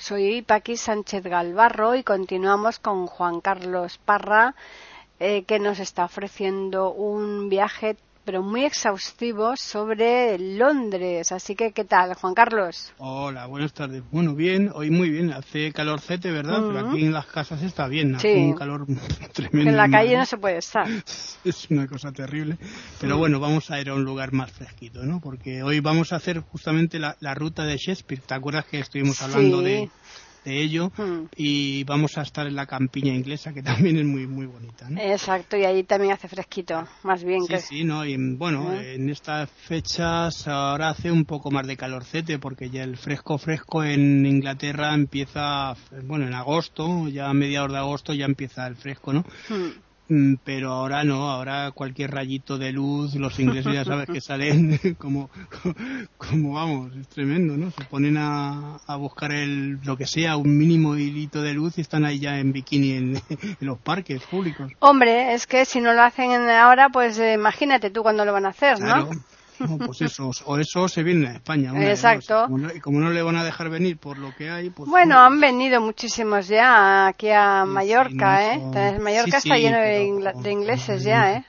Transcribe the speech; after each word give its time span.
Soy 0.00 0.40
Paqui 0.40 0.78
Sánchez 0.78 1.24
Galvarro 1.24 1.94
y 1.94 2.02
continuamos 2.02 2.78
con 2.78 3.06
Juan 3.06 3.42
Carlos 3.42 3.98
Parra, 3.98 4.54
eh, 5.18 5.44
que 5.44 5.58
nos 5.58 5.78
está 5.78 6.06
ofreciendo 6.06 6.90
un 6.90 7.50
viaje 7.50 7.98
pero 8.30 8.44
muy 8.44 8.64
exhaustivo 8.64 9.56
sobre 9.56 10.38
Londres. 10.38 11.32
Así 11.32 11.56
que, 11.56 11.72
¿qué 11.72 11.84
tal, 11.84 12.14
Juan 12.14 12.32
Carlos? 12.32 12.92
Hola, 12.98 13.46
buenas 13.46 13.72
tardes. 13.72 14.04
Bueno, 14.12 14.36
bien, 14.36 14.70
hoy 14.72 14.88
muy 14.88 15.10
bien. 15.10 15.32
Hace 15.32 15.72
calorcete, 15.72 16.30
¿verdad? 16.30 16.62
Pero 16.64 16.90
aquí 16.90 17.06
en 17.06 17.12
las 17.12 17.26
casas 17.26 17.60
está 17.64 17.88
bien. 17.88 18.10
Sí. 18.20 18.28
Hace 18.28 18.38
un 18.38 18.54
calor 18.54 18.86
tremendo. 19.32 19.70
En 19.70 19.76
la 19.76 19.88
calle 19.88 20.16
no 20.16 20.24
se 20.24 20.36
puede 20.36 20.58
estar. 20.58 20.86
Es 21.44 21.68
una 21.70 21.88
cosa 21.88 22.12
terrible. 22.12 22.56
Pero 23.00 23.18
bueno, 23.18 23.40
vamos 23.40 23.68
a 23.72 23.80
ir 23.80 23.88
a 23.88 23.94
un 23.94 24.04
lugar 24.04 24.32
más 24.32 24.52
fresquito, 24.52 25.02
¿no? 25.04 25.18
Porque 25.18 25.64
hoy 25.64 25.80
vamos 25.80 26.12
a 26.12 26.16
hacer 26.16 26.38
justamente 26.38 27.00
la, 27.00 27.16
la 27.18 27.34
ruta 27.34 27.64
de 27.64 27.78
Shakespeare. 27.78 28.22
¿Te 28.24 28.34
acuerdas 28.34 28.64
que 28.66 28.78
estuvimos 28.78 29.20
hablando 29.22 29.58
Sí. 29.58 29.64
de, 29.64 29.90
de 30.44 30.62
ello? 30.62 30.92
Hmm. 30.96 31.26
Y 31.36 31.84
vamos 31.84 32.16
a 32.18 32.22
estar 32.22 32.46
en 32.46 32.56
la 32.56 32.66
campiña 32.66 33.14
inglesa, 33.14 33.52
que 33.52 33.62
también 33.62 33.98
es 33.98 34.04
muy, 34.04 34.26
muy 34.26 34.46
bonita, 34.46 34.88
¿no? 34.88 35.00
Exacto, 35.00 35.56
y 35.56 35.64
ahí 35.64 35.84
también 35.84 36.12
hace 36.12 36.28
fresquito, 36.28 36.86
más 37.02 37.22
bien 37.24 37.42
Sí, 37.42 37.48
que... 37.48 37.60
sí, 37.60 37.84
no, 37.84 38.04
y 38.04 38.16
bueno, 38.36 38.72
¿Eh? 38.72 38.94
en 38.94 39.08
estas 39.08 39.50
fechas 39.50 40.46
ahora 40.48 40.90
hace 40.90 41.10
un 41.10 41.24
poco 41.24 41.50
más 41.50 41.66
de 41.66 41.76
calorcete 41.76 42.38
porque 42.38 42.70
ya 42.70 42.82
el 42.82 42.96
fresco 42.96 43.38
fresco 43.38 43.84
en 43.84 44.26
Inglaterra 44.26 44.94
empieza, 44.94 45.74
bueno, 46.04 46.26
en 46.26 46.34
agosto, 46.34 47.08
ya 47.08 47.28
a 47.28 47.34
mediados 47.34 47.72
de 47.72 47.78
agosto 47.78 48.14
ya 48.14 48.24
empieza 48.24 48.66
el 48.66 48.76
fresco, 48.76 49.12
¿no? 49.12 49.24
Hmm. 49.48 49.60
Mm, 49.60 49.72
Pero 50.44 50.72
ahora 50.72 51.04
no, 51.04 51.30
ahora 51.30 51.70
cualquier 51.70 52.10
rayito 52.10 52.58
de 52.58 52.72
luz, 52.72 53.14
los 53.14 53.38
ingleses 53.38 53.72
ya 53.72 53.84
sabes 53.84 54.08
que 54.08 54.20
salen 54.20 54.78
como, 54.98 55.30
como 56.16 56.54
vamos, 56.54 56.96
es 56.96 57.08
tremendo, 57.08 57.56
¿no? 57.56 57.70
Se 57.70 57.84
ponen 57.84 58.16
a, 58.16 58.80
a 58.86 58.96
buscar 58.96 59.30
el, 59.30 59.78
lo 59.84 59.96
que 59.96 60.06
sea, 60.06 60.36
un 60.36 60.58
mínimo 60.58 60.96
hilito 60.96 61.42
de 61.42 61.54
luz 61.54 61.78
y 61.78 61.82
están 61.82 62.04
ahí 62.04 62.18
ya 62.18 62.40
en 62.40 62.52
bikini 62.52 62.92
en, 62.92 63.16
en 63.40 63.56
los 63.60 63.78
parques 63.78 64.22
públicos. 64.24 64.72
Hombre, 64.80 65.32
es 65.34 65.46
que 65.46 65.64
si 65.64 65.80
no 65.80 65.92
lo 65.92 66.02
hacen 66.02 66.32
en 66.32 66.50
ahora, 66.50 66.88
pues 66.88 67.16
eh, 67.20 67.34
imagínate 67.34 67.90
tú 67.90 68.02
cuándo 68.02 68.24
lo 68.24 68.32
van 68.32 68.46
a 68.46 68.50
hacer, 68.50 68.78
Claro. 68.78 69.10
Pues 69.86 70.00
eso, 70.02 70.30
o 70.46 70.58
eso 70.58 70.88
se 70.88 71.02
viene 71.02 71.28
a 71.28 71.32
España. 71.34 71.72
una 71.72 71.88
Exacto. 71.90 72.34
dos. 72.34 72.44
Como 72.46 72.58
no- 72.58 72.74
y 72.74 72.80
como 72.80 73.00
no 73.00 73.10
le 73.10 73.22
van 73.22 73.36
a 73.36 73.44
dejar 73.44 73.68
venir 73.70 73.98
por 73.98 74.18
lo 74.18 74.34
que 74.34 74.50
hay, 74.50 74.70
pues. 74.70 74.88
Bueno, 74.88 75.14
no. 75.16 75.20
han 75.22 75.40
venido 75.40 75.80
muchísimos 75.80 76.48
ya 76.48 77.06
aquí 77.08 77.30
a 77.30 77.64
Mallorca, 77.66 78.40
sí, 78.54 78.60
¿eh? 78.74 78.98
Mallorca 79.00 79.40
sí, 79.40 79.48
está 79.48 79.58
lleno 79.58 79.78
de, 79.78 79.84
pero- 79.84 80.02
ingla- 80.04 80.32
de 80.42 80.52
ingleses 80.52 81.02
ya, 81.02 81.32
¿eh? 81.34 81.44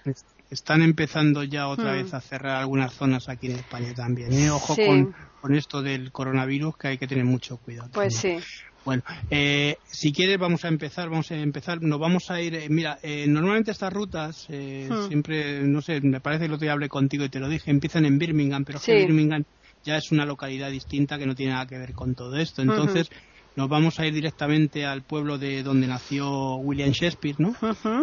Están 0.49 0.81
empezando 0.81 1.43
ya 1.43 1.67
otra 1.69 1.91
Mm. 1.93 2.03
vez 2.03 2.13
a 2.13 2.19
cerrar 2.19 2.57
algunas 2.57 2.93
zonas 2.93 3.29
aquí 3.29 3.47
en 3.47 3.55
España 3.57 3.93
también. 3.95 4.33
¿eh? 4.33 4.49
Ojo 4.51 4.75
con, 4.75 5.15
con 5.39 5.55
esto 5.55 5.81
del 5.81 6.11
coronavirus, 6.11 6.75
que 6.77 6.87
hay 6.89 6.97
que 6.97 7.07
tener 7.07 7.23
mucho 7.23 7.55
cuidado. 7.57 7.89
Pues 7.93 8.15
también. 8.21 8.41
sí. 8.41 8.47
Bueno, 8.83 9.03
eh, 9.29 9.75
si 9.85 10.11
quieres 10.11 10.39
vamos 10.39 10.65
a 10.65 10.67
empezar, 10.67 11.09
vamos 11.09 11.29
a 11.31 11.35
empezar, 11.35 11.81
nos 11.81 11.99
vamos 11.99 12.23
a 12.29 12.41
ir, 12.41 12.55
eh, 12.55 12.67
mira, 12.69 12.97
eh, 13.03 13.25
normalmente 13.27 13.71
estas 13.71 13.93
rutas, 13.93 14.45
eh, 14.49 14.87
Hmm. 14.89 15.07
siempre, 15.07 15.61
no 15.63 15.81
sé, 15.81 16.01
me 16.01 16.19
parece 16.19 16.41
que 16.41 16.45
el 16.47 16.53
otro 16.53 16.65
día 16.65 16.73
hablé 16.73 16.89
contigo 16.89 17.23
y 17.23 17.29
te 17.29 17.39
lo 17.39 17.47
dije, 17.47 17.69
empiezan 17.69 18.05
en 18.05 18.17
Birmingham, 18.17 18.63
pero 18.65 18.79
es 18.79 18.83
Sí. 18.83 18.93
Birmingham 18.93 19.43
ya 19.83 19.97
es 19.97 20.11
una 20.11 20.25
localidad 20.25 20.71
distinta 20.71 21.17
que 21.19 21.25
no 21.27 21.35
tiene 21.35 21.53
nada 21.53 21.67
que 21.67 21.77
ver 21.77 21.93
con 21.93 22.15
todo 22.15 22.35
esto. 22.37 22.61
Entonces, 22.63 23.07
nos 23.55 23.67
vamos 23.69 23.99
a 23.99 24.05
ir 24.07 24.13
directamente 24.13 24.85
al 24.85 25.03
pueblo 25.03 25.37
de 25.37 25.61
donde 25.63 25.85
nació 25.87 26.55
William 26.57 26.91
Shakespeare, 26.91 27.35
¿no? 27.39 27.51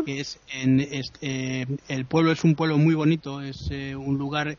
Que 0.04 0.20
es 0.20 0.40
en 0.52 0.80
est- 0.80 1.16
eh, 1.22 1.66
el 1.88 2.06
pueblo 2.06 2.32
es 2.32 2.44
un 2.44 2.54
pueblo 2.54 2.78
muy 2.78 2.94
bonito 2.94 3.40
es 3.42 3.56
eh, 3.70 3.96
un 3.96 4.16
lugar 4.18 4.56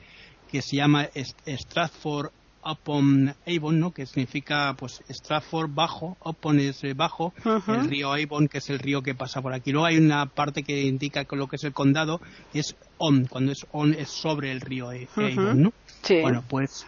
que 0.48 0.62
se 0.62 0.76
llama 0.78 1.08
Stratford 1.46 2.30
upon 2.64 3.34
Avon 3.46 3.80
no 3.80 3.92
que 3.92 4.06
significa 4.06 4.76
pues 4.78 5.02
Stratford 5.10 5.70
bajo 5.74 6.18
upon 6.24 6.60
es 6.60 6.84
eh, 6.84 6.94
bajo 6.94 7.34
el 7.68 7.86
río 7.86 8.14
Avon 8.14 8.48
que 8.48 8.58
es 8.58 8.70
el 8.70 8.80
río 8.80 9.02
que 9.02 9.16
pasa 9.16 9.42
por 9.42 9.54
aquí 9.54 9.72
luego 9.72 9.86
hay 9.86 9.98
una 9.98 10.26
parte 10.26 10.64
que 10.64 10.82
indica 10.82 11.26
que 11.26 11.36
lo 11.36 11.48
que 11.48 11.56
es 11.56 11.64
el 11.64 11.74
condado 11.74 12.20
es 12.54 12.76
on 12.98 13.26
cuando 13.26 13.52
es 13.52 13.66
on 13.72 13.94
es 13.94 14.10
sobre 14.10 14.52
el 14.52 14.62
río 14.62 14.88
Ujú. 14.88 15.22
Avon 15.22 15.64
no 15.64 15.74
Sí. 16.04 16.22
bueno, 16.22 16.44
pues 16.48 16.86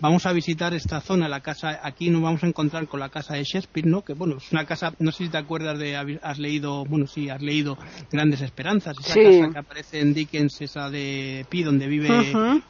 vamos 0.00 0.26
a 0.26 0.32
visitar 0.32 0.74
esta 0.74 1.00
zona, 1.00 1.28
la 1.28 1.40
casa, 1.40 1.80
aquí 1.82 2.10
nos 2.10 2.22
vamos 2.22 2.42
a 2.44 2.46
encontrar 2.46 2.86
con 2.88 3.00
la 3.00 3.08
casa 3.08 3.34
de 3.34 3.44
Shakespeare, 3.44 3.86
¿no? 3.86 4.02
Que 4.02 4.14
bueno, 4.14 4.36
es 4.36 4.52
una 4.52 4.64
casa, 4.66 4.92
no 4.98 5.12
sé 5.12 5.24
si 5.24 5.30
te 5.30 5.38
acuerdas 5.38 5.78
de, 5.78 5.96
has 5.96 6.38
leído, 6.38 6.84
bueno, 6.84 7.06
sí, 7.06 7.28
has 7.28 7.40
leído 7.42 7.76
Grandes 8.10 8.40
Esperanzas, 8.40 8.96
esa 9.00 9.14
Sí. 9.14 9.22
casa 9.22 9.52
que 9.52 9.58
aparece 9.58 10.00
en 10.00 10.14
Dickens, 10.14 10.60
esa 10.60 10.90
de 10.90 11.46
Pi, 11.48 11.62
donde 11.62 11.86
vive 11.86 12.08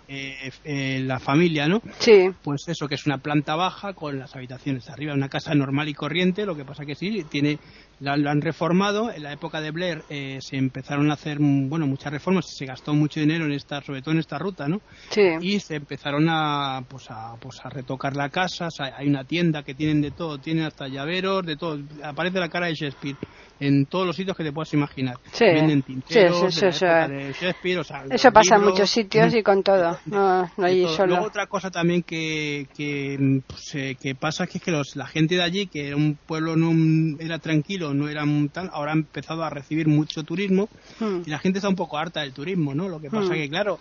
eh, 0.08 0.50
eh, 0.64 1.00
la 1.04 1.18
familia, 1.18 1.66
¿no? 1.66 1.80
Sí. 1.98 2.28
Pues 2.42 2.64
eso, 2.68 2.86
que 2.86 2.94
es 2.96 3.06
una 3.06 3.18
planta 3.18 3.56
baja 3.56 3.94
con 3.94 4.18
las 4.18 4.34
habitaciones 4.36 4.88
arriba, 4.88 5.14
una 5.14 5.28
casa 5.28 5.54
normal 5.54 5.88
y 5.88 5.94
corriente, 5.94 6.44
lo 6.46 6.54
que 6.54 6.64
pasa 6.64 6.84
que 6.84 6.94
sí, 6.94 7.22
tiene, 7.30 7.58
la, 8.00 8.16
lo 8.16 8.30
han 8.30 8.40
reformado, 8.40 9.10
en 9.10 9.22
la 9.22 9.32
época 9.32 9.60
de 9.60 9.70
Blair 9.70 10.02
eh, 10.08 10.38
se 10.40 10.56
empezaron 10.56 11.10
a 11.10 11.14
hacer, 11.14 11.40
mm, 11.40 11.68
bueno, 11.68 11.86
muchas 11.86 12.12
reformas, 12.12 12.46
se 12.48 12.66
gastó 12.66 12.94
mucho 12.94 13.20
dinero 13.20 13.44
en 13.44 13.52
esta, 13.52 13.80
sobre 13.82 14.02
todo 14.02 14.12
en 14.12 14.20
esta 14.20 14.38
ruta, 14.38 14.68
¿no? 14.68 14.80
Sí. 15.10 15.22
y 15.40 15.60
se 15.60 15.76
empezaron 15.76 16.26
a 16.28 16.82
pues 16.88 17.10
a 17.10 17.34
pues 17.40 17.60
a 17.64 17.68
retocar 17.68 18.16
la 18.16 18.28
casa. 18.28 18.66
O 18.66 18.70
sea, 18.70 18.94
hay 18.96 19.08
una 19.08 19.24
tienda 19.24 19.62
que 19.62 19.74
tienen 19.74 20.00
de 20.00 20.10
todo. 20.10 20.38
Tienen 20.38 20.64
hasta 20.64 20.88
llaveros 20.88 21.44
de 21.44 21.56
todo. 21.56 21.78
Aparece 22.02 22.38
la 22.38 22.48
cara 22.48 22.66
de 22.66 22.74
Shakespeare 22.74 23.16
en 23.60 23.86
todos 23.86 24.06
los 24.06 24.16
sitios 24.16 24.36
que 24.36 24.42
te 24.44 24.52
puedas 24.52 24.72
imaginar 24.74 25.16
Sí. 25.32 25.44
venden 25.44 25.82
tinteros 25.82 26.52
Sí, 26.54 26.60
sí, 26.60 26.60
de 26.60 26.66
la 26.66 26.72
sí, 26.72 26.84
época 26.84 27.06
sí. 27.06 27.12
de 27.14 27.32
Shakespeare 27.32 27.78
o 27.78 27.84
sea, 27.84 28.04
Eso 28.10 28.32
pasa 28.32 28.56
en 28.56 28.62
muchos 28.64 28.90
sitios 28.90 29.34
y 29.34 29.42
con 29.42 29.62
todo. 29.62 29.98
No, 30.06 30.50
no 30.56 30.66
hay 30.66 30.82
todo. 30.82 30.96
solo. 30.96 31.06
Luego 31.14 31.26
otra 31.26 31.46
cosa 31.46 31.70
también 31.70 32.02
que, 32.02 32.66
que, 32.76 33.40
pues, 33.46 33.74
eh, 33.74 33.96
que 34.00 34.14
pasa 34.14 34.46
que 34.46 34.58
es 34.58 34.64
que 34.64 34.70
los, 34.70 34.96
la 34.96 35.06
gente 35.06 35.36
de 35.36 35.42
allí, 35.42 35.66
que 35.66 35.86
era 35.88 35.96
un 35.96 36.16
pueblo 36.26 36.56
no 36.56 36.72
era 37.20 37.38
tranquilo, 37.38 37.94
no 37.94 38.08
era 38.08 38.24
un 38.24 38.48
tal, 38.48 38.70
ahora 38.72 38.92
ha 38.92 38.94
empezado 38.94 39.42
a 39.44 39.50
recibir 39.50 39.86
mucho 39.88 40.22
turismo 40.24 40.68
Hmm. 40.98 41.22
y 41.26 41.30
la 41.30 41.38
gente 41.38 41.58
está 41.58 41.68
un 41.68 41.76
poco 41.76 41.96
harta 41.98 42.20
del 42.20 42.32
turismo, 42.32 42.74
¿no? 42.74 42.88
Lo 42.88 43.00
que 43.00 43.08
pasa 43.10 43.30
Hmm. 43.30 43.34
que, 43.34 43.48
claro, 43.48 43.78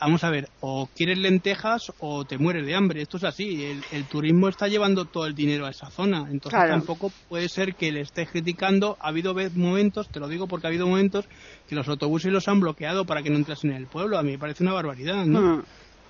vamos 0.00 0.24
a 0.24 0.30
ver, 0.30 0.48
o 0.60 0.88
quieres 0.94 1.18
lentejas 1.18 1.82
o 1.98 2.24
te 2.24 2.38
mueres 2.38 2.66
de 2.66 2.74
hambre. 2.74 3.02
Esto 3.02 3.16
es 3.16 3.24
así. 3.24 3.64
El, 3.64 3.82
el 3.92 4.04
turismo 4.04 4.48
está 4.48 4.68
llevando 4.68 5.04
todo 5.04 5.26
el 5.26 5.34
dinero 5.34 5.66
a 5.66 5.70
esa 5.70 5.90
zona. 5.90 6.20
Entonces 6.30 6.50
Claro. 6.58 6.70
tampoco 6.74 7.10
puede 7.28 7.48
ser 7.48 7.74
que 7.74 7.90
le 7.92 8.00
estés 8.02 8.28
criticando. 8.30 8.59
Ha 8.66 9.08
habido 9.08 9.34
momentos, 9.54 10.08
te 10.08 10.20
lo 10.20 10.28
digo 10.28 10.46
porque 10.46 10.66
ha 10.66 10.68
habido 10.68 10.86
momentos 10.86 11.26
que 11.68 11.74
los 11.74 11.88
autobuses 11.88 12.32
los 12.32 12.48
han 12.48 12.60
bloqueado 12.60 13.04
para 13.04 13.22
que 13.22 13.30
no 13.30 13.36
entrasen 13.36 13.70
en 13.70 13.76
el 13.76 13.86
pueblo. 13.86 14.18
A 14.18 14.22
mí 14.22 14.32
me 14.32 14.38
parece 14.38 14.62
una 14.62 14.72
barbaridad, 14.72 15.24
¿no? 15.24 15.40
Hmm. 15.40 15.62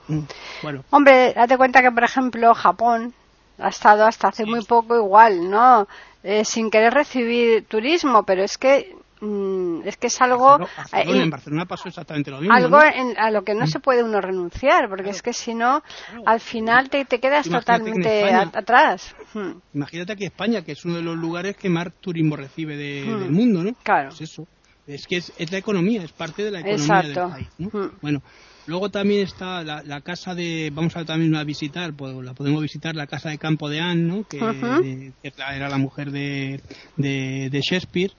Mm. 0.09 0.27
Bueno, 0.63 0.85
Hombre, 0.91 1.33
date 1.35 1.57
cuenta 1.57 1.83
que, 1.83 1.93
por 1.93 2.05
ejemplo, 2.05 2.55
Japón 2.55 3.15
ha 3.59 3.69
estado 3.69 4.05
hasta 4.05 4.29
hace 4.29 4.45
muy 4.45 4.65
poco 4.65 4.97
igual, 4.97 5.49
¿no? 5.51 5.87
Eh, 6.23 6.45
sin 6.45 6.71
querer 6.71 6.93
recibir 6.93 7.65
turismo, 7.67 8.25
pero 8.25 8.43
es 8.43 8.59
que 8.59 8.95
mm, 9.21 9.83
es 9.87 9.97
que 9.97 10.07
es 10.09 10.21
algo 10.21 10.59
Barcelona- 10.59 10.71
Barcelona, 10.93 11.19
eh, 11.19 11.23
en 11.23 11.31
Barcelona 11.31 11.67
pasó 11.67 11.89
exactamente 11.89 12.31
lo 12.31 12.41
mismo. 12.41 12.55
algo 12.55 12.79
¿no? 12.79 12.83
en- 12.85 13.19
a 13.19 13.31
lo 13.31 13.43
que 13.43 13.55
no 13.55 13.67
se 13.67 13.81
puede 13.81 14.03
uno 14.03 14.21
renunciar, 14.21 14.89
porque 14.89 15.11
es 15.11 15.23
que 15.23 15.33
si 15.33 15.55
no, 15.55 15.83
al 16.27 16.41
final 16.41 16.89
te, 16.91 17.05
te 17.05 17.21
quedas 17.21 17.47
Imagínate 17.47 17.83
que 17.85 17.89
en 17.91 17.95
totalmente 17.95 18.21
España- 18.31 18.51
atrás. 18.55 19.15
Hmm. 19.35 19.53
Imagínate 19.75 20.13
aquí 20.13 20.25
España, 20.25 20.63
que 20.63 20.73
es 20.73 20.85
uno 20.85 20.97
de 20.97 21.03
los 21.03 21.17
lugares 21.17 21.57
que 21.57 21.69
más 21.69 21.89
turismo 22.01 22.37
recibe 22.37 22.77
de- 22.77 23.05
Hmm. 23.07 23.21
del 23.21 23.31
mundo, 23.31 23.63
¿no? 23.65 23.75
Claro. 23.83 24.09
Pues 24.09 24.21
eso. 24.23 24.47
Es 24.87 25.07
que 25.07 25.19
es, 25.19 25.33
es 25.39 25.53
la 25.53 25.59
economía, 25.59 26.03
es 26.03 26.11
parte 26.13 26.43
de 26.43 26.51
la 26.51 26.61
economía 26.61 26.85
Exacto. 27.01 27.21
del 27.21 27.31
país, 27.31 27.49
¿no? 27.59 27.69
Hmm. 27.73 27.91
Bueno, 28.03 28.23
luego 28.71 28.91
también 28.91 29.23
está 29.23 29.63
la, 29.65 29.83
la 29.85 30.01
casa 30.01 30.35
de, 30.35 30.71
vamos 30.73 30.97
a 30.97 31.05
también 31.05 31.35
a 31.35 31.45
visitar, 31.45 31.93
pues 31.95 32.15
la 32.25 32.33
podemos 32.35 32.63
visitar, 32.63 32.95
la 32.97 33.07
casa 33.07 33.29
de 33.29 33.37
campo 33.39 33.69
de 33.69 33.81
Anne, 33.81 34.03
¿no? 34.03 34.25
Que, 34.25 34.39
Ujú. 34.43 34.83
de- 34.83 35.13
que 35.23 35.33
era 35.37 35.69
la 35.69 35.77
mujer 35.77 36.11
de, 36.11 36.61
de, 36.97 37.49
de 37.51 37.61
Shakespeare. 37.61 38.13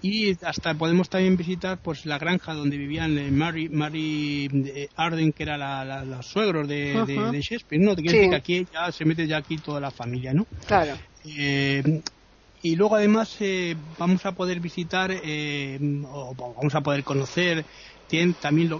Y 0.00 0.32
hasta 0.44 0.74
podemos 0.74 1.08
también 1.08 1.36
visitar 1.36 1.78
pues 1.82 2.06
la 2.06 2.18
granja 2.18 2.54
donde 2.54 2.76
vivían 2.78 3.16
eh, 3.18 3.30
Mary, 3.30 3.68
Mary 3.68 4.48
eh, 4.66 4.88
Arden, 4.96 5.32
que 5.32 5.42
era 5.44 5.56
la, 5.58 5.84
la- 5.84 6.04
los 6.04 6.26
suegros 6.26 6.66
de, 6.66 6.94
Shakespeare, 7.42 7.82
¿no? 7.84 7.94
Te 7.94 8.02
Sí. 8.02 8.08
decir 8.08 8.30
que 8.30 8.36
aquí 8.36 8.66
ya 8.72 8.90
se 8.90 9.04
mete 9.04 9.26
ya 9.26 9.36
aquí 9.36 9.56
toda 9.58 9.78
la 9.80 9.90
familia, 9.90 10.32
¿no? 10.32 10.46
Claro. 10.66 10.96
Eh, 11.24 11.82
y 12.64 12.76
luego 12.76 12.96
además 12.96 13.36
eh, 13.40 13.74
vamos 13.98 14.24
a 14.24 14.32
poder 14.32 14.60
visitar 14.60 15.10
eh, 15.12 15.78
o 16.06 16.34
vamos 16.34 16.74
a 16.74 16.80
poder 16.80 17.02
conocer 17.04 17.66
también 18.40 18.70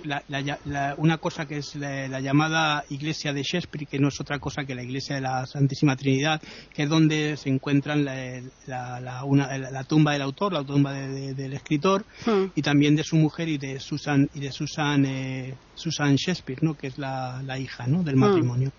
una 0.98 1.18
cosa 1.18 1.46
que 1.46 1.58
es 1.58 1.74
la, 1.76 2.20
llamada 2.20 2.84
iglesia 2.90 3.32
de 3.32 3.42
Shakespeare, 3.42 3.86
que 3.86 3.98
no 3.98 4.08
es 4.08 4.20
otra 4.20 4.38
cosa 4.38 4.64
que 4.64 4.74
la 4.74 4.82
iglesia 4.82 5.14
de 5.14 5.22
la 5.22 5.46
Santísima 5.46 5.96
Trinidad, 5.96 6.42
que 6.74 6.82
es 6.82 6.88
donde 6.88 7.36
se 7.38 7.48
encuentran 7.48 8.04
la, 8.04 9.84
tumba 9.88 10.12
del 10.12 10.22
autor, 10.22 10.52
la 10.52 10.64
tumba 10.64 10.92
del 10.92 11.52
escritor, 11.54 12.04
hmm. 12.26 12.52
y 12.54 12.62
también 12.62 12.94
de 12.94 13.04
su 13.04 13.16
mujer 13.16 13.48
y 13.48 13.58
de 13.58 13.80
Susan, 13.80 14.28
y 14.34 14.40
de 14.40 14.52
Susan, 14.52 15.04
eh, 15.06 15.54
Susan 15.74 16.16
Shakespeare, 16.16 16.62
¿no? 16.62 16.74
que 16.74 16.88
es 16.88 16.98
la, 16.98 17.58
hija 17.58 17.86
¿no? 17.86 18.02
del 18.02 18.16
hmm. 18.16 18.20
matrimonio. 18.20 18.72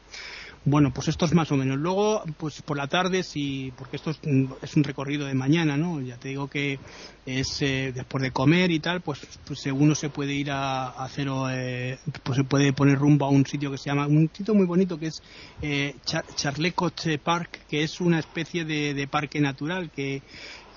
Bueno, 0.66 0.92
pues 0.94 1.10
esto 1.10 1.26
es 1.26 1.34
más 1.34 1.52
o 1.52 1.58
menos. 1.58 1.78
Luego, 1.78 2.24
pues 2.38 2.62
por 2.62 2.78
la 2.78 2.88
tarde, 2.88 3.22
sí, 3.24 3.74
porque 3.76 3.98
esto 3.98 4.12
es, 4.12 4.20
un 4.24 4.84
recorrido 4.84 5.26
de 5.26 5.34
mañana, 5.34 5.76
¿no? 5.76 6.00
Ya 6.00 6.18
te 6.18 6.30
digo 6.30 6.48
que 6.48 6.80
es 7.26 7.62
eh, 7.62 7.92
después 7.94 8.24
de 8.24 8.32
comer 8.32 8.72
y 8.72 8.80
tal, 8.80 9.02
pues, 9.02 9.20
pues 9.44 9.60
uno 9.74 9.94
se 9.94 10.10
puede 10.10 10.34
ir 10.34 10.52
a, 10.52 10.88
hacer, 11.04 11.28
eh, 11.52 11.98
pues 12.24 12.38
se 12.38 12.46
puede 12.46 12.72
poner 12.72 12.98
rumbo 12.98 13.26
a 13.26 13.30
un 13.30 13.46
sitio 13.46 13.72
que 13.72 13.78
se 13.78 13.90
llama, 13.90 14.08
un 14.08 14.30
sitio 14.34 14.54
muy 14.54 14.66
bonito 14.66 14.98
que 14.98 15.08
es 15.08 15.22
eh, 15.62 15.96
Charlecot 16.36 17.20
Park, 17.22 17.66
que 17.68 17.84
es 17.84 18.00
una 18.00 18.20
especie 18.20 18.64
de 18.64 19.08
parque 19.10 19.42
natural 19.42 19.92
que 19.92 20.24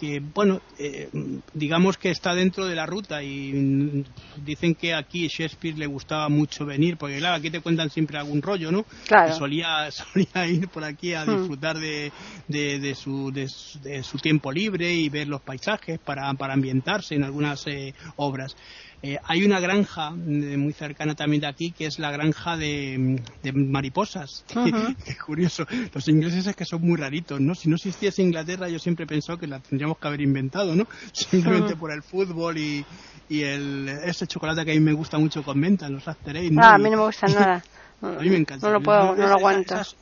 que 0.00 0.20
bueno, 0.20 0.60
eh, 0.78 1.08
digamos 1.54 1.96
que 1.96 2.10
está 2.10 2.34
dentro 2.34 2.66
de 2.66 2.74
la 2.74 2.86
ruta 2.86 3.22
y 3.22 4.04
dicen 4.44 4.74
que 4.74 4.94
aquí 4.94 5.28
Shakespeare 5.28 5.76
le 5.76 5.86
gustaba 5.86 6.28
mucho 6.28 6.64
venir, 6.66 6.96
porque 6.96 7.18
claro, 7.18 7.36
aquí 7.36 7.50
te 7.50 7.60
cuentan 7.60 7.90
siempre 7.90 8.18
algún 8.18 8.42
rollo, 8.42 8.70
¿no? 8.70 8.84
Claro. 9.06 9.34
solía, 9.34 9.90
solía 9.90 10.46
ir 10.46 10.68
por 10.68 10.84
aquí 10.84 11.14
a 11.14 11.24
hmm. 11.24 11.38
disfrutar 11.38 11.78
de, 11.78 12.12
de, 12.48 12.94
su, 12.94 13.32
de, 13.32 13.48
su 13.48 14.18
tiempo 14.18 14.52
libre 14.52 14.92
y 14.92 15.08
ver 15.08 15.28
los 15.28 15.40
paisajes 15.42 15.98
para, 15.98 16.32
para 16.34 16.54
ambientarse 16.54 17.14
en 17.14 17.24
algunas 17.24 17.66
eh, 17.66 17.94
obras. 18.16 18.56
Eh, 19.02 19.18
hay 19.24 19.44
una 19.44 19.60
granja 19.60 20.08
eh, 20.08 20.56
muy 20.56 20.72
cercana 20.72 21.14
también 21.14 21.42
de 21.42 21.46
aquí 21.46 21.70
que 21.70 21.86
es 21.86 21.98
la 21.98 22.10
granja 22.10 22.56
de, 22.56 23.20
mariposas. 23.54 24.44
Qué 25.04 25.16
curioso. 25.16 25.66
Los 25.92 26.08
ingleses 26.08 26.46
es 26.46 26.56
que 26.56 26.64
son 26.64 26.82
muy 26.82 26.96
raritos, 26.96 27.40
¿no? 27.40 27.54
Si 27.54 27.68
no 27.68 27.76
existiese 27.76 28.22
Inglaterra, 28.22 28.68
yo 28.68 28.78
siempre 28.78 29.04
he 29.04 29.06
pensado 29.06 29.38
que 29.38 29.46
la 29.46 29.60
tendríamos 29.60 29.98
que 29.98 30.08
haber 30.08 30.22
inventado, 30.22 30.74
¿no? 30.74 30.86
Simplemente 31.12 31.76
por 31.76 31.92
el 31.92 32.02
fútbol 32.02 32.58
y, 32.58 32.84
y 33.28 33.42
el, 33.42 33.88
ese 34.04 34.26
chocolate 34.26 34.64
que 34.64 34.72
a 34.72 34.74
mí 34.74 34.80
me 34.80 34.92
gusta 34.92 35.18
mucho 35.18 35.42
con 35.42 35.58
menta, 35.58 35.88
los 35.88 36.08
after 36.08 36.34
¿no? 36.50 36.62
Ah, 36.62 36.74
a 36.74 36.78
mí 36.78 36.90
no 36.90 36.96
me 36.96 37.04
gusta 37.04 37.26
nada. 37.26 37.62
A 38.02 38.20
mí 38.20 38.28
me 38.28 38.36
encanta. 38.36 38.66
No 38.66 38.74
lo 38.74 38.82
puedo, 38.82 39.16
no, 39.16 39.26
lo 39.26 39.34
aguanto. 39.34 39.74
Esas, 39.74 39.96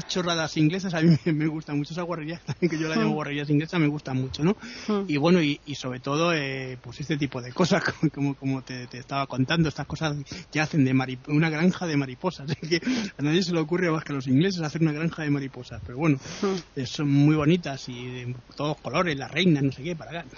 chorradas 0.00 0.56
inglesas 0.56 0.94
a 0.94 1.00
mí 1.00 1.16
me, 1.32 1.46
gustan 1.46 1.78
mucho. 1.78 1.92
Esas 1.92 2.04
guarrerías 2.04 2.40
también, 2.46 2.70
que 2.70 2.78
yo 2.78 2.88
las 2.88 2.96
llamo 2.96 3.10
mm. 3.10 3.14
guarrerías 3.14 3.50
inglesas, 3.50 3.80
me 3.80 3.86
gustan 3.86 4.16
mucho, 4.20 4.42
¿no? 4.42 4.56
Mm. 4.88 5.04
Y 5.08 5.16
bueno, 5.16 5.42
y, 5.42 5.58
sobre 5.74 6.00
todo, 6.00 6.32
eh, 6.32 6.78
pues 6.82 7.00
este 7.00 7.16
tipo 7.16 7.40
de 7.42 7.52
cosas, 7.52 7.82
como, 8.14 8.34
como 8.34 8.62
te, 8.62 8.88
estaba 8.92 9.26
contando, 9.26 9.68
estas 9.68 9.86
cosas 9.86 10.16
que 10.50 10.60
hacen 10.60 10.84
de 10.84 11.18
una 11.28 11.50
granja 11.50 11.86
de 11.86 11.96
mariposas. 11.96 12.50
que 12.56 12.80
a 13.16 13.22
nadie 13.22 13.42
se 13.42 13.52
le 13.52 13.60
ocurre 13.60 13.90
más 13.90 14.04
que 14.04 14.12
a 14.12 14.16
los 14.16 14.26
ingleses 14.26 14.62
hacer 14.62 14.82
una 14.82 14.92
granja 14.92 15.22
de 15.22 15.30
mariposas. 15.30 15.82
Pero 15.84 15.98
bueno, 15.98 16.18
mm. 16.42 16.80
eh, 16.80 16.86
son 16.86 17.10
muy 17.10 17.36
bonitas 17.36 17.88
y 17.88 18.06
de 18.06 18.34
todos 18.56 18.78
colores, 18.78 19.16
la 19.16 19.28
reina, 19.28 19.60
no 19.60 19.72
sé 19.72 19.82
qué, 19.82 19.96
para 19.96 20.20
acá. 20.20 20.28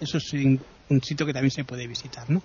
Eso 0.00 0.18
es 0.18 0.34
un 0.92 1.02
sitio 1.02 1.26
que 1.26 1.32
también 1.32 1.50
se 1.50 1.64
puede 1.64 1.86
visitar, 1.86 2.28
¿no? 2.30 2.42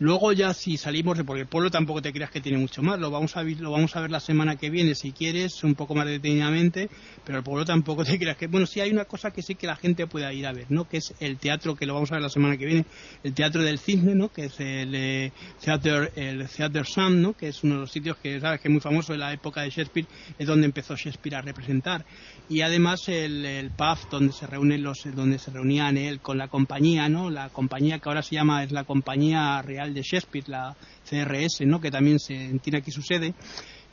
Luego 0.00 0.32
ya 0.32 0.52
si 0.54 0.76
salimos 0.76 1.16
de, 1.16 1.24
porque 1.24 1.42
el 1.42 1.46
pueblo 1.46 1.70
tampoco 1.70 2.02
te 2.02 2.12
creas 2.12 2.30
que 2.30 2.40
tiene 2.40 2.58
mucho 2.58 2.82
más, 2.82 2.98
lo 2.98 3.10
vamos 3.10 3.36
a 3.36 3.42
lo 3.42 3.70
vamos 3.70 3.94
a 3.94 4.00
ver 4.00 4.10
la 4.10 4.20
semana 4.20 4.56
que 4.56 4.68
viene 4.68 4.94
si 4.94 5.12
quieres, 5.12 5.62
un 5.62 5.76
poco 5.76 5.94
más 5.94 6.06
detenidamente, 6.06 6.90
pero 7.24 7.38
el 7.38 7.44
pueblo 7.44 7.64
tampoco 7.64 8.04
te 8.04 8.18
creas 8.18 8.36
que, 8.36 8.48
bueno, 8.48 8.66
sí 8.66 8.80
hay 8.80 8.90
una 8.90 9.04
cosa 9.04 9.30
que 9.30 9.42
sí 9.42 9.54
que 9.54 9.66
la 9.66 9.76
gente 9.76 10.06
pueda 10.06 10.32
ir 10.32 10.46
a 10.46 10.52
ver, 10.52 10.66
¿no? 10.68 10.88
Que 10.88 10.96
es 10.96 11.14
el 11.20 11.38
teatro 11.38 11.76
que 11.76 11.86
lo 11.86 11.94
vamos 11.94 12.10
a 12.10 12.16
ver 12.16 12.22
la 12.22 12.28
semana 12.28 12.56
que 12.56 12.66
viene, 12.66 12.84
el 13.22 13.34
teatro 13.34 13.62
del 13.62 13.78
cisne, 13.78 14.14
¿no? 14.14 14.32
Que 14.32 14.46
es 14.46 14.58
el 14.58 14.94
eh, 14.94 15.32
Theater, 15.62 16.12
el 16.16 16.48
Theater 16.48 16.84
¿no? 17.10 17.34
Que 17.34 17.48
es 17.48 17.62
uno 17.62 17.74
de 17.74 17.80
los 17.82 17.92
sitios 17.92 18.16
que 18.16 18.40
sabes 18.40 18.60
que 18.60 18.68
es 18.68 18.72
muy 18.72 18.80
famoso 18.80 19.14
en 19.14 19.20
la 19.20 19.32
época 19.32 19.62
de 19.62 19.70
Shakespeare, 19.70 20.06
es 20.38 20.46
donde 20.46 20.66
empezó 20.66 20.96
Shakespeare 20.96 21.36
a 21.36 21.42
representar 21.42 22.04
y 22.48 22.60
además 22.60 23.08
el, 23.08 23.44
el 23.44 23.70
pub 23.70 23.98
donde 24.10 24.32
se 24.32 24.46
reúnen 24.46 24.82
los, 24.82 25.02
donde 25.14 25.38
se 25.38 25.50
reunían 25.50 25.96
él 25.96 26.20
con 26.20 26.36
la 26.36 26.48
compañía, 26.48 27.08
¿no? 27.08 27.30
La 27.30 27.48
compañía 27.48 27.83
que 27.92 28.08
ahora 28.08 28.22
se 28.22 28.34
llama 28.34 28.64
es 28.64 28.72
la 28.72 28.84
compañía 28.84 29.60
real 29.62 29.94
de 29.94 30.02
Shakespeare, 30.02 30.48
la 30.48 30.76
CRS, 31.08 31.66
¿no? 31.66 31.80
que 31.80 31.90
también 31.90 32.18
se, 32.18 32.58
tiene 32.62 32.78
aquí 32.78 32.90
su 32.90 33.02
sede, 33.02 33.34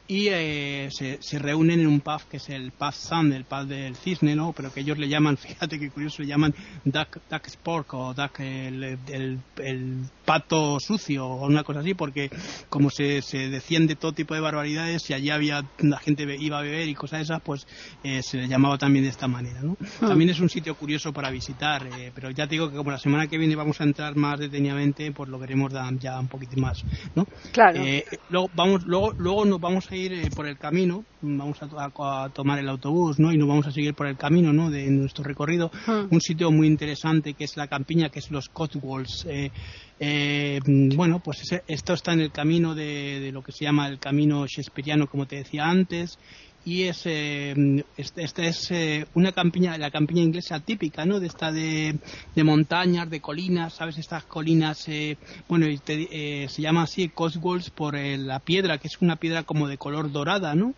y 0.07 0.27
eh, 0.29 0.89
se, 0.91 1.39
reúnen 1.39 1.79
en 1.79 1.87
un 1.87 2.01
pub 2.01 2.21
que 2.29 2.37
es 2.37 2.49
el 2.49 2.71
Pub 2.71 2.93
Sun, 2.93 3.33
el 3.33 3.45
pub 3.45 3.65
del 3.65 3.95
cisne, 3.95 4.35
¿no? 4.35 4.51
Pero 4.51 4.73
que 4.73 4.81
ellos 4.81 4.97
le 4.97 5.07
llaman, 5.07 5.37
fíjate 5.37 5.79
qué 5.79 5.89
curioso, 5.89 6.21
le 6.21 6.27
llaman 6.27 6.53
Duck, 6.83 7.19
duck 7.29 7.47
Spork 7.47 7.93
o 7.93 8.13
Duck 8.13 8.39
el, 8.39 8.97
el, 9.07 10.05
pato 10.25 10.79
sucio 10.79 11.25
o 11.25 11.45
una 11.45 11.63
cosa 11.63 11.79
así, 11.79 11.93
porque 11.93 12.29
como 12.69 12.89
se, 12.89 13.21
se 13.21 13.49
decían 13.49 13.87
de 13.87 13.95
todo 13.95 14.13
tipo 14.13 14.33
de 14.33 14.39
barbaridades 14.39 15.09
y 15.09 15.13
allí 15.13 15.29
había, 15.29 15.65
la 15.79 15.97
gente 15.99 16.23
iba 16.39 16.59
a 16.59 16.61
beber 16.61 16.87
y 16.87 16.93
cosas 16.93 17.19
de 17.19 17.23
esas, 17.23 17.41
pues 17.41 17.67
eh, 18.03 18.21
se 18.21 18.37
le 18.37 18.47
llamaba 18.47 18.77
también 18.77 19.03
de 19.03 19.09
esta 19.09 19.27
manera, 19.27 19.61
¿no? 19.61 19.77
Ah. 20.01 20.07
También 20.07 20.29
es 20.29 20.39
un 20.39 20.49
sitio 20.49 20.75
curioso 20.75 21.11
para 21.11 21.29
visitar, 21.31 21.87
eh, 21.87 22.11
pero 22.13 22.29
ya 22.31 22.47
te 22.47 22.51
digo 22.55 22.69
que 22.69 22.77
como 22.77 22.91
la 22.91 22.97
semana 22.97 23.27
que 23.27 23.37
viene 23.37 23.55
vamos 23.55 23.81
a 23.81 23.83
entrar 23.83 24.15
más 24.15 24.39
detenidamente, 24.39 25.11
pues 25.11 25.29
lo 25.29 25.39
veremos 25.39 25.73
ya 25.99 26.19
un 26.19 26.27
poquito 26.27 26.59
más, 26.59 26.83
¿no? 27.15 27.25
Claro. 27.51 27.81
luego, 28.29 28.49
vamos, 28.55 28.83
luego, 28.85 29.13
luego 29.13 29.45
nos 29.45 29.59
vamos 29.59 29.90
a 29.91 29.95
ir 29.95 30.13
eh, 30.13 30.29
por 30.35 30.47
el 30.47 30.57
camino, 30.57 31.03
vamos 31.21 31.57
a, 31.61 32.29
tomar 32.29 32.59
el 32.59 32.69
autobús, 32.69 33.19
¿no? 33.19 33.31
Y 33.31 33.37
nos 33.37 33.47
vamos 33.47 33.67
a 33.67 33.71
seguir 33.71 33.93
por 33.93 34.07
el 34.07 34.17
camino, 34.17 34.53
¿no? 34.53 34.69
De 34.69 34.89
nuestro 34.89 35.23
recorrido. 35.23 35.71
Hmm. 35.85 36.07
Un 36.09 36.21
sitio 36.21 36.51
muy 36.51 36.67
interesante 36.67 37.33
que 37.33 37.43
es 37.43 37.57
la 37.57 37.67
campiña, 37.67 38.09
que 38.09 38.19
es 38.19 38.31
los 38.31 38.49
Cotswolds. 38.49 39.25
Eh, 39.29 39.51
eh, 39.99 40.59
bueno, 40.65 41.21
pues 41.23 41.41
esto 41.67 41.93
está 41.93 42.13
en 42.13 42.21
el 42.21 42.31
camino 42.31 42.73
de, 42.73 43.19
de, 43.19 43.31
lo 43.31 43.43
que 43.43 43.51
se 43.51 43.65
llama 43.65 43.87
el 43.87 43.99
camino 43.99 44.45
shakespeariano, 44.47 45.07
como 45.07 45.27
te 45.27 45.35
decía 45.37 45.65
antes, 45.65 46.17
y 46.63 46.83
es 46.83 47.01
eh, 47.05 47.83
esta 47.97 48.43
es 48.43 48.69
eh, 48.69 49.05
una 49.15 49.31
campiña 49.31 49.77
la 49.77 49.89
campiña 49.89 50.21
inglesa 50.21 50.59
típica 50.59 51.05
no 51.05 51.19
de 51.19 51.27
esta 51.27 51.51
de, 51.51 51.97
de 52.35 52.43
montañas 52.43 53.09
de 53.09 53.19
colinas 53.19 53.73
sabes 53.73 53.97
estas 53.97 54.25
colinas 54.25 54.87
eh, 54.87 55.17
bueno 55.47 55.65
se 55.85 56.61
llama 56.61 56.83
así 56.83 57.09
Cotswolds 57.09 57.71
por 57.71 57.95
la 57.95 58.39
piedra 58.39 58.77
que 58.77 58.87
es 58.87 59.01
una 59.01 59.15
piedra 59.15 59.43
como 59.43 59.67
de 59.67 59.77
color 59.77 60.11
dorada 60.11 60.53
no 60.53 60.73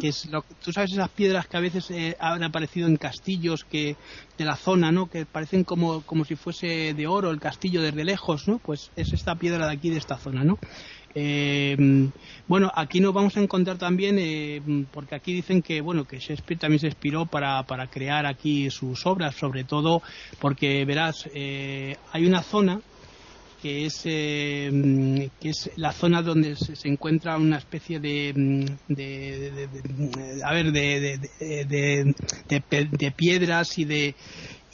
que 0.00 0.08
es 0.08 0.26
lo, 0.30 0.42
tú 0.64 0.72
sabes 0.72 0.92
esas 0.92 1.10
piedras 1.10 1.46
que 1.46 1.56
a 1.56 1.60
veces 1.60 1.88
han 2.18 2.42
aparecido 2.42 2.88
en 2.88 2.96
castillos 2.96 3.64
que 3.68 3.96
de 4.38 4.44
la 4.44 4.56
zona 4.56 4.90
no 4.90 5.06
que 5.06 5.26
parecen 5.26 5.64
como 5.64 6.00
como 6.02 6.24
si 6.24 6.34
fuese 6.34 6.94
de 6.94 7.06
oro 7.06 7.30
el 7.30 7.40
castillo 7.40 7.82
desde 7.82 8.04
lejos 8.04 8.48
no 8.48 8.58
pues 8.58 8.90
es 8.96 9.12
esta 9.12 9.34
piedra 9.34 9.66
de 9.66 9.72
aquí 9.74 9.90
de 9.90 9.98
esta 9.98 10.16
zona 10.16 10.44
no 10.44 10.58
eh, 11.18 11.74
bueno, 12.46 12.70
aquí 12.74 13.00
nos 13.00 13.14
vamos 13.14 13.34
a 13.38 13.40
encontrar 13.40 13.78
también, 13.78 14.18
eh, 14.18 14.60
porque 14.92 15.14
aquí 15.14 15.32
dicen 15.32 15.62
que 15.62 15.80
bueno 15.80 16.04
que 16.04 16.18
Shakespeare 16.18 16.60
también 16.60 16.78
se 16.78 16.88
inspiró 16.88 17.24
para, 17.24 17.62
para 17.62 17.86
crear 17.86 18.26
aquí 18.26 18.68
sus 18.68 19.06
obras, 19.06 19.34
sobre 19.34 19.64
todo 19.64 20.02
porque 20.40 20.84
verás, 20.84 21.26
eh, 21.34 21.96
hay 22.12 22.26
una 22.26 22.42
zona 22.42 22.82
que 23.62 23.86
es, 23.86 24.02
que 24.02 25.30
es 25.40 25.70
la 25.76 25.92
zona 25.92 26.20
donde 26.20 26.54
se, 26.54 26.86
encuentra 26.86 27.38
una 27.38 27.56
especie 27.56 27.98
de, 27.98 28.68
de, 28.86 29.68
a 30.44 30.52
ver, 30.52 30.70
de, 30.70 31.18
de, 31.40 33.10
piedras 33.16 33.78
y 33.78 33.86
de 33.86 34.14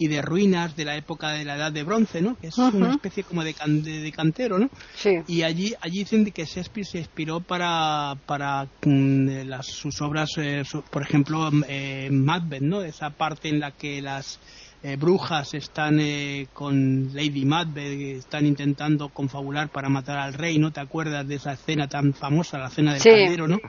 y 0.03 0.09
de 0.09 0.21
ruinas 0.21 0.75
de 0.75 0.85
la 0.85 0.97
época 0.97 1.31
de 1.31 1.45
la 1.45 1.55
Edad 1.55 1.71
de 1.71 1.85
Bronce, 1.85 2.21
¿no? 2.21 2.37
Que 2.41 2.49
es 2.49 2.59
una 2.59 2.91
especie 2.91 3.23
como 3.23 3.45
de, 3.45 3.55
de, 3.55 4.13
cantero, 4.13 4.59
¿no? 4.59 4.69
Sí. 4.97 5.11
Y 5.29 5.43
allí, 5.43 5.75
allí 5.81 6.01
dicen 6.01 6.25
que 6.25 6.45
Shakespeare 6.45 6.85
se 6.85 6.99
inspiró 6.99 7.39
para, 7.39 8.17
para 8.27 8.67
mm, 8.85 9.47
las, 9.47 9.67
sus 9.67 10.03
obras, 10.03 10.31
eh, 10.39 10.65
por 10.91 11.03
ejemplo, 11.03 11.51
eh, 11.69 12.09
Macbeth, 12.11 12.63
¿no? 12.63 12.83
Esa 12.83 13.11
parte 13.11 13.49
en 13.49 13.61
la 13.61 13.71
que 13.71 14.03
las 14.03 14.41
eh, 14.83 14.97
brujas 14.97 15.55
están 15.55 16.01
eh, 16.01 16.49
con 16.53 17.15
Lady 17.15 17.45
Macbeth, 17.45 18.19
están 18.19 18.45
intentando 18.45 19.09
confabular 19.11 19.69
para 19.69 19.89
matar 19.89 20.19
al 20.19 20.35
rey, 20.35 20.59
¿no? 20.59 20.73
¿Te 20.73 20.81
acuerdas 20.81 21.29
de 21.29 21.37
esa 21.37 21.53
escena 21.53 21.87
tan 21.87 22.13
famosa, 22.13 22.59
la 22.59 22.67
escena 22.67 22.95
del 22.95 23.03
caldero, 23.03 23.47
¿no? 23.47 23.61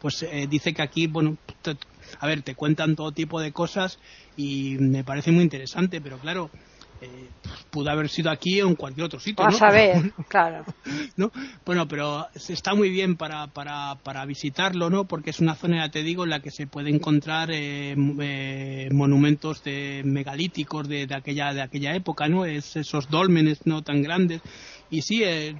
Pues 0.00 0.24
dice 0.48 0.72
que 0.72 0.82
aquí, 0.82 1.08
bueno, 1.08 1.36
a 2.18 2.26
ver, 2.26 2.42
te 2.42 2.54
cuentan 2.54 2.96
todo 2.96 3.12
tipo 3.12 3.40
de 3.40 3.52
cosas 3.52 3.98
y 4.36 4.76
me 4.78 5.04
parece 5.04 5.32
muy 5.32 5.42
interesante, 5.44 6.00
pero 6.00 6.18
claro, 6.18 6.50
eh, 7.02 7.28
pudo 7.70 7.90
haber 7.90 8.10
sido 8.10 8.30
aquí 8.30 8.60
o 8.60 8.68
en 8.68 8.74
cualquier 8.74 9.06
otro 9.06 9.20
sitio. 9.20 9.44
Vas 9.44 9.62
a 9.62 9.70
ver, 9.72 10.12
claro. 10.28 10.64
¿No? 11.16 11.32
Bueno, 11.64 11.88
pero 11.88 12.26
está 12.34 12.74
muy 12.74 12.90
bien 12.90 13.16
para, 13.16 13.46
para, 13.46 13.96
para 14.02 14.24
visitarlo, 14.26 14.90
¿no? 14.90 15.04
Porque 15.04 15.30
es 15.30 15.40
una 15.40 15.54
zona, 15.54 15.86
ya 15.86 15.90
te 15.90 16.02
digo, 16.02 16.24
en 16.24 16.30
la 16.30 16.40
que 16.40 16.50
se 16.50 16.66
puede 16.66 16.90
encontrar 16.90 17.50
eh, 17.52 17.94
eh, 18.20 18.88
monumentos 18.92 19.64
de 19.64 20.02
megalíticos 20.04 20.88
de, 20.88 21.06
de, 21.06 21.14
aquella, 21.14 21.54
de 21.54 21.62
aquella 21.62 21.94
época, 21.94 22.28
¿no? 22.28 22.44
Es 22.44 22.76
esos 22.76 23.08
dólmenes 23.08 23.66
no 23.66 23.82
tan 23.82 24.02
grandes 24.02 24.42
y 24.90 25.02
sí, 25.02 25.22
eh, 25.22 25.54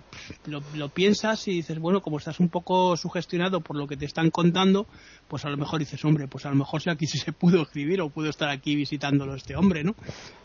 lo, 0.47 0.61
lo, 0.75 0.89
piensas 0.89 1.47
y 1.47 1.53
dices, 1.53 1.79
bueno, 1.79 2.01
como 2.01 2.19
estás 2.19 2.41
un 2.41 2.49
poco 2.49 2.97
sugestionado 2.97 3.61
por 3.61 3.77
lo 3.77 3.87
que 3.87 3.97
te 3.97 4.05
están 4.05 4.31
contando, 4.31 4.87
pues 5.29 5.45
a 5.45 5.49
lo 5.49 5.57
mejor 5.57 5.79
dices, 5.79 6.05
hombre, 6.05 6.27
pues 6.27 6.47
a 6.47 6.51
lo 6.51 6.57
mejor 6.57 6.83
si 6.83 6.91
aquí 6.91 7.07
sí 7.07 7.19
se 7.19 7.33
pudo 7.33 7.63
escribir 7.63 8.01
o 8.01 8.11
pudo 8.11 8.29
estar 8.29 8.49
aquí 8.49 8.75
visitándolo 8.75 9.35
este 9.37 9.55
hombre, 9.55 9.85
¿no? 9.85 9.95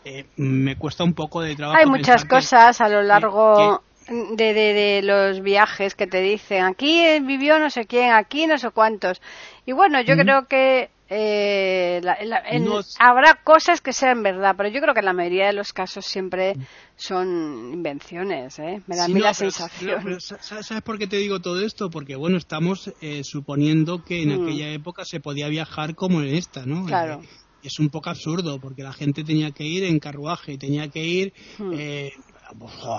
Eh, 0.04 0.26
me 0.36 0.76
cuesta 0.76 1.02
un 1.02 1.14
poco 1.14 1.40
de 1.40 1.56
trabajo. 1.56 1.80
Hay 1.80 1.86
muchas 1.86 2.24
cosas 2.24 2.80
a 2.80 2.88
lo 2.88 3.02
largo 3.02 3.82
de, 4.08 4.54
de, 4.54 4.72
de, 4.72 5.02
los 5.02 5.42
viajes 5.42 5.96
que 5.96 6.06
te 6.06 6.20
dicen, 6.20 6.64
aquí 6.64 7.02
vivió 7.20 7.58
no 7.58 7.70
sé 7.70 7.86
quién, 7.86 8.12
aquí 8.12 8.46
no 8.46 8.56
sé 8.56 8.70
cuántos. 8.70 9.20
Y 9.66 9.72
bueno, 9.72 10.00
yo 10.02 10.14
creo 10.16 10.46
que 10.46 10.90
eh, 11.08 12.00
la, 12.02 12.18
la, 12.24 12.42
en, 12.50 12.64
no, 12.64 12.80
habrá 12.98 13.40
cosas 13.44 13.80
que 13.80 13.92
sean 13.92 14.22
verdad, 14.22 14.54
pero 14.56 14.68
yo 14.68 14.80
creo 14.80 14.92
que 14.92 15.00
en 15.00 15.06
la 15.06 15.12
mayoría 15.12 15.46
de 15.46 15.52
los 15.52 15.72
casos 15.72 16.04
siempre 16.04 16.54
son 16.96 17.74
invenciones, 17.74 18.58
¿eh? 18.58 18.82
Me 18.86 18.96
da 18.96 19.06
sí, 19.06 19.12
a 19.12 19.14
mí 19.14 19.20
no, 19.20 19.26
la 19.26 19.32
pero, 19.32 19.50
sensación. 19.50 20.00
Pero, 20.02 20.20
¿Sabes 20.20 20.82
por 20.82 20.98
qué 20.98 21.06
te 21.06 21.16
digo 21.16 21.40
todo 21.40 21.64
esto? 21.64 21.90
Porque, 21.90 22.16
bueno, 22.16 22.38
estamos 22.38 22.92
eh, 23.00 23.22
suponiendo 23.22 24.04
que 24.04 24.22
en 24.22 24.30
mm. 24.30 24.42
aquella 24.42 24.70
época 24.70 25.04
se 25.04 25.20
podía 25.20 25.48
viajar 25.48 25.94
como 25.94 26.22
en 26.22 26.34
esta, 26.34 26.66
¿no? 26.66 26.84
Claro. 26.86 27.20
Eh, 27.22 27.28
es 27.62 27.78
un 27.80 27.88
poco 27.88 28.10
absurdo 28.10 28.60
porque 28.60 28.82
la 28.82 28.92
gente 28.92 29.24
tenía 29.24 29.50
que 29.50 29.64
ir 29.64 29.84
en 29.84 29.98
carruaje 29.98 30.52
y 30.52 30.58
tenía 30.58 30.88
que 30.88 31.04
ir 31.04 31.32
Mm. 31.58 31.72
eh, 31.74 32.12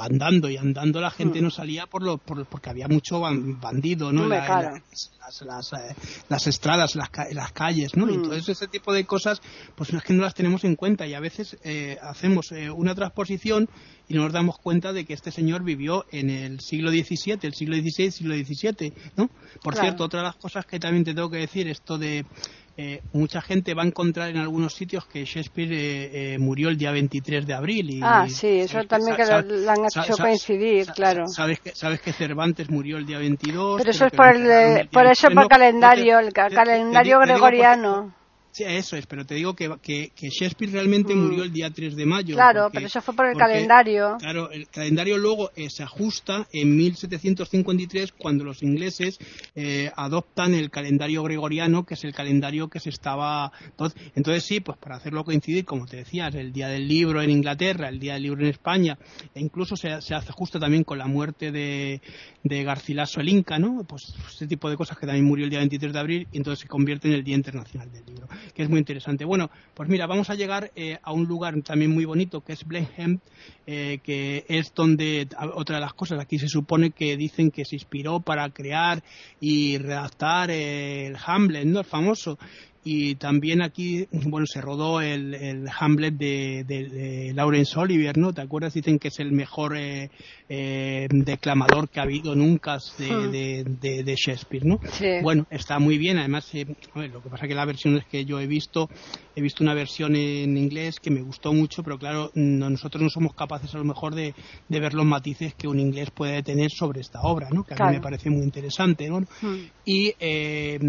andando 0.02 0.50
y 0.50 0.58
andando 0.58 1.00
la 1.02 1.12
gente 1.12 1.42
no 1.42 1.50
salía 1.50 1.86
por 1.88 2.04
lo 2.04 2.18
por, 2.18 2.46
porque 2.46 2.70
había 2.70 2.88
mucho 2.88 3.22
bandido 3.22 4.12
no 4.12 4.28
la, 4.28 4.82
las, 5.20 5.42
las, 5.42 5.74
eh, 5.74 5.96
las, 6.30 6.48
estradas 6.48 6.96
las, 6.96 7.10
las 7.32 7.52
calles 7.52 7.96
no 7.96 8.06
Mm. 8.06 8.10
y 8.10 8.14
entonces 8.16 8.50
ese 8.50 8.68
tipo 8.68 8.94
de 8.94 9.06
cosas 9.06 9.42
pues 9.76 9.92
es 9.94 10.04
que 10.04 10.14
no 10.14 10.24
las 10.24 10.34
tenemos 10.34 10.64
en 10.64 10.76
cuenta 10.76 11.06
y 11.08 11.14
a 11.14 11.20
veces 11.20 11.58
eh, 11.64 11.98
hacemos 12.02 12.52
eh, 12.52 12.70
una 12.70 12.96
transposición 12.96 13.68
y 14.10 14.14
nos 14.14 14.32
damos 14.32 14.58
cuenta 14.60 14.94
de 14.94 15.06
que 15.06 15.14
este 15.14 15.32
señor 15.32 15.64
vivió 15.64 16.06
en 16.12 16.30
el 16.30 16.62
siglo 16.62 16.92
XVII, 16.92 17.40
el 17.42 17.54
siglo 17.54 17.76
XVI, 17.76 18.12
siglo 18.12 18.36
XVII, 18.36 18.94
¿no? 19.18 19.28
Por 19.62 19.74
Claro. 19.74 19.88
cierto, 19.90 20.06
otra 20.06 20.22
de 20.22 20.28
las 20.28 20.38
cosas 20.38 20.66
que 20.66 20.80
también 20.80 21.04
te 21.04 21.14
tengo 21.14 21.30
que 21.30 21.40
decir, 21.40 21.68
esto 21.68 21.98
de 21.98 22.26
eh, 22.78 23.02
mucha 23.12 23.42
gente 23.42 23.74
va 23.74 23.82
a 23.84 23.88
encontrar 23.88 24.30
en 24.30 24.38
algunos 24.38 24.74
sitios 24.74 25.06
que 25.08 25.26
Shakespeare 25.26 25.72
eh, 25.74 26.34
eh, 26.36 26.38
murió 26.38 26.70
el 26.70 26.78
día 26.78 26.92
23 26.92 27.46
de 27.48 27.54
abril. 27.54 27.90
Y, 27.90 28.00
Ah, 28.04 28.28
sí, 28.30 28.60
eso 28.60 28.74
¿sabes 28.74 28.88
también 28.88 29.16
que 29.18 29.26
sa- 29.26 29.42
lo, 29.42 29.58
lo 29.58 29.72
han 29.72 29.86
hecho 29.86 30.18
coincidir, 30.18 30.86
claro. 30.96 31.28
Sabes 31.28 31.60
que, 31.60 31.72
sabes 31.74 32.02
que 32.02 32.14
Cervantes 32.14 32.70
murió 32.70 32.98
el 32.98 33.06
día 33.06 33.18
22. 33.18 33.78
Pero 33.82 33.90
eso 33.92 34.06
es 34.06 34.12
que 34.12 34.18
por 34.18 34.28
el, 34.28 34.90
por 34.90 35.06
eso 35.08 35.28
23. 35.28 35.36
por 35.36 35.48
calendario, 35.48 36.20
el 36.20 36.34
calendario 36.34 37.20
gregoriano. 37.20 38.17
Sí, 38.58 38.64
eso 38.64 38.96
es, 38.98 39.06
pero 39.06 39.24
te 39.24 39.36
digo 39.36 39.54
que, 39.56 39.70
que, 39.84 40.10
que 40.16 40.30
Shakespeare 40.30 40.72
realmente 40.72 41.14
Mm. 41.14 41.24
murió 41.26 41.44
el 41.44 41.52
día 41.54 41.70
3 41.70 41.96
de 41.96 42.06
mayo. 42.08 42.34
Claro, 42.34 42.64
porque- 42.64 42.78
pero 42.78 42.88
eso 42.88 43.02
fue 43.04 43.14
por 43.16 43.26
el 43.28 43.34
porque, 43.34 43.46
calendario. 43.46 44.18
Claro, 44.20 44.50
el 44.50 44.68
calendario 44.68 45.18
luego 45.20 45.52
eh, 45.56 45.70
se 45.70 45.84
ajusta 45.84 46.48
en 46.52 46.76
1753 46.76 48.14
cuando 48.14 48.44
los 48.44 48.64
ingleses 48.64 49.20
eh, 49.56 49.92
adoptan 49.96 50.56
el 50.56 50.72
calendario 50.72 51.22
gregoriano, 51.24 51.86
que 51.86 51.94
es 51.94 52.04
el 52.04 52.14
calendario 52.14 52.68
que 52.68 52.80
se 52.80 52.90
estaba. 52.90 53.52
Entonces, 53.66 54.02
entonces 54.16 54.44
sí, 54.44 54.60
pues 54.60 54.78
para 54.80 54.96
hacerlo 54.96 55.24
coincidir, 55.24 55.64
como 55.66 55.86
te 55.86 55.98
decías, 55.98 56.34
el 56.34 56.52
día 56.52 56.68
del 56.68 56.88
libro 56.88 57.22
en 57.22 57.30
Inglaterra, 57.30 57.90
el 57.90 58.00
día 58.00 58.14
del 58.14 58.24
libro 58.24 58.42
en 58.42 58.48
España, 58.50 58.98
e 59.36 59.40
incluso 59.40 59.76
se, 59.76 60.02
se 60.02 60.16
hace 60.16 60.32
justo 60.32 60.60
también 60.60 60.84
con 60.84 60.98
la 60.98 61.06
muerte 61.06 61.52
de, 61.52 62.02
de 62.44 62.64
Garcilaso 62.64 63.22
el 63.22 63.30
Inca, 63.30 63.60
¿no? 63.60 63.84
Pues 63.88 64.14
ese 64.34 64.48
tipo 64.48 64.68
de 64.68 64.78
cosas 64.78 64.98
que 64.98 65.06
también 65.06 65.26
murió 65.26 65.46
el 65.46 65.52
día 65.52 65.60
23 65.60 65.94
de 65.94 66.00
abril 66.00 66.28
y 66.32 66.38
entonces 66.38 66.62
se 66.64 66.68
convierte 66.68 67.08
en 67.08 67.14
el 67.14 67.24
Día 67.24 67.36
Internacional 67.36 67.92
del 67.92 68.06
Libro, 68.06 68.28
que 68.54 68.64
es 68.64 68.70
muy 68.70 68.80
interesante. 68.80 69.26
Bueno, 69.26 69.50
pues 69.74 69.90
mira, 69.90 70.08
vamos 70.08 70.30
a 70.30 70.36
llegar 70.36 70.72
eh, 70.76 70.98
a 71.02 71.12
un 71.12 71.26
lugar 71.26 71.62
también 71.62 71.92
muy 71.92 72.06
bonito 72.06 72.42
que 72.42 72.54
es 72.54 72.66
Blenheim, 72.66 73.20
eh, 73.66 74.00
que 74.04 74.46
es 74.48 74.74
donde, 74.74 75.28
otra 75.56 75.76
de 75.76 75.82
las 75.82 75.94
cosas, 75.94 76.20
aquí 76.20 76.40
se 76.40 76.48
supone 76.48 76.92
que 76.92 77.18
dicen 77.18 77.52
que 77.52 77.66
se 77.66 77.76
inspiró 77.76 78.20
para 78.20 78.50
crear 78.50 79.04
y 79.40 79.78
redactar 79.78 80.52
eh, 80.52 81.08
el 81.08 81.18
Hamlet, 81.26 81.66
¿no? 81.66 81.80
El 81.80 81.86
famoso. 81.86 82.38
Y 82.90 83.16
también 83.16 83.62
aquí, 83.62 84.08
bueno, 84.12 84.46
se 84.48 84.62
rodó 84.62 85.02
el, 85.02 85.34
el 85.34 85.66
Hamlet 85.78 86.14
de, 86.14 86.64
de, 86.66 86.88
de 86.88 87.34
Laurence 87.34 87.78
Olivier, 87.78 88.18
¿no? 88.18 88.32
¿Te 88.34 88.40
acuerdas? 88.40 88.74
Dicen 88.76 88.98
que 88.98 89.10
es 89.10 89.20
el 89.20 89.34
mejor 89.34 89.76
eh, 89.76 90.10
eh, 90.48 91.06
declamador 91.12 91.90
que 91.90 92.00
ha 92.00 92.04
habido 92.04 92.34
nunca 92.34 92.78
de, 92.98 93.66
Hmm. 93.66 93.80
de, 93.82 94.16
Shakespeare, 94.16 94.64
¿no? 94.66 94.80
Sí. 94.94 95.06
Bueno, 95.22 95.46
está 95.50 95.80
muy 95.80 95.98
bien. 95.98 96.18
Además, 96.18 96.46
eh, 96.54 96.66
a 96.94 97.00
ver, 97.02 97.10
lo 97.12 97.22
que 97.22 97.30
pasa 97.30 97.44
es 97.44 97.50
que 97.50 97.56
la 97.56 97.66
versión 97.66 97.98
es 97.98 98.06
que 98.06 98.24
yo 98.24 98.40
he 98.40 98.48
visto, 98.48 98.90
he 99.36 99.42
visto 99.42 99.66
una 99.66 99.74
versión 99.74 100.16
en 100.16 100.56
inglés 100.56 100.96
que 101.02 101.12
me 101.12 101.22
gustó 101.22 101.52
mucho, 101.52 101.84
pero 101.84 101.98
claro, 102.00 102.32
no- 102.36 102.70
nosotros 102.70 103.04
no 103.04 103.10
somos 103.10 103.34
capaces 103.34 103.76
a 103.76 103.80
lo 103.80 103.84
mejor 103.84 104.16
de, 104.16 104.34
de 104.70 104.80
ver 104.80 104.94
los 104.94 105.06
matices 105.06 105.54
que 105.56 105.68
un 105.68 105.82
inglés 105.82 106.10
puede 106.16 106.42
tener 106.42 106.70
sobre 106.72 107.02
esta 107.02 107.20
obra, 107.24 107.50
¿no? 107.52 107.66
Que 107.66 107.74
a 107.74 107.78
Claro. 107.78 107.92
mí 107.92 107.98
me 107.98 108.02
parece 108.02 108.30
muy 108.30 108.44
interesante, 108.46 109.10
¿no? 109.10 109.20
Mm. 109.20 109.56
Y 109.84 110.14
eh, 110.20 110.80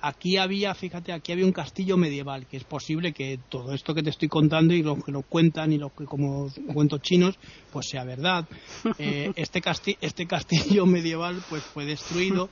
aquí 0.00 0.36
había, 0.36 0.74
fíjate, 0.74 1.12
aquí 1.12 1.32
había 1.32 1.45
un 1.46 1.52
castillo 1.52 1.96
medieval, 1.96 2.46
que 2.46 2.58
es 2.58 2.64
posible 2.64 3.12
que 3.12 3.38
todo 3.48 3.72
esto 3.72 3.94
que 3.94 4.02
te 4.02 4.10
estoy 4.10 4.28
contando 4.28 4.74
y 4.74 4.82
lo 4.82 4.96
que 4.96 5.12
lo 5.12 5.22
cuentan 5.22 5.72
y 5.72 5.78
lo 5.78 5.90
que 5.90 6.04
como 6.04 6.48
cuentos 6.72 7.00
chinos, 7.00 7.38
pues 7.70 7.86
sea 7.90 8.04
verdad. 8.04 8.44
Eh, 8.98 9.30
este, 9.36 9.60
casti 9.60 9.96
este 10.00 10.26
castillo 10.26 10.86
medieval 10.86 11.42
pues 11.48 11.62
fue 11.72 11.84
destruido. 11.84 12.50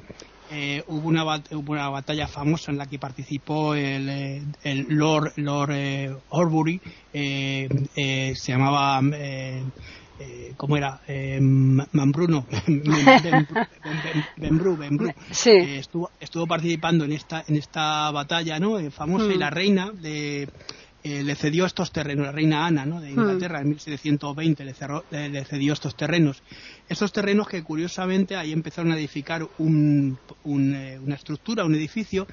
Eh, 0.51 0.83
hubo, 0.87 1.09
una 1.09 1.25
hubo 1.25 1.73
una 1.73 1.89
batalla 1.89 2.29
famosa 2.29 2.71
en 2.71 2.77
la 2.77 2.87
que 2.87 2.99
participó 2.99 3.75
el, 3.75 4.09
eh, 4.09 4.43
el 4.63 4.87
Lord, 4.89 5.33
Lord 5.37 5.73
eh, 5.73 6.15
Horbury, 6.29 6.81
se 7.13 8.53
llamaba 8.53 9.01
eh, 10.19 10.55
¿cómo 10.57 10.77
era? 10.77 11.01
Eh, 11.07 11.39
Ma- 11.41 11.89
Mambruno. 11.93 12.47
Sí. 15.33 15.51
Eh, 15.51 15.79
estuvo, 15.79 16.11
estuvo 16.21 16.47
participando 16.47 17.05
en 17.05 17.13
esta, 17.13 17.45
en 17.47 17.57
esta 17.57 18.11
batalla, 18.11 18.59
¿no? 18.59 18.79
Eh, 18.79 18.91
famosa 18.91 19.33
y 19.33 19.37
Mm. 19.37 19.41
la 19.41 19.51
reina 19.51 19.93
de, 19.93 20.49
eh, 21.03 21.23
le 21.23 21.35
cedió 21.35 21.67
estos 21.67 21.93
terrenos, 21.93 22.27
la 22.27 22.33
reina 22.33 22.67
Ana, 22.67 22.87
¿no? 22.87 23.01
De 23.01 23.09
Mm. 23.11 23.19
Inglaterra, 23.21 23.61
en 23.61 23.69
1720 23.69 24.65
le, 24.65 24.73
cerró- 24.75 25.05
le- 25.11 25.45
cedió 25.45 25.73
estos 25.73 25.97
terrenos. 25.97 26.43
Estos 26.89 27.13
terrenos 27.13 27.47
que 27.49 27.63
curiosamente 27.63 28.37
ahí 28.37 28.53
empezaron 28.53 28.93
a 28.93 28.97
edificar 28.97 29.47
un, 29.59 30.19
un, 30.45 30.75
una 31.03 31.15
estructura, 31.15 31.65
un 31.65 31.75
edificio. 31.75 32.27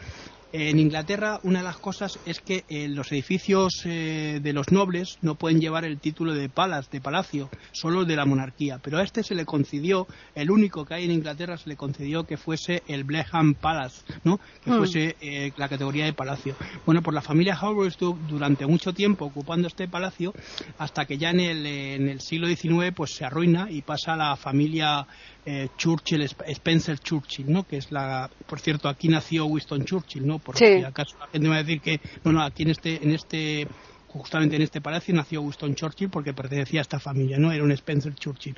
En 0.54 0.80
Inglaterra 0.80 1.40
una 1.44 1.60
de 1.60 1.66
las 1.66 1.78
cosas 1.78 2.12
es 2.26 2.40
que 2.42 2.66
eh, 2.68 2.90
los 2.90 3.10
edificios 3.14 3.72
eh, 3.86 4.40
de 4.42 4.52
los 4.54 4.70
nobles 4.72 5.18
no 5.22 5.36
pueden 5.36 5.62
llevar 5.62 5.86
el 5.86 6.00
título 6.02 6.34
de 6.34 6.50
palas, 6.50 6.90
de 6.90 7.00
palacio, 7.00 7.50
solo 7.72 8.04
de 8.04 8.18
la 8.18 8.26
monarquía. 8.26 8.78
Pero 8.84 8.98
a 8.98 9.04
este 9.04 9.24
se 9.24 9.34
le 9.34 9.46
concedió, 9.46 10.08
el 10.36 10.52
único 10.52 10.84
que 10.84 10.96
hay 10.96 11.06
en 11.06 11.12
Inglaterra 11.12 11.58
se 11.58 11.70
le 11.70 11.78
concedió 11.78 12.26
que 12.26 12.36
fuese 12.36 12.84
el 12.88 13.06
Blenheim 13.06 13.54
Palace, 13.54 14.02
¿no? 14.26 14.40
Que 14.62 14.72
Mm. 14.72 14.78
fuese 14.78 15.16
eh, 15.22 15.54
la 15.56 15.70
categoría 15.70 16.04
de 16.04 16.14
palacio. 16.14 16.56
Bueno, 16.86 17.02
pues 17.02 17.16
la 17.16 17.22
familia 17.22 17.58
Howard 17.62 17.88
estuvo 17.88 18.20
durante 18.28 18.66
mucho 18.66 18.94
tiempo 18.94 19.26
ocupando 19.26 19.68
este 19.70 19.88
palacio 19.88 20.34
hasta 20.78 21.06
que 21.06 21.18
ya 21.18 21.30
en 21.30 21.40
el, 21.40 21.66
eh, 21.66 21.96
en 21.96 22.10
el 22.10 22.20
siglo 22.20 22.48
XIX 22.48 22.92
pues 22.94 23.12
se 23.16 23.24
arruina 23.24 23.68
y 23.70 23.84
pasa 23.84 24.14
a 24.14 24.18
la 24.18 24.36
familia 24.36 25.08
eh, 25.46 25.70
Churchill, 25.78 26.22
Sp- 26.28 26.46
Spencer 26.52 27.00
Churchill, 27.00 27.52
¿no? 27.52 27.64
Que 27.64 27.78
es 27.78 27.92
la, 27.92 28.30
por 28.48 28.60
cierto, 28.60 28.88
aquí 28.90 29.08
nació 29.08 29.46
Winston 29.46 29.84
Churchill, 29.86 30.26
¿no? 30.26 30.40
Por 30.40 30.58
Sí. 30.58 30.66
si 30.80 30.84
acaso 30.84 31.16
la 31.20 31.28
gente 31.28 31.48
me 31.48 31.56
va 31.56 31.56
a 31.62 31.64
decir 31.64 31.82
que, 31.82 32.00
no, 32.24 32.32
no, 32.32 32.42
aquí 32.44 32.64
en 32.64 32.70
este, 32.70 33.04
en 33.04 33.12
este, 33.12 33.68
justamente 34.08 34.56
en 34.58 34.62
este 34.62 34.82
palacio 34.82 35.14
nació 35.16 35.42
Winston 35.42 35.74
Churchill 35.74 36.10
porque 36.10 36.34
pertenecía 36.34 36.82
a 36.82 36.84
esta 36.84 37.00
familia, 37.00 37.38
¿no? 37.38 37.52
Era 37.52 37.64
un 37.64 37.72
Spencer 37.72 38.14
Churchill. 38.14 38.56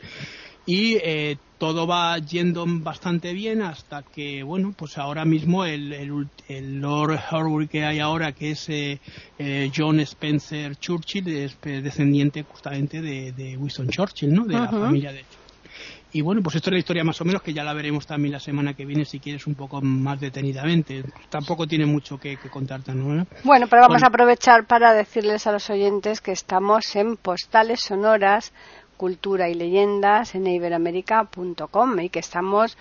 Y 0.65 0.95
eh, 1.03 1.35
todo 1.57 1.85
va 1.87 2.17
yendo 2.17 2.65
bastante 2.67 3.33
bien 3.33 3.61
hasta 3.61 4.01
que, 4.03 4.43
bueno, 4.43 4.73
pues 4.77 4.97
ahora 4.97 5.25
mismo 5.25 5.65
el, 5.65 5.91
el, 5.93 6.11
el 6.47 6.79
Lord 6.79 7.19
Horbury 7.31 7.67
que 7.67 7.83
hay 7.85 7.99
ahora, 7.99 8.31
que 8.31 8.51
es 8.51 8.67
eh, 8.69 8.99
eh, 9.37 9.69
John 9.75 9.99
Spencer 9.99 10.75
Churchill, 10.77 11.27
es 11.27 11.57
eh, 11.63 11.81
descendiente 11.81 12.43
justamente 12.43 13.01
de, 13.01 13.31
de 13.33 13.57
Winston 13.57 13.89
Churchill, 13.89 14.33
¿no? 14.33 14.45
De 14.45 14.53
la 14.53 14.69
familia 14.69 15.11
de 15.11 15.25
y 16.13 16.21
bueno, 16.21 16.41
pues 16.43 16.55
esto 16.55 16.69
es 16.69 16.73
la 16.73 16.79
historia 16.79 17.03
más 17.03 17.19
o 17.21 17.25
menos 17.25 17.41
que 17.41 17.53
ya 17.53 17.63
la 17.63 17.73
veremos 17.73 18.05
también 18.05 18.31
la 18.33 18.39
semana 18.39 18.75
que 18.75 18.85
viene 18.85 19.03
si 19.03 19.19
quieres 19.19 19.47
un 19.47 19.55
poco 19.55 19.81
más 19.81 20.19
detenidamente. 20.19 21.03
Tampoco 21.29 21.65
tiene 21.67 21.85
mucho 21.87 22.19
que, 22.19 22.37
que 22.37 22.49
contarte, 22.49 22.93
¿no? 22.93 23.25
Bueno, 23.43 23.67
pero 23.67 23.81
vamos 23.81 23.95
Bueno. 23.95 24.05
a 24.05 24.09
aprovechar 24.09 24.65
para 24.67 24.93
decirles 24.93 25.47
a 25.47 25.51
los 25.51 25.69
oyentes 25.71 26.21
que 26.21 26.31
estamos 26.31 26.95
en 26.95 27.17
postales 27.17 27.81
sonoras, 27.81 28.53
cultura 28.97 29.49
y 29.49 29.53
leyendas 29.55 30.35
en 30.35 30.47
iberamérica.com 30.47 31.99
y 31.99 32.09
que 32.09 32.19
estamos 32.19 32.77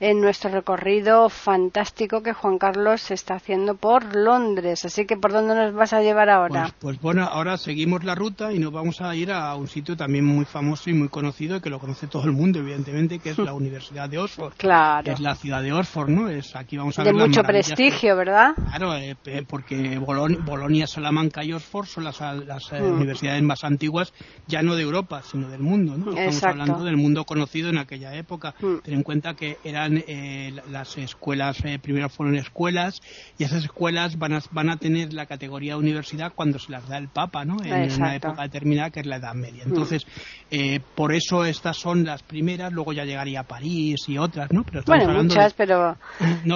en 0.00 0.20
nuestro 0.20 0.50
recorrido 0.50 1.28
fantástico 1.28 2.22
que 2.22 2.32
Juan 2.32 2.58
Carlos 2.58 3.10
está 3.10 3.34
haciendo 3.34 3.76
por 3.76 4.14
Londres. 4.14 4.84
Así 4.84 5.06
que, 5.06 5.16
¿por 5.16 5.32
dónde 5.32 5.54
nos 5.54 5.74
vas 5.74 5.92
a 5.92 6.00
llevar 6.02 6.28
ahora? 6.28 6.62
Pues, 6.62 6.74
pues 6.80 7.00
bueno, 7.00 7.24
ahora 7.24 7.56
seguimos 7.56 8.04
la 8.04 8.14
ruta 8.14 8.52
y 8.52 8.58
nos 8.58 8.72
vamos 8.72 9.00
a 9.00 9.14
ir 9.16 9.32
a 9.32 9.54
un 9.54 9.68
sitio 9.68 9.96
también 9.96 10.24
muy 10.24 10.44
famoso 10.44 10.90
y 10.90 10.92
muy 10.94 11.08
conocido 11.08 11.60
que 11.60 11.70
lo 11.70 11.78
conoce 11.78 12.06
todo 12.06 12.24
el 12.24 12.32
mundo, 12.32 12.58
evidentemente, 12.58 13.18
que 13.18 13.30
es 13.30 13.38
la 13.38 13.52
Universidad 13.54 14.08
de 14.08 14.18
Oxford. 14.18 14.52
que 14.52 14.58
claro. 14.58 15.12
es 15.12 15.20
la 15.20 15.34
ciudad 15.34 15.62
de 15.62 15.72
Oxford, 15.72 16.08
¿no? 16.10 16.28
Es 16.28 16.54
aquí 16.56 16.76
vamos 16.76 16.98
a 16.98 17.02
De 17.04 17.12
ver 17.12 17.26
mucho 17.28 17.40
que- 17.42 17.48
prestigio, 17.48 18.16
¿verdad? 18.16 18.54
Claro, 18.68 18.94
eh, 18.96 19.16
porque 19.48 19.98
Bolon- 19.98 20.44
Bolonia, 20.44 20.86
Salamanca 20.86 21.42
y 21.42 21.52
Oxford 21.52 21.86
son 21.86 22.04
las, 22.04 22.20
las 22.20 22.72
eh, 22.72 22.80
Mm. 22.80 22.92
universidades 22.92 23.42
más 23.42 23.64
antiguas, 23.64 24.12
ya 24.46 24.62
no 24.62 24.74
de 24.74 24.82
Europa, 24.82 25.22
sino 25.22 25.48
del 25.56 25.64
mundo, 25.64 25.96
¿no? 25.96 26.12
Estamos 26.12 26.42
hablando 26.44 26.84
del 26.84 26.96
mundo 26.96 27.24
conocido 27.24 27.70
en 27.70 27.78
aquella 27.78 28.14
época. 28.14 28.54
Mm. 28.60 28.76
Ten 28.82 28.94
en 28.94 29.02
cuenta 29.02 29.34
que 29.34 29.58
eran 29.64 30.02
eh, 30.06 30.54
las 30.70 30.96
escuelas, 30.98 31.64
eh, 31.64 31.78
primero 31.78 32.08
fueron 32.08 32.36
escuelas, 32.36 33.00
y 33.38 33.44
esas 33.44 33.64
escuelas 33.64 34.18
van 34.18 34.34
a, 34.34 34.40
van 34.50 34.70
a 34.70 34.76
tener 34.76 35.12
la 35.12 35.26
categoría 35.26 35.72
de 35.72 35.80
universidad 35.80 36.32
cuando 36.34 36.58
se 36.58 36.72
las 36.72 36.88
da 36.88 36.98
el 36.98 37.08
Papa, 37.08 37.44
¿no? 37.44 37.56
En 37.64 37.92
una 37.92 38.14
época 38.14 38.42
determinada 38.42 38.90
que 38.90 39.00
es 39.00 39.06
la 39.06 39.16
Edad 39.16 39.34
Media. 39.34 39.64
Mm. 39.64 39.68
Entonces, 39.68 40.06
eh, 40.50 40.80
por 40.94 41.12
eso 41.12 41.44
estas 41.44 41.76
son 41.76 42.04
las 42.04 42.22
primeras, 42.22 42.72
luego 42.72 42.92
ya 42.92 43.04
llegaría 43.04 43.42
París 43.42 44.08
y 44.08 44.18
otras, 44.18 44.52
¿no? 44.52 44.64
Pero 44.64 44.82
bueno, 44.86 45.22
muchas, 45.22 45.54
pero, 45.56 45.96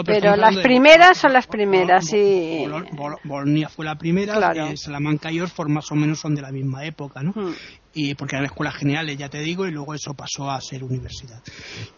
pero, 0.05 0.37
las 0.37 0.57
primeras 0.59 1.19
son 1.19 1.33
las 1.33 1.47
primeras, 1.47 2.07
sí. 2.07 2.67
Bolonia 3.25 3.69
fue 3.69 3.85
la 3.85 3.97
primera, 3.97 4.77
Salamanca 4.77 5.31
y 5.33 5.41
Oxford 5.41 5.69
más 5.69 5.91
o 5.91 5.95
menos 5.95 6.21
son 6.21 6.35
de 6.35 6.43
la 6.43 6.53
misma 6.53 6.85
época, 6.85 7.23
¿no? 7.23 7.33
Mm 7.35 7.55
y 7.93 8.15
porque 8.15 8.37
eran 8.37 8.47
escuelas 8.47 8.77
generales, 8.77 9.19
ya 9.19 9.29
te 9.29 9.41
digo, 9.41 9.67
y 9.67 9.73
luego 9.73 9.95
eso 9.95 10.15
pasó 10.15 10.51
a 10.51 10.61
ser 10.61 10.85
universidad. 10.85 11.43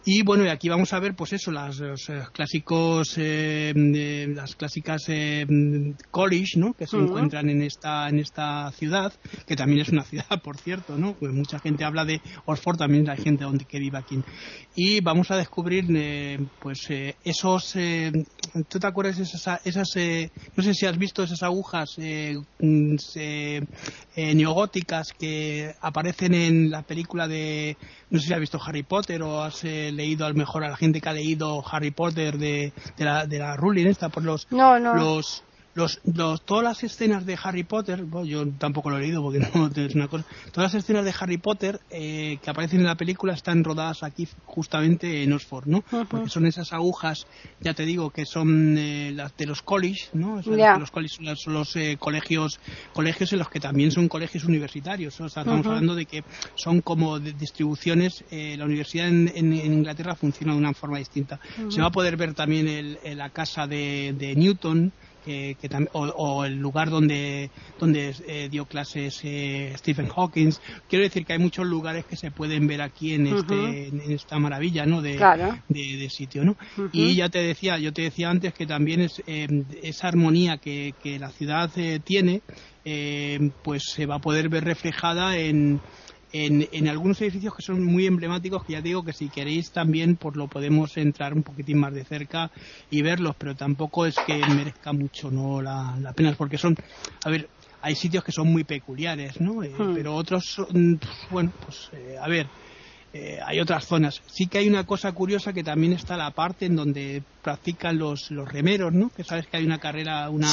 Y 0.05 0.23
bueno, 0.23 0.43
y 0.43 0.49
aquí 0.49 0.67
vamos 0.67 0.91
a 0.93 0.99
ver, 0.99 1.15
pues 1.15 1.33
eso, 1.33 1.51
las, 1.51 1.77
los 1.77 2.09
eh, 2.09 2.23
clásicos, 2.31 3.13
eh, 3.17 3.73
las 4.35 4.55
clásicas 4.55 5.03
eh, 5.09 5.45
college, 6.09 6.57
¿no? 6.57 6.73
Que 6.73 6.87
se 6.87 6.97
encuentran 6.97 7.49
en 7.49 7.61
esta, 7.61 8.09
en 8.09 8.19
esta 8.19 8.71
ciudad, 8.71 9.13
que 9.45 9.55
también 9.55 9.81
es 9.81 9.89
una 9.89 10.03
ciudad, 10.03 10.41
por 10.41 10.57
cierto, 10.57 10.97
¿no? 10.97 11.13
Pues 11.13 11.31
mucha 11.31 11.59
gente 11.59 11.83
habla 11.83 12.05
de 12.05 12.21
Oxford, 12.45 12.77
también 12.77 13.07
hay 13.09 13.17
gente 13.17 13.43
donde, 13.43 13.65
que 13.65 13.79
vive 13.79 13.97
aquí. 13.97 14.19
Y 14.75 15.01
vamos 15.01 15.29
a 15.29 15.37
descubrir, 15.37 15.85
eh, 15.95 16.39
pues, 16.59 16.87
esos, 17.23 17.75
¿tú 18.67 18.79
te 18.79 18.87
acuerdas 18.87 19.19
esas, 19.19 19.61
esas 19.63 19.89
no 20.55 20.63
sé 20.63 20.73
si 20.73 20.87
has 20.87 20.97
visto 20.97 21.21
esas 21.21 21.43
agujas 21.43 21.97
mm, 21.99 22.95
neogóticas 24.15 25.13
que 25.13 25.75
aparecen 25.83 26.33
en 26.33 26.71
la 26.71 26.81
película 26.81 27.27
de 27.27 27.77
no 28.09 28.19
sé 28.19 28.27
si 28.27 28.33
has 28.33 28.39
visto 28.39 28.59
Harry 28.65 28.83
Potter 28.83 29.21
o 29.21 29.43
has 29.43 29.63
eh, 29.65 29.91
leído 29.91 30.25
a 30.25 30.29
lo 30.29 30.35
mejor 30.35 30.63
a 30.63 30.69
la 30.69 30.77
gente 30.77 31.01
que 31.01 31.09
ha 31.09 31.13
leído 31.13 31.63
Harry 31.69 31.91
Potter 31.91 32.37
de, 32.37 32.71
de 32.97 33.05
la 33.05 33.27
de 33.27 33.39
la 33.39 33.55
Rowling 33.57 33.87
esta 33.87 34.09
por 34.09 34.23
los 34.23 34.47
los 34.49 35.43
los, 35.75 36.01
todas 36.45 36.63
las 36.63 36.83
escenas 36.83 37.25
de 37.25 37.37
Harry 37.41 37.63
Potter, 37.63 38.05
yo 38.25 38.47
tampoco 38.59 38.91
lo 38.91 38.97
he 38.97 39.01
leído 39.01 39.23
porque 39.23 39.39
no 39.55 39.69
es 39.75 39.95
una 39.95 40.07
cosa, 40.07 40.25
todas 40.51 40.73
las 40.73 40.83
escenas 40.83 41.03
de 41.03 41.13
Harry 41.19 41.37
Potter 41.37 41.79
eh, 41.89 42.37
que 42.41 42.49
aparecen 42.49 42.81
en 42.81 42.85
la 42.85 42.95
película 42.95 43.33
están 43.33 43.63
rodadas 43.63 44.03
aquí 44.03 44.27
justamente 44.45 45.23
en 45.23 45.33
Oxford, 45.33 45.65
¿no? 45.65 45.83
Porque 46.07 46.29
son 46.29 46.45
esas 46.45 46.73
agujas, 46.73 47.25
ya 47.59 47.73
te 47.73 47.85
digo, 47.85 48.11
que 48.11 48.25
son 48.25 48.77
eh, 48.77 49.11
las 49.15 49.35
de 49.35 49.47
los 49.47 49.61
college, 49.61 50.09
¿no? 50.13 50.41
Los 50.45 50.91
college 50.91 51.15
son 51.35 51.53
los, 51.53 51.75
eh, 51.75 51.97
colegios, 51.99 52.59
colegios 52.93 53.33
en 53.33 53.39
los 53.39 53.49
que 53.49 53.59
también 53.59 53.91
son 53.91 54.07
colegios 54.07 54.43
universitarios, 54.45 55.19
o 55.19 55.29
sea, 55.29 55.41
estamos 55.41 55.65
hablando 55.65 55.95
de 55.95 56.05
que 56.05 56.23
son 56.55 56.81
como 56.81 57.19
distribuciones, 57.19 58.23
la 58.31 58.65
universidad 58.65 59.07
en, 59.07 59.53
Inglaterra 59.53 60.15
funciona 60.15 60.53
de 60.53 60.59
una 60.59 60.73
forma 60.73 60.97
distinta. 60.97 61.39
Se 61.69 61.81
va 61.81 61.87
a 61.87 61.91
poder 61.91 62.17
ver 62.17 62.33
también 62.33 62.67
el, 62.67 62.99
la 63.17 63.29
casa 63.29 63.65
de, 63.67 64.13
de 64.17 64.35
Newton, 64.35 64.91
que, 65.23 65.57
o, 65.93 66.45
el 66.45 66.57
lugar 66.57 66.89
donde, 66.89 67.49
donde 67.79 68.15
eh, 68.27 68.49
dio 68.49 68.65
clases 68.65 69.19
eh, 69.23 69.73
Stephen 69.77 70.07
Hawking. 70.07 70.51
Quiero 70.89 71.03
decir 71.03 71.25
que 71.25 71.33
hay 71.33 71.39
muchos 71.39 71.65
lugares 71.65 72.05
que 72.05 72.15
se 72.15 72.31
pueden 72.31 72.67
ver 72.67 72.81
aquí 72.81 73.13
en, 73.13 73.27
este, 73.27 73.87
en 73.87 74.11
esta 74.11 74.39
maravilla 74.39 74.85
¿no? 74.85 75.01
de, 75.01 75.17
de, 75.67 76.09
sitio. 76.09 76.43
¿no? 76.43 76.55
Y 76.91 77.15
ya 77.15 77.29
te 77.29 77.39
decía, 77.39 77.77
yo 77.77 77.93
te 77.93 78.03
decía 78.03 78.29
antes 78.29 78.53
que 78.53 78.65
también 78.65 79.01
es 79.01 79.21
eh, 79.27 79.47
esa 79.81 80.07
armonía 80.07 80.57
que, 80.57 80.93
que 81.01 81.19
la 81.19 81.29
ciudad 81.29 81.69
tiene, 82.03 82.41
pues 83.63 83.83
se 83.93 84.05
va 84.05 84.15
a 84.15 84.19
poder 84.19 84.49
ver 84.49 84.65
reflejada 84.65 85.37
en 85.37 85.79
en, 86.33 86.87
algunos 86.87 87.21
edificios 87.21 87.55
que 87.55 87.61
son 87.61 87.83
muy 87.83 88.07
emblemáticos, 88.07 88.63
que 88.63 88.73
ya 88.73 88.81
digo 88.81 89.03
que 89.03 89.13
si 89.13 89.29
queréis 89.29 89.71
también 89.71 90.17
pues 90.17 90.35
lo 90.35 90.47
podemos 90.47 90.97
entrar 90.97 91.33
un 91.33 91.43
poquitín 91.43 91.79
más 91.79 91.93
de 91.93 92.03
cerca 92.03 92.51
y 92.89 93.03
verlos, 93.03 93.35
pero 93.37 93.55
tampoco 93.55 94.07
es 94.07 94.19
que 94.19 94.45
merezca 94.47 94.93
mucho 94.93 95.29
no 95.29 95.61
la, 95.61 95.95
la 96.01 96.13
pena, 96.13 96.33
porque 96.35 96.57
son, 96.57 96.75
a 97.23 97.29
ver, 97.29 97.49
hay 97.81 97.95
sitios 97.95 98.23
que 98.23 98.31
son 98.31 98.47
muy 98.47 98.63
peculiares, 98.63 99.39
¿no? 99.39 99.63
Eh, 99.63 99.75
hmm. 99.77 99.93
Pero 99.93 100.15
otros, 100.15 100.45
son, 100.45 100.99
bueno, 101.29 101.53
pues 101.59 101.89
eh, 101.93 102.15
a 102.19 102.27
ver, 102.27 102.49
eh, 103.13 103.39
hay 103.45 103.59
otras 103.59 103.85
zonas. 103.85 104.21
Sí 104.25 104.47
que 104.47 104.57
hay 104.57 104.67
una 104.67 104.85
cosa 104.85 105.11
curiosa 105.11 105.53
que 105.53 105.63
también 105.63 105.93
está 105.93 106.17
la 106.17 106.31
parte 106.31 106.65
en 106.65 106.75
donde 106.75 107.21
practican 107.43 107.97
los, 107.97 108.31
los 108.31 108.51
remeros, 108.51 108.91
¿no? 108.91 109.09
Que 109.09 109.23
sabes 109.23 109.45
que 109.47 109.57
hay 109.57 109.65
una 109.65 109.77
carrera, 109.77 110.29
una, 110.29 110.47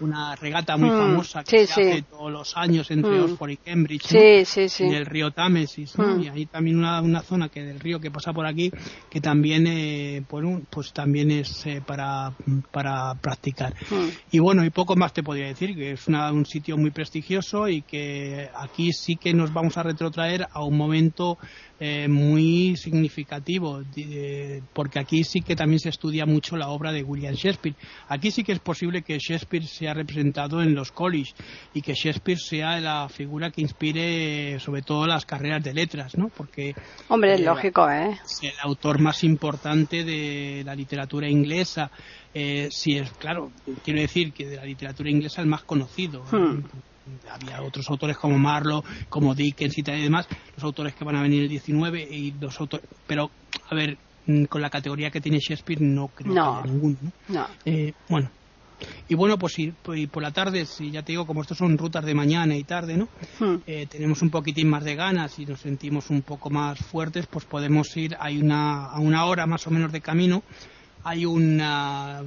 una 0.00 0.34
regata 0.34 0.76
muy 0.76 0.90
mm, 0.90 0.98
famosa 0.98 1.44
que 1.44 1.66
se 1.66 1.72
hace 1.72 2.02
todos 2.02 2.32
los 2.32 2.56
años 2.56 2.90
entre 2.90 3.12
mm. 3.12 3.24
Oxford 3.24 3.50
y 3.50 3.56
Cambridge, 3.58 4.12
en 4.12 4.92
el 4.94 5.06
río 5.06 5.30
Támesis, 5.30 5.96
mm. 5.96 6.20
Y 6.22 6.28
hay 6.28 6.46
también 6.46 6.78
una, 6.78 7.00
una 7.00 7.22
zona 7.22 7.48
que 7.48 7.62
del 7.62 7.78
río 7.78 8.00
que 8.00 8.10
pasa 8.10 8.32
por 8.32 8.46
aquí 8.46 8.72
que 9.08 9.20
también, 9.20 9.66
eh, 9.66 10.24
pues 10.70 10.92
también 10.92 11.30
es 11.30 11.66
eh, 11.66 11.82
para, 11.84 12.32
para 12.72 13.14
practicar. 13.14 13.74
Y 14.30 14.38
bueno, 14.38 14.64
y 14.64 14.70
poco 14.70 14.96
más 14.96 15.12
te 15.12 15.22
podría 15.22 15.46
decir, 15.46 15.74
que 15.74 15.92
es 15.92 16.08
un 16.08 16.46
sitio 16.46 16.76
muy 16.76 16.90
prestigioso 16.90 17.68
y 17.68 17.82
que 17.82 18.48
aquí 18.54 18.92
sí 18.92 19.16
que 19.16 19.34
nos 19.34 19.52
vamos 19.52 19.76
a 19.76 19.82
retrotraer 19.82 20.46
a 20.52 20.64
un 20.64 20.76
momento 20.76 21.38
eh, 21.82 22.08
muy 22.08 22.76
significativo, 22.76 23.82
porque 24.74 24.98
aquí 24.98 25.24
sí 25.24 25.40
que 25.40 25.56
también 25.56 25.80
se 25.80 25.88
estudia 25.88 26.26
mucho 26.26 26.58
la 26.58 26.68
obra 26.68 26.92
de 26.92 27.02
William 27.02 27.32
Shakespeare. 27.32 27.74
Aquí 28.08 28.30
sí 28.30 28.44
que 28.44 28.52
es 28.52 28.58
posible 28.58 29.00
que 29.00 29.18
Shakespeare 29.18 29.64
sea 29.64 29.94
representado 29.94 30.60
en 30.60 30.74
los 30.74 30.92
college 30.92 31.32
y 31.72 31.80
que 31.80 31.94
Shakespeare 31.94 32.38
sea 32.38 32.78
la 32.80 33.08
figura 33.08 33.50
que 33.50 33.62
inspire 33.62 34.60
sobre 34.60 34.82
todo 34.82 35.06
las 35.06 35.24
carreras 35.24 35.64
de 35.64 35.72
letras, 35.72 36.18
¿no? 36.18 36.28
Porque 36.28 36.74
hombre 37.08 37.32
es 37.32 37.40
lógico, 37.40 37.88
¿eh? 37.90 38.18
El 38.42 38.52
autor 38.60 38.98
más 39.00 39.24
importante 39.24 40.04
de 40.04 40.62
la 40.66 40.74
literatura 40.74 41.30
inglesa. 41.30 41.90
Eh, 42.34 42.68
si 42.70 42.98
es 42.98 43.10
claro, 43.12 43.52
quiero 43.82 44.02
decir 44.02 44.34
que 44.34 44.46
de 44.46 44.56
la 44.56 44.66
literatura 44.66 45.08
inglesa 45.08 45.40
el 45.40 45.48
más 45.48 45.62
conocido. 45.62 46.24
Hmm 46.30 46.60
había 47.30 47.62
otros 47.62 47.88
autores 47.88 48.16
como 48.16 48.38
Marlowe, 48.38 48.84
como 49.08 49.34
Dickens 49.34 49.78
y 49.78 49.82
demás, 49.82 50.26
los 50.54 50.64
autores 50.64 50.94
que 50.94 51.04
van 51.04 51.16
a 51.16 51.22
venir 51.22 51.42
el 51.42 51.48
19 51.48 52.08
y 52.10 52.34
autores, 52.58 52.86
pero 53.06 53.30
a 53.68 53.74
ver, 53.74 53.98
mm, 54.26 54.44
con 54.44 54.60
la 54.60 54.70
categoría 54.70 55.10
que 55.10 55.20
tiene 55.20 55.38
Shakespeare 55.38 55.80
no 55.80 56.08
creo 56.08 56.34
que 56.34 56.40
haya 56.40 56.62
ninguno. 56.64 56.96
¿no? 57.28 57.46
Eh, 57.64 57.92
bueno, 58.08 58.30
y 59.08 59.14
bueno, 59.14 59.38
pues, 59.38 59.56
pues 59.82 60.08
por 60.08 60.22
la 60.22 60.30
tarde, 60.30 60.64
si 60.66 60.90
ya 60.90 61.02
te 61.02 61.12
digo, 61.12 61.26
como 61.26 61.42
estos 61.42 61.58
son 61.58 61.76
rutas 61.76 62.04
de 62.04 62.14
mañana 62.14 62.56
y 62.56 62.64
tarde, 62.64 62.96
¿no? 62.96 63.08
Hmm. 63.38 63.56
Eh, 63.66 63.86
tenemos 63.88 64.22
un 64.22 64.30
poquitín 64.30 64.68
más 64.68 64.84
de 64.84 64.94
ganas 64.94 65.38
y 65.38 65.46
nos 65.46 65.60
sentimos 65.60 66.10
un 66.10 66.22
poco 66.22 66.50
más 66.50 66.78
fuertes, 66.78 67.26
pues 67.26 67.44
podemos 67.44 67.94
ir, 67.96 68.16
hay 68.18 68.40
una, 68.40 68.86
a 68.86 69.00
una 69.00 69.24
hora 69.26 69.46
más 69.46 69.66
o 69.66 69.70
menos 69.70 69.92
de 69.92 70.00
camino, 70.00 70.42
hay 71.04 71.26
una 71.26 72.22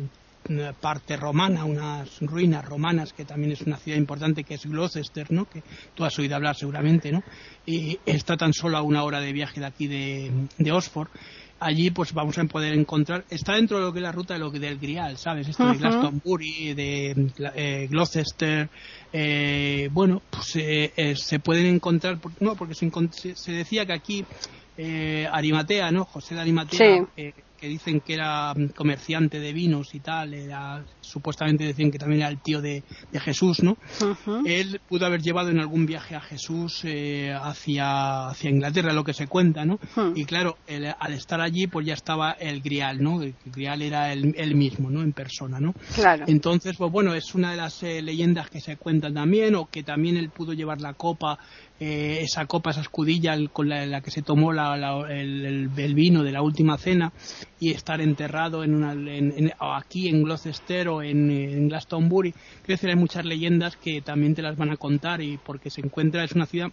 parte 0.79 1.17
romana, 1.17 1.65
unas 1.65 2.19
ruinas 2.21 2.65
romanas, 2.65 3.13
que 3.13 3.25
también 3.25 3.53
es 3.53 3.62
una 3.62 3.77
ciudad 3.77 3.97
importante, 3.97 4.43
que 4.43 4.56
es 4.56 4.65
Gloucester, 4.65 5.32
¿no? 5.32 5.45
que 5.45 5.63
tú 5.95 6.03
has 6.03 6.17
oído 6.19 6.36
hablar 6.36 6.56
seguramente, 6.56 7.12
¿no? 7.12 7.23
y 7.65 7.99
está 8.06 8.36
tan 8.38 8.53
solo 8.53 8.77
a 8.77 8.82
una 8.82 9.03
hora 9.03 9.19
de 9.19 9.32
viaje 9.32 9.60
de 9.60 9.65
aquí 9.65 9.88
de, 9.88 10.32
de 10.58 10.71
Oxford. 10.71 11.10
Allí 11.60 11.91
pues 11.91 12.13
vamos 12.13 12.38
a 12.38 12.43
poder 12.43 12.73
encontrar, 12.73 13.23
está 13.29 13.53
dentro 13.53 13.77
de 13.77 13.86
lo 13.86 13.93
que 13.93 13.99
es 13.99 14.03
la 14.03 14.12
ruta 14.12 14.34
de 14.34 14.39
lo 14.41 14.51
que 14.51 14.60
del 14.60 14.77
Grial, 14.77 15.17
¿sabes? 15.17 15.47
Esto 15.47 15.65
de 15.65 15.77
Glastonbury, 15.77 16.73
de 16.73 17.32
eh, 17.56 17.88
Gloucester, 17.89 18.69
eh, 19.13 19.88
bueno, 19.93 20.21
pues 20.29 20.58
eh, 20.58 21.13
se 21.15 21.39
pueden 21.39 21.67
encontrar, 21.67 22.19
no, 22.41 22.56
porque 22.56 22.73
se, 22.73 22.91
se 23.36 23.51
decía 23.53 23.86
que 23.86 23.93
aquí 23.93 24.25
Arimatea, 25.32 25.89
¿no? 25.91 26.03
José 26.03 26.36
de 26.36 26.41
Arimatea, 26.41 27.08
que 27.63 27.69
dicen 27.69 28.02
que 28.02 28.13
era 28.15 28.54
mm, 28.54 28.71
comerciante 28.76 29.39
de 29.39 29.54
vinos 29.54 29.95
y 29.95 30.02
tal, 30.02 30.34
era, 30.34 30.86
supuestamente 31.04 31.66
decían 31.66 31.92
que 31.92 32.00
también 32.00 32.22
era 32.22 32.30
el 32.30 32.39
tío 32.39 32.62
de, 32.62 32.84
Jesús, 33.13 33.63
¿no? 33.63 33.78
Él 34.46 34.82
pudo 34.89 35.06
haber 35.06 35.22
llevado 35.22 35.50
en 35.50 35.60
algún 35.60 35.86
viaje 35.86 36.16
a 36.16 36.22
Jesús 36.22 36.82
eh, 36.84 37.34
hacia, 37.39 38.28
hacia 38.28 38.50
Inglaterra, 38.50 38.92
lo 38.92 39.04
que 39.04 39.13
se 39.13 39.28
cuenta, 39.28 39.66
¿no? 39.66 39.80
Y 40.16 40.26
claro, 40.26 40.58
al 41.00 41.13
estar 41.13 41.42
allí, 41.42 41.68
pues 41.68 41.86
ya 41.86 41.94
estaba 41.94 42.32
el 42.32 42.62
Grial, 42.62 43.02
¿no? 43.02 43.22
El 43.22 43.36
Grial 43.46 43.82
era 43.82 44.12
él, 44.12 44.56
mismo, 44.56 44.89
¿no? 44.89 45.02
En 45.02 45.13
persona, 45.13 45.60
¿no? 45.60 45.74
Claro. 45.96 46.26
Entonces, 46.28 46.76
pues 46.78 46.92
bueno, 46.92 47.13
es 47.13 47.34
una 47.34 47.52
de 47.52 47.58
las 47.58 47.82
eh, 47.84 48.02
leyendas 48.02 48.50
que 48.50 48.60
se 48.60 48.78
cuentan 48.78 49.13
también, 49.13 49.56
o 49.56 49.70
que 49.70 49.84
también 49.84 50.18
él 50.18 50.30
pudo 50.30 50.54
llevar 50.54 50.82
la 50.82 50.94
copa 50.94 51.39
eh, 51.86 52.22
esa 52.22 52.46
copa, 52.46 52.70
esa 52.70 52.80
escudilla 52.80 53.36
con 53.52 53.68
la, 53.68 54.00
que 54.00 54.10
se 54.10 54.22
tomó 54.22 54.54
el, 54.54 55.70
vino 55.94 56.24
de 56.24 56.32
la 56.32 56.42
última 56.42 56.78
cena 56.78 57.12
y 57.60 57.72
estar 57.72 58.00
enterrado 58.00 58.63
en 58.63 58.76
una, 58.76 58.96
aquí 59.76 60.08
en 60.08 60.24
Gloucester 60.24 60.88
o 60.95 61.03
en, 61.03 61.69
Glastonbury. 61.69 62.32
Quiero 62.32 62.41
decir, 62.67 62.89
hay 62.89 62.95
muchas 62.95 63.25
leyendas 63.25 63.77
que 63.77 64.01
también 64.01 64.36
te 64.36 64.41
las 64.41 64.58
van 64.58 64.71
a 64.71 64.77
contar 64.77 65.21
y 65.21 65.38
porque 65.38 65.69
se 65.69 65.82
encuentra, 65.82 66.23
es 66.23 66.34
una 66.34 66.45
ciudad, 66.45 66.71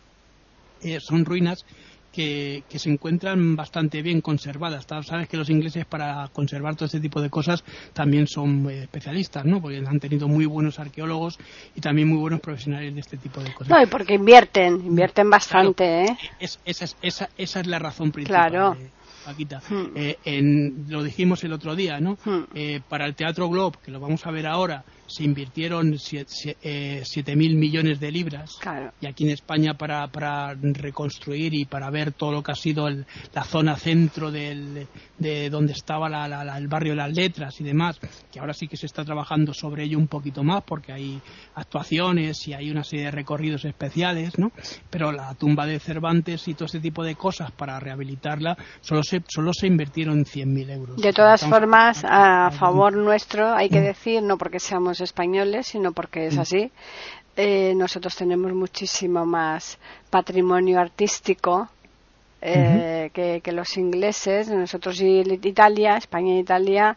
eh, 0.83 0.99
son 1.01 1.25
ruinas 1.25 1.65
que, 2.13 2.65
que, 2.69 2.79
se 2.79 2.91
encuentran 2.91 3.57
bastante 3.57 4.03
bien 4.03 4.21
conservadas. 4.21 4.87
Sabes 5.05 5.29
que 5.29 5.37
los 5.37 5.49
ingleses 5.49 5.87
para 5.87 6.29
conservar 6.33 6.75
todo 6.75 6.87
este 6.87 7.01
tipo 7.01 7.21
de 7.21 7.31
cosas 7.31 7.65
también 7.93 8.27
son 8.27 8.69
eh, 8.69 8.83
especialistas, 8.83 9.45
¿no? 9.45 9.61
Porque 9.61 9.83
han 9.87 10.01
tenido 10.01 10.29
muy 10.29 10.47
buenos 10.47 10.79
arqueólogos 10.79 11.39
y 11.75 11.81
también 11.81 12.09
muy 12.09 12.19
buenos 12.19 12.41
profesionales 12.41 12.95
de 12.95 13.01
este 13.01 13.17
tipo 13.17 13.41
de 13.41 13.53
cosas. 13.55 13.69
No, 13.69 13.83
y 13.83 13.87
porque 13.87 14.15
invierten, 14.15 14.75
invierten 14.85 15.31
bastante, 15.31 16.05
¿eh? 16.05 16.19
esa, 16.41 16.59
es, 16.65 16.97
esa, 17.03 17.29
esa, 17.37 17.61
es 17.61 17.67
la 17.67 17.79
razón 17.79 18.11
principal. 18.11 18.51
Claro. 18.51 18.77
Paquita. 19.25 19.63
Hmm. 19.69 19.87
Eh, 19.95 20.19
en, 20.25 20.87
lo 20.89 21.03
dijimos 21.03 21.45
el 21.45 21.53
otro 21.53 21.77
día, 21.77 22.01
¿no? 22.01 22.19
Hmm. 22.25 22.45
Eh, 22.55 22.81
para 22.89 23.07
el 23.07 23.15
Teatro 23.15 23.49
Globe, 23.49 23.79
que 23.85 23.91
lo 23.91 24.01
vamos 24.01 24.27
a 24.27 24.31
ver 24.31 24.47
ahora, 24.47 24.85
se 25.11 25.25
invirtieron 25.25 25.93
7.000 25.93 26.57
eh, 26.63 27.37
mil 27.37 27.57
millones 27.57 28.01
de 28.01 28.11
libras. 28.11 28.59
Y 29.01 29.07
aquí 29.07 29.25
en 29.25 29.31
España 29.31 29.75
para, 29.75 30.07
para, 30.09 30.55
reconstruir 30.55 31.55
y 31.55 31.65
para 31.65 31.91
ver 31.91 32.13
todo 32.13 32.33
lo 32.33 32.43
que 32.43 32.53
ha 32.53 32.57
sido 32.57 32.89
la 32.89 33.45
zona 33.45 33.77
centro 33.77 34.31
del, 34.31 34.87
de 35.19 35.51
donde 35.51 35.73
estaba 35.73 36.09
el 36.57 36.69
barrio 36.69 36.93
de 36.93 36.97
las 36.97 37.13
letras 37.13 37.61
y 37.61 37.65
demás, 37.65 38.01
que 38.33 38.41
ahora 38.41 38.55
sí 38.55 38.69
que 38.69 38.77
se 38.77 38.87
está 38.87 39.05
trabajando 39.05 39.53
sobre 39.53 39.85
ello 39.85 39.99
un 39.99 40.09
poquito 40.09 40.43
más 40.43 40.63
porque 40.65 40.93
hay 40.93 41.21
actuaciones 41.55 42.47
y 42.49 42.55
hay 42.55 42.71
una 42.71 42.85
serie 42.85 43.07
de 43.07 43.11
recorridos 43.11 43.65
especiales, 43.65 44.39
¿no? 44.39 44.53
Pero 44.89 45.13
la 45.13 45.35
tumba 45.35 45.67
de 45.67 45.79
Cervantes 45.81 46.47
y 46.49 46.55
todo 46.55 46.67
este 46.67 46.81
tipo 46.81 47.03
de 47.05 47.17
cosas 47.17 47.51
para 47.51 47.79
rehabilitarla 47.81 48.57
solo 48.81 49.03
se, 49.03 49.23
solo 49.29 49.53
se 49.53 49.67
invirtieron 49.67 50.25
100.000 50.25 50.71
euros. 50.71 50.97
De 50.97 51.13
todas 51.13 51.45
formas, 51.45 52.05
a 52.05 52.51
favor 52.51 52.97
nuestro, 52.97 53.53
hay 53.53 53.69
que 53.69 53.81
decir, 53.81 54.23
no 54.23 54.39
porque 54.39 54.61
seamos 54.61 55.00
españoles, 55.01 55.69
sino 55.69 55.93
porque 55.93 56.27
es 56.27 56.37
mm. 56.37 56.41
así. 56.41 56.73
Eh, 57.37 57.75
nosotros 57.75 58.17
tenemos 58.17 58.53
muchísimo 58.53 59.25
más 59.25 59.79
patrimonio 60.11 60.81
artístico 60.81 61.69
eh, 62.43 63.11
que, 63.13 63.53
los 63.53 63.77
ingleses. 63.77 64.49
Nosotros 64.49 65.01
y 65.01 65.21
Italia, 65.43 65.97
España 65.97 66.35
e 66.35 66.41
Italia, 66.41 66.97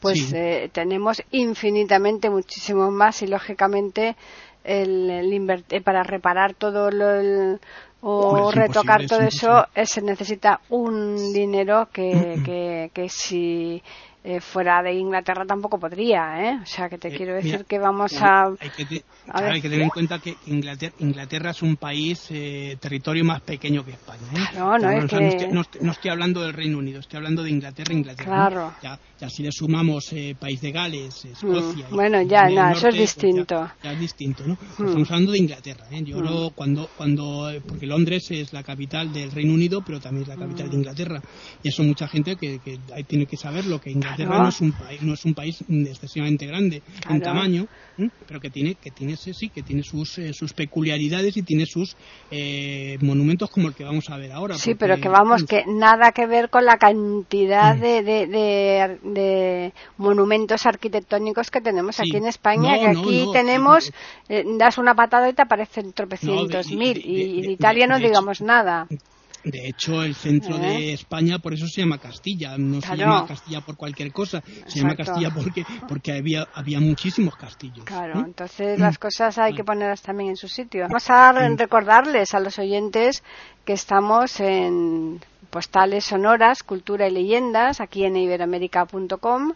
pues 0.00 0.32
eh, 0.32 0.70
tenemos 0.72 1.22
infinitamente 1.30 2.30
muchísimo 2.30 2.90
más 2.90 3.22
y 3.22 3.26
lógicamente 3.26 4.16
el, 4.64 5.62
para 5.84 6.02
reparar 6.02 6.54
todo 6.54 6.90
lo, 6.90 7.58
o 8.02 8.50
retocar 8.50 9.06
todo 9.06 9.20
eso 9.20 9.66
se 9.84 10.02
necesita 10.02 10.60
un 10.68 11.32
dinero 11.32 11.88
que, 11.92 12.40
que, 12.44 12.90
que 12.94 13.08
si 13.08 13.82
eh, 14.22 14.40
fuera 14.40 14.82
de 14.82 14.92
Inglaterra 14.92 15.46
tampoco 15.46 15.78
podría, 15.78 16.44
¿eh? 16.44 16.58
O 16.62 16.66
sea, 16.66 16.90
que 16.90 16.98
te 16.98 17.08
eh, 17.08 17.16
quiero 17.16 17.34
decir 17.34 17.64
que 17.64 17.78
vamos 17.78 18.12
a... 18.20 18.48
Hay 18.60 18.68
que, 18.76 19.02
hay 19.32 19.62
que 19.62 19.68
tener 19.70 19.80
en 19.80 19.88
cuenta 19.88 20.18
que 20.18 20.36
Inglaterra, 20.46 20.94
Inglaterra 20.98 21.50
es 21.52 21.62
un 21.62 21.76
país, 21.76 22.26
eh, 22.30 22.76
territorio 22.78 23.24
más 23.24 23.40
pequeño 23.40 23.82
que 23.82 23.92
España. 23.92 24.20
¿eh? 24.34 24.58
No, 24.58 24.76
no, 24.78 24.90
es 24.90 25.06
que... 25.36 25.48
no, 25.48 25.62
estoy, 25.62 26.10
hablando 26.10 26.42
del 26.42 26.52
Reino 26.52 26.76
Unido, 26.78 27.00
estoy 27.00 27.16
hablando 27.16 27.42
de 27.42 27.50
Inglaterra, 27.50 27.94
Inglaterra. 27.94 28.26
Claro. 28.26 28.74
Ya, 28.82 28.98
ya, 29.18 29.30
si 29.30 29.42
le 29.42 29.52
sumamos 29.52 30.12
eh, 30.12 30.36
País 30.38 30.60
de 30.60 30.70
Gales, 30.70 31.24
Escocia... 31.24 31.86
Mm, 31.88 31.94
bueno, 31.94 32.20
ya, 32.20 32.50
no, 32.50 32.72
eso 32.72 32.88
es 32.88 32.96
pues 32.96 33.16
distinto. 33.16 33.70
ya, 33.82 33.92
es 33.92 34.00
distinto, 34.00 34.44
¿no? 34.46 34.58
Mm. 34.76 34.86
Estamos 34.86 35.10
hablando 35.12 35.32
de 35.32 35.38
Inglaterra, 35.38 35.86
¿eh? 35.90 36.02
Yo 36.04 36.18
mm. 36.18 36.50
cuando, 36.54 36.90
cuando... 36.94 37.50
Porque 37.66 37.86
Londres 37.86 38.30
es 38.30 38.52
la 38.52 38.62
capital 38.62 39.14
del 39.14 39.30
Reino 39.30 39.54
Unido, 39.54 39.80
pero 39.80 39.98
también 39.98 40.24
es 40.24 40.28
la 40.28 40.36
capital 40.36 40.68
de 40.68 40.76
Inglaterra. 40.76 41.22
Y 41.62 41.68
eso 41.68 41.82
mucha 41.82 42.06
gente 42.06 42.36
que, 42.36 42.58
que 42.58 42.78
tiene 43.04 43.24
que 43.24 43.38
saber 43.38 43.64
lo 43.64 43.80
que 43.80 43.90
Inglaterra 43.90 44.09
no 44.18 44.48
es 44.48 44.60
un 44.60 44.72
país, 44.72 45.02
no 45.02 45.14
es 45.14 45.24
un 45.24 45.34
país 45.34 45.64
excesivamente 45.68 46.46
grande 46.46 46.82
en 47.08 47.20
tamaño, 47.20 47.66
pero 48.26 48.40
que 48.40 48.50
tiene, 48.50 48.74
que 48.74 48.90
tiene 48.90 49.16
sí, 49.16 49.48
que 49.48 49.62
tiene 49.62 49.82
sus, 49.82 50.18
eh, 50.18 50.32
sus 50.32 50.52
peculiaridades 50.52 51.36
y 51.36 51.42
tiene 51.42 51.66
sus 51.66 51.96
eh, 52.30 52.96
monumentos 53.00 53.50
como 53.50 53.68
el 53.68 53.74
que 53.74 53.84
vamos 53.84 54.08
a 54.10 54.16
ver 54.16 54.32
ahora. 54.32 54.54
Sí, 54.56 54.74
pero 54.74 55.00
que 55.00 55.08
vamos, 55.08 55.44
que 55.44 55.64
nada 55.66 56.12
que 56.12 56.26
ver 56.26 56.50
con 56.50 56.64
la 56.64 56.76
cantidad 56.76 57.76
mm. 57.76 57.80
de, 57.80 58.96
de, 59.02 59.72
monumentos 59.98 60.66
arquitectónicos 60.66 61.50
que 61.50 61.60
tenemos 61.60 62.00
aquí 62.00 62.16
en 62.16 62.26
España, 62.26 62.78
que 62.78 62.86
aquí 62.88 63.26
tenemos, 63.32 63.92
eh, 64.28 64.44
das 64.58 64.78
una 64.78 64.94
patada 64.94 65.28
y 65.28 65.32
te 65.32 65.42
aparecen 65.42 65.92
tropecientos 65.92 66.70
mil, 66.70 66.98
y, 67.04 67.44
en 67.44 67.50
Italia 67.50 67.86
no 67.86 67.98
digamos 67.98 68.40
nada. 68.40 68.86
De 69.44 69.68
hecho, 69.68 70.02
el 70.02 70.14
centro 70.14 70.58
de 70.58 70.92
España 70.92 71.38
por 71.38 71.54
eso 71.54 71.66
se 71.66 71.80
llama 71.80 71.98
Castilla, 71.98 72.58
no 72.58 72.80
se 72.80 72.96
llama 72.96 73.26
Castilla 73.26 73.60
por 73.60 73.76
cualquier 73.76 74.12
cosa, 74.12 74.42
se 74.66 74.80
llama 74.80 74.96
Castilla 74.96 75.30
porque 75.30 75.64
porque 75.88 76.12
había 76.12 76.46
había 76.54 76.80
muchísimos 76.80 77.36
castillos. 77.36 77.84
Claro, 77.84 78.20
entonces 78.20 78.78
las 78.78 78.98
cosas 78.98 79.38
hay 79.38 79.54
que 79.54 79.64
ponerlas 79.64 80.02
también 80.02 80.30
en 80.30 80.36
su 80.36 80.48
sitio. 80.48 80.82
Vamos 80.82 81.08
a 81.08 81.32
recordarles 81.32 82.34
a 82.34 82.40
los 82.40 82.58
oyentes 82.58 83.22
que 83.64 83.72
estamos 83.72 84.40
en 84.40 85.20
postales 85.50 86.04
sonoras, 86.04 86.62
cultura 86.62 87.08
y 87.08 87.10
leyendas 87.10 87.80
aquí 87.80 88.04
en 88.04 88.16
iberamérica.com 88.16 89.52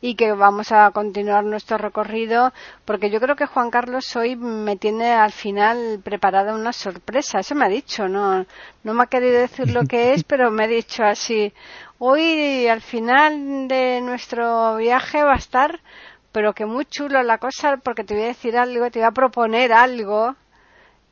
y 0.00 0.14
que 0.14 0.32
vamos 0.32 0.72
a 0.72 0.90
continuar 0.90 1.44
nuestro 1.44 1.78
recorrido 1.78 2.52
porque 2.84 3.10
yo 3.10 3.20
creo 3.20 3.36
que 3.36 3.46
Juan 3.46 3.70
Carlos 3.70 4.14
hoy 4.16 4.36
me 4.36 4.76
tiene 4.76 5.12
al 5.12 5.32
final 5.32 6.00
preparada 6.04 6.54
una 6.54 6.72
sorpresa. 6.72 7.40
Eso 7.40 7.54
me 7.54 7.64
ha 7.64 7.68
dicho, 7.68 8.08
no, 8.08 8.44
no 8.84 8.94
me 8.94 9.02
ha 9.02 9.06
querido 9.06 9.40
decir 9.40 9.70
lo 9.70 9.84
que 9.84 10.12
es, 10.12 10.24
pero 10.28 10.50
me 10.50 10.64
ha 10.64 10.68
dicho 10.68 11.02
así. 11.04 11.52
Hoy 11.98 12.66
al 12.68 12.82
final 12.82 13.68
de 13.68 14.00
nuestro 14.02 14.76
viaje 14.76 15.22
va 15.22 15.32
a 15.32 15.38
estar, 15.38 15.80
pero 16.30 16.52
que 16.52 16.66
muy 16.66 16.84
chulo 16.84 17.22
la 17.22 17.38
cosa 17.38 17.78
porque 17.78 18.04
te 18.04 18.14
voy 18.14 18.24
a 18.24 18.28
decir 18.28 18.56
algo, 18.56 18.90
te 18.90 18.98
voy 18.98 19.08
a 19.08 19.12
proponer 19.12 19.72
algo 19.72 20.36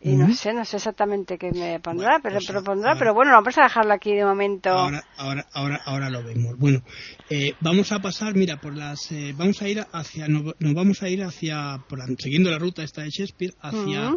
y 0.05 0.17
no 0.17 0.35
sé, 0.35 0.53
no 0.53 0.67
sé 0.67 0.77
exactamente 0.77 1.39
qué 1.39 1.51
me 1.51 1.81
pondrá, 1.81 2.21
pero 2.23 2.35
pues 2.35 2.47
propondrá, 2.47 2.95
pero 2.99 3.15
bueno, 3.15 3.33
vamos 3.33 3.57
a 3.57 3.63
dejarlo 3.63 3.95
aquí 3.95 4.15
de 4.15 4.23
momento. 4.23 4.69
Ahora, 4.69 5.03
ahora, 5.17 5.47
ahora, 5.55 5.81
ahora 5.87 6.11
lo 6.11 6.23
vemos. 6.23 6.59
Bueno, 6.59 6.83
eh, 7.31 7.55
vamos 7.61 7.91
a 7.91 8.01
pasar, 8.01 8.35
mira, 8.35 8.59
por 8.59 8.77
las, 8.77 9.11
eh, 9.13 9.35
vamos 9.35 9.63
a 9.63 9.69
ir 9.69 9.83
hacia, 9.93 10.29
nos, 10.29 10.53
vamos 10.61 11.03
a 11.03 11.09
ir 11.09 11.23
hacia, 11.23 11.83
por 11.89 12.01
siguiendo 12.19 12.51
la 12.51 12.59
ruta 12.59 12.83
esta 12.83 13.03
de 13.03 13.09
Shakespeare, 13.09 13.55
hacia 13.63 14.15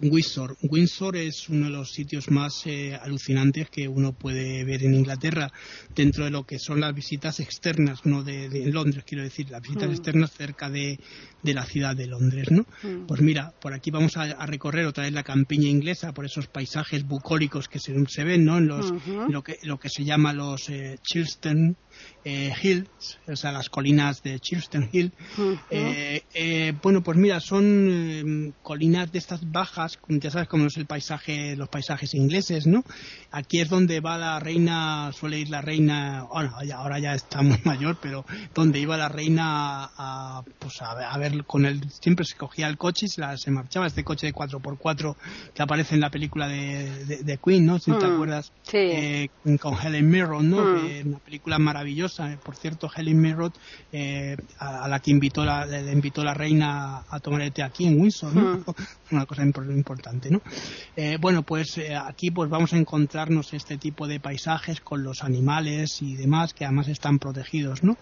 Windsor. 0.00 0.56
Windsor 0.62 1.16
es 1.16 1.48
uno 1.48 1.66
de 1.66 1.72
los 1.72 1.92
sitios 1.92 2.30
más 2.30 2.66
eh, 2.66 2.94
alucinantes 2.94 3.68
que 3.70 3.88
uno 3.88 4.12
puede 4.12 4.64
ver 4.64 4.84
en 4.84 4.94
Inglaterra 4.94 5.52
dentro 5.94 6.24
de 6.24 6.30
lo 6.30 6.44
que 6.44 6.58
son 6.58 6.80
las 6.80 6.94
visitas 6.94 7.40
externas, 7.40 8.04
no 8.04 8.22
de, 8.22 8.48
Londres, 8.72 9.04
quiero 9.06 9.24
decir, 9.24 9.50
las 9.50 9.62
visitas 9.62 9.88
mm. 9.88 9.92
externas 9.92 10.32
cerca 10.32 10.70
de, 10.70 11.00
la 11.42 11.64
ciudad 11.64 11.96
de 11.96 12.06
Londres, 12.06 12.50
¿no? 12.50 12.66
Mm. 12.82 13.06
Pues 13.06 13.20
mira, 13.20 13.52
por 13.60 13.72
aquí 13.72 13.90
vamos 13.90 14.16
a, 14.16 14.46
recorrer 14.46 14.86
otra 14.86 15.04
vez 15.04 15.12
la 15.12 15.22
campiña 15.22 15.68
inglesa 15.68 16.12
por 16.12 16.24
esos 16.24 16.46
paisajes 16.46 17.04
bucólicos 17.06 17.68
que 17.68 17.78
se, 17.78 17.92
ven, 18.24 18.44
¿no? 18.44 18.58
En 18.58 18.68
los, 18.68 18.92
lo 19.28 19.42
que 19.42 19.58
lo 19.62 19.78
que 19.78 19.88
se 19.88 20.04
llama 20.04 20.32
los 20.32 20.68
eh, 20.68 20.98
Chilstern 21.02 21.76
eh, 22.24 22.52
Hills, 22.62 23.18
o 23.26 23.36
sea, 23.36 23.52
las 23.52 23.68
colinas 23.68 24.22
de 24.22 24.38
Chilstern 24.38 24.88
Hill. 24.92 25.12
Eh, 25.70 26.72
bueno, 26.82 27.02
pues 27.02 27.16
mira, 27.16 27.40
son 27.40 28.54
colinas 28.62 29.10
de 29.10 29.18
estas 29.18 29.50
bajas, 29.50 29.87
ya 30.08 30.30
sabes 30.30 30.48
cómo 30.48 30.66
es 30.66 30.76
el 30.76 30.86
paisaje, 30.86 31.56
los 31.56 31.68
paisajes 31.68 32.14
ingleses, 32.14 32.66
¿no? 32.66 32.84
Aquí 33.30 33.60
es 33.60 33.68
donde 33.68 34.00
va 34.00 34.18
la 34.18 34.40
reina, 34.40 35.10
suele 35.12 35.38
ir 35.38 35.50
la 35.50 35.60
reina, 35.60 36.26
bueno, 36.32 36.54
ahora 36.74 36.98
ya 36.98 37.14
está 37.14 37.42
muy 37.42 37.60
mayor, 37.64 37.98
pero 38.00 38.24
donde 38.54 38.78
iba 38.78 38.96
la 38.96 39.08
reina 39.08 39.90
a, 39.96 40.42
pues 40.58 40.80
a, 40.82 41.18
ver, 41.18 41.44
con 41.44 41.66
él, 41.66 41.80
siempre 42.00 42.24
se 42.24 42.36
cogía 42.36 42.68
el 42.68 42.78
coche 42.78 43.06
y 43.06 43.08
se, 43.08 43.20
la, 43.20 43.36
se 43.36 43.50
marchaba, 43.50 43.86
este 43.86 44.04
coche 44.04 44.26
de 44.26 44.34
4x4 44.34 45.16
que 45.54 45.62
aparece 45.62 45.94
en 45.94 46.00
la 46.00 46.10
película 46.10 46.48
de, 46.48 47.22
de, 47.22 47.38
Queen, 47.38 47.64
¿no? 47.66 47.78
Si 47.78 47.92
te 47.92 48.06
mm, 48.06 48.12
acuerdas, 48.14 48.52
con 49.60 49.74
Helen 49.78 50.08
Mirren, 50.08 50.50
¿no? 50.50 50.62
Mm. 50.62 51.08
una 51.08 51.18
película 51.18 51.58
maravillosa 51.58 52.18
por 52.42 52.56
cierto, 52.56 52.90
Helen 52.94 53.20
Mirrod, 53.20 53.52
eh, 53.92 54.36
a, 54.58 54.88
la 54.88 55.00
que 55.00 55.10
invitó 55.10 55.44
la, 55.44 55.66
le 55.66 55.92
invitó 55.92 56.24
la 56.24 56.34
reina 56.34 57.04
a 57.08 57.20
tomar 57.20 57.42
el 57.42 57.52
té 57.52 57.62
aquí 57.62 57.86
en 57.86 58.00
Windsor, 58.00 58.34
¿no? 58.34 58.64
Una 59.10 59.26
cosa 59.26 59.42
importante, 59.78 60.30
¿no? 60.30 60.42
Eh, 60.96 61.16
bueno, 61.20 61.42
pues 61.42 61.78
eh, 61.78 61.96
aquí 61.96 62.30
pues 62.30 62.50
vamos 62.50 62.72
a 62.72 62.76
encontrarnos 62.76 63.54
este 63.54 63.78
tipo 63.78 64.06
de 64.06 64.20
paisajes 64.20 64.80
con 64.80 65.02
los 65.02 65.22
animales 65.22 66.02
y 66.02 66.16
demás 66.16 66.52
que 66.52 66.64
además 66.64 66.88
están 66.88 67.18
protegidos, 67.18 67.82
¿no? 67.82 67.96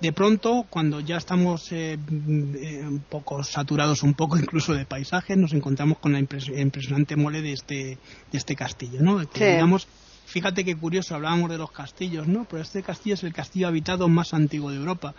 de 0.00 0.12
pronto, 0.14 0.64
cuando 0.70 1.00
ya 1.00 1.18
estamos 1.18 1.72
un 1.72 3.04
poco 3.10 3.44
saturados, 3.44 4.02
un 4.02 4.14
poco 4.14 4.38
incluso 4.38 4.72
de 4.72 4.86
paisajes, 4.86 5.36
nos 5.36 5.52
encontramos 5.52 5.98
con 5.98 6.12
la 6.12 6.18
impresionante 6.18 7.16
mole 7.16 7.42
de 7.42 7.52
este, 7.52 7.98
de 8.32 8.38
este 8.38 8.56
castillo, 8.56 9.02
¿no? 9.02 9.28
Que, 9.28 9.52
digamos, 9.52 9.86
fíjate 10.30 10.64
qué 10.64 10.76
curioso, 10.76 11.14
hablábamos 11.14 11.50
de 11.50 11.58
los 11.58 11.70
castillos, 11.72 12.26
¿no? 12.28 12.46
Pero 12.48 12.62
este 12.62 12.82
castillo 12.82 13.14
es 13.14 13.24
el 13.24 13.32
castillo 13.32 13.66
habitado 13.68 14.08
más 14.08 14.32
antiguo 14.32 14.70
de 14.70 14.76
Europa. 14.76 15.14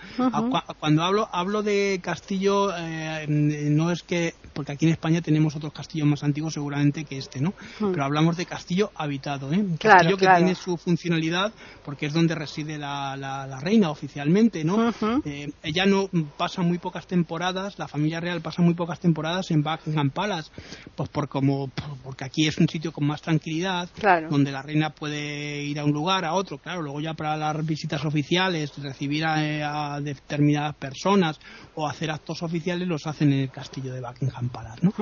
Cuando 0.79 1.03
hablo, 1.03 1.29
hablo 1.31 1.61
de 1.63 1.99
castillo, 2.01 2.71
eh, 2.75 3.25
no 3.27 3.91
es 3.91 4.03
que, 4.03 4.33
porque 4.53 4.71
aquí 4.71 4.85
en 4.85 4.93
España 4.93 5.21
tenemos 5.21 5.55
otros 5.55 5.73
castillos 5.73 6.07
más 6.07 6.23
antiguos 6.23 6.53
seguramente 6.53 7.03
que 7.03 7.17
este, 7.17 7.41
¿no? 7.41 7.53
Pero 7.79 8.03
hablamos 8.03 8.37
de 8.37 8.45
castillo 8.45 8.91
habitado, 8.95 9.51
¿eh? 9.53 9.65
Castillo 9.79 10.17
que 10.17 10.27
tiene 10.27 10.55
su 10.55 10.77
funcionalidad 10.77 11.51
porque 11.83 12.05
es 12.05 12.13
donde 12.13 12.33
reside 12.35 12.77
la, 12.77 13.17
la, 13.17 13.59
reina 13.59 13.91
oficialmente, 13.91 14.63
¿no? 14.63 14.93
Eh, 15.25 15.51
ella 15.61 15.85
no 15.85 16.09
pasa 16.37 16.61
muy 16.61 16.77
pocas 16.77 17.05
temporadas, 17.05 17.77
la 17.77 17.87
familia 17.87 18.19
real 18.19 18.41
pasa 18.41 18.61
muy 18.61 18.73
pocas 18.73 18.99
temporadas 18.99 19.51
en 19.51 19.61
Buckingham 19.61 20.09
Palace, 20.09 20.51
pues 20.95 21.09
por 21.09 21.27
como, 21.27 21.69
porque 22.03 22.23
aquí 22.23 22.47
es 22.47 22.57
un 22.57 22.69
sitio 22.69 22.91
con 22.91 23.05
más 23.05 23.21
tranquilidad, 23.21 23.89
donde 24.29 24.51
la 24.51 24.61
reina 24.61 24.89
puede 25.01 25.63
ir 25.63 25.79
a 25.79 25.83
un 25.83 25.93
lugar, 25.93 26.25
a 26.25 26.33
otro, 26.35 26.59
claro, 26.59 26.83
luego 26.83 27.01
ya 27.01 27.15
para 27.15 27.35
las 27.35 27.65
visitas 27.65 28.05
oficiales, 28.05 28.71
recibir 28.77 29.25
a, 29.25 29.99
determinadas 29.99 30.75
personas 30.75 31.39
o 31.73 31.87
hacer 31.87 32.11
actos 32.11 32.43
oficiales 32.43 32.87
los 32.87 33.07
hacen 33.07 33.33
en 33.33 33.39
el 33.39 33.49
castillo 33.49 33.95
de 33.95 33.99
Buckingham 33.99 34.49
Palace, 34.49 34.81
¿no? 34.83 34.93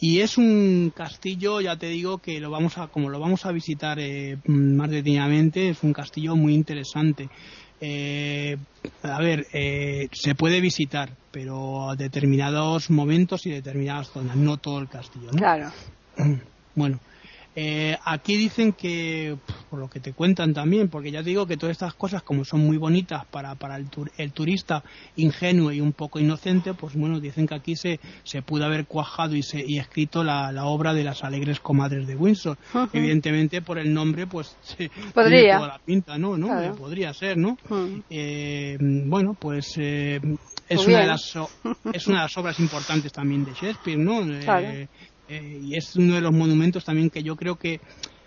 y 0.00 0.20
es 0.20 0.38
un 0.38 0.92
castillo, 0.96 1.60
ya 1.60 1.76
te 1.76 1.88
digo 1.88 2.18
que 2.18 2.40
lo 2.40 2.50
vamos 2.50 2.78
a, 2.78 2.86
como 2.86 3.10
lo 3.10 3.20
vamos 3.20 3.44
a 3.44 3.52
visitar 3.52 3.98
eh, 4.00 4.38
más 4.46 4.88
detenidamente, 4.88 5.68
es 5.68 5.82
un 5.82 5.92
castillo 5.92 6.34
muy 6.34 6.54
interesante. 6.54 7.28
Eh, 7.82 8.56
a 9.02 9.20
ver, 9.20 9.46
eh, 9.52 10.08
se 10.12 10.34
puede 10.34 10.62
visitar, 10.62 11.10
pero 11.30 11.90
a 11.90 11.96
determinados 11.96 12.88
momentos 12.88 13.44
y 13.44 13.50
determinadas 13.50 14.08
zonas, 14.08 14.36
no 14.36 14.56
todo 14.56 14.78
el 14.78 14.88
castillo. 14.88 15.28
Claro. 15.32 15.70
Bueno, 16.74 16.98
eh, 17.56 17.98
aquí 18.04 18.36
dicen 18.36 18.72
que, 18.72 19.36
por 19.68 19.80
lo 19.80 19.90
que 19.90 19.98
te 19.98 20.12
cuentan 20.12 20.54
también, 20.54 20.88
porque 20.88 21.10
ya 21.10 21.22
digo 21.22 21.46
que 21.46 21.56
todas 21.56 21.72
estas 21.72 21.94
cosas, 21.94 22.22
como 22.22 22.44
son 22.44 22.60
muy 22.60 22.76
bonitas 22.76 23.26
para, 23.26 23.54
para 23.56 23.76
el, 23.76 23.88
el, 24.18 24.32
turista 24.32 24.84
ingenuo 25.16 25.72
y 25.72 25.80
un 25.80 25.92
poco 25.92 26.20
inocente, 26.20 26.74
pues 26.74 26.94
bueno, 26.94 27.18
dicen 27.18 27.48
que 27.48 27.54
aquí 27.54 27.74
se, 27.74 27.98
se 28.22 28.42
pudo 28.42 28.66
haber 28.66 28.86
cuajado 28.86 29.34
y, 29.34 29.42
se, 29.42 29.64
y 29.66 29.78
escrito 29.78 30.22
la, 30.22 30.52
la 30.52 30.66
obra 30.66 30.94
de 30.94 31.02
las 31.02 31.24
alegres 31.24 31.58
comadres 31.60 32.06
de 32.06 32.14
Windsor. 32.14 32.56
Evidentemente, 32.92 33.62
por 33.62 33.78
el 33.78 33.92
nombre, 33.92 34.26
pues 34.26 34.56
podría. 35.14 35.56
Toda 35.56 35.68
la 35.68 35.78
pinta, 35.78 36.18
¿no? 36.18 36.36
¿no? 36.36 36.76
Podría 36.76 37.12
ser, 37.12 37.36
¿no? 37.36 37.58
Eh, 38.08 38.76
bueno, 38.80 39.34
pues. 39.38 39.74
Eh, 39.76 40.20
es 40.68 40.86
una, 40.86 41.00
de 41.00 41.06
las, 41.08 41.36
es 41.92 42.06
una 42.06 42.18
de 42.18 42.22
las 42.22 42.38
obras 42.38 42.60
importantes 42.60 43.12
también 43.12 43.44
de 43.44 43.52
Shakespeare, 43.54 43.98
¿no? 43.98 44.24
Eh, 45.30 45.60
y 45.62 45.76
es 45.76 45.94
uno 45.94 46.16
de 46.16 46.20
los 46.20 46.32
monumentos 46.32 46.84
también 46.84 47.08
que 47.08 47.22
yo 47.22 47.36
creo 47.36 47.56
que, 47.56 47.80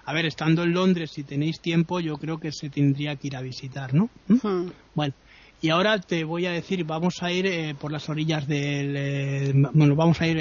a 0.06 0.14
ver, 0.14 0.26
estando 0.26 0.64
en 0.64 0.74
Londres, 0.74 1.12
si 1.14 1.24
tenéis 1.24 1.60
tiempo, 1.60 2.00
yo 2.00 2.18
creo 2.18 2.40
que 2.40 2.52
se 2.54 2.70
tendría 2.70 3.18
que 3.18 3.28
ir 3.28 3.36
a 3.36 3.42
visitar, 3.42 3.94
¿no? 3.94 4.10
¿Mm? 4.28 4.70
Bueno, 4.96 5.14
y 5.62 5.70
ahora 5.70 6.00
te 6.00 6.24
voy 6.24 6.46
a 6.46 6.52
decir, 6.52 6.86
vamos 6.86 7.22
a 7.22 7.32
ir 7.32 7.46
eh, 7.46 7.76
por 7.78 7.92
las 7.92 8.08
orillas 8.08 8.48
del, 8.48 8.96
eh, 8.96 9.54
bueno, 9.74 9.96
vamos 9.96 10.22
a 10.22 10.28
ir 10.28 10.40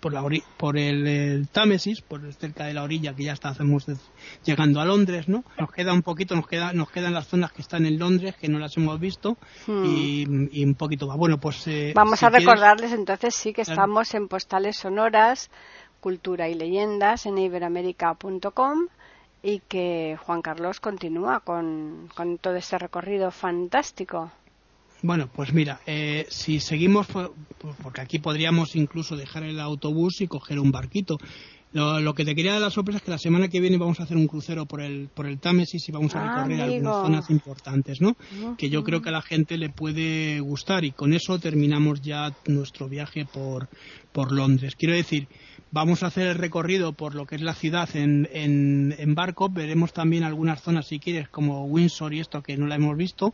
por, 0.00 0.12
la 0.12 0.24
por 0.56 0.78
el, 0.78 1.48
Támesis, 1.52 2.00
por 2.00 2.32
cerca 2.34 2.66
de 2.66 2.74
la 2.74 2.82
orilla 2.82 3.14
que 3.14 3.24
ya 3.24 3.32
estamos 3.32 3.86
llegando 4.44 4.80
a 4.80 4.84
Londres, 4.84 5.28
¿no? 5.28 5.44
Nos 5.58 5.70
queda 5.70 5.92
un 5.92 6.02
poquito, 6.02 6.34
nos 6.34 6.46
queda, 6.46 6.72
nos 6.72 6.90
quedan 6.90 7.14
las 7.14 7.28
zonas 7.28 7.52
que 7.52 7.62
están 7.62 7.86
en 7.86 7.98
Londres 7.98 8.36
que 8.36 8.48
no 8.48 8.58
las 8.58 8.76
hemos 8.76 8.98
visto 8.98 9.36
hmm. 9.66 9.84
y, 9.84 10.64
un 10.64 10.74
poquito 10.74 11.06
más. 11.06 11.16
Bueno, 11.16 11.38
pues 11.38 11.66
eh, 11.66 11.92
vamos 11.94 12.22
a 12.22 12.30
recordarles 12.30 12.92
entonces 12.92 13.34
sí 13.34 13.52
que 13.52 13.62
estamos 13.62 14.14
en 14.14 14.28
postales 14.28 14.76
sonoras, 14.76 15.50
cultura 16.00 16.48
y 16.48 16.54
leyendas 16.54 17.26
en 17.26 17.38
iberamérica.com 17.38 18.88
y 19.42 19.60
que 19.60 20.18
Juan 20.24 20.42
Carlos 20.42 20.80
continúa 20.80 21.40
con, 21.40 22.08
con 22.14 22.38
todo 22.38 22.56
este 22.56 22.78
recorrido 22.78 23.30
fantástico. 23.30 24.30
Bueno, 25.02 25.30
pues 25.34 25.52
mira, 25.52 25.80
eh, 25.86 26.26
si 26.28 26.60
seguimos, 26.60 27.06
porque 27.82 28.00
aquí 28.00 28.18
podríamos 28.18 28.76
incluso 28.76 29.16
dejar 29.16 29.44
el 29.44 29.58
autobús 29.60 30.20
y 30.20 30.26
coger 30.26 30.58
un 30.58 30.70
barquito. 30.70 31.18
Lo, 31.72 32.14
que 32.14 32.24
te 32.24 32.34
quería 32.34 32.54
dar 32.54 32.62
la 32.62 32.70
sorpresa 32.70 32.98
es 32.98 33.04
que 33.04 33.12
la 33.12 33.18
semana 33.18 33.46
que 33.46 33.60
viene 33.60 33.78
vamos 33.78 34.00
a 34.00 34.02
hacer 34.02 34.16
un 34.16 34.26
crucero 34.26 34.66
por 34.66 34.80
el, 34.80 35.08
por 35.14 35.26
el 35.26 35.38
Támesis 35.38 35.88
y 35.88 35.92
vamos 35.92 36.16
a 36.16 36.20
ah, 36.20 36.36
recorrer 36.36 36.62
algunas 36.62 36.96
zonas 36.96 37.30
importantes, 37.30 38.00
¿no? 38.00 38.16
Que 38.58 38.70
yo 38.70 38.82
creo 38.82 39.02
que 39.02 39.10
a 39.10 39.12
la 39.12 39.22
gente 39.22 39.56
le 39.56 39.70
puede 39.70 40.40
gustar 40.40 40.84
y 40.84 40.90
con 40.90 41.12
eso 41.12 41.38
terminamos 41.38 42.02
ya 42.02 42.34
nuestro 42.46 42.88
viaje 42.88 43.24
por, 43.24 43.68
por 44.10 44.32
Londres. 44.32 44.74
Quiero 44.74 44.94
decir, 44.94 45.28
vamos 45.70 46.02
a 46.02 46.08
hacer 46.08 46.26
el 46.26 46.34
recorrido 46.34 46.92
por 46.92 47.14
lo 47.14 47.24
que 47.24 47.36
es 47.36 47.42
la 47.42 47.54
ciudad 47.54 47.88
en, 47.94 48.28
en, 48.32 49.14
barco, 49.14 49.48
veremos 49.48 49.92
también 49.92 50.24
algunas 50.24 50.60
zonas 50.62 50.88
si 50.88 50.98
quieres 50.98 51.28
como 51.28 51.66
Windsor 51.66 52.14
y 52.14 52.20
esto 52.20 52.42
que 52.42 52.56
no 52.56 52.66
la 52.66 52.74
hemos 52.74 52.96
visto 52.96 53.32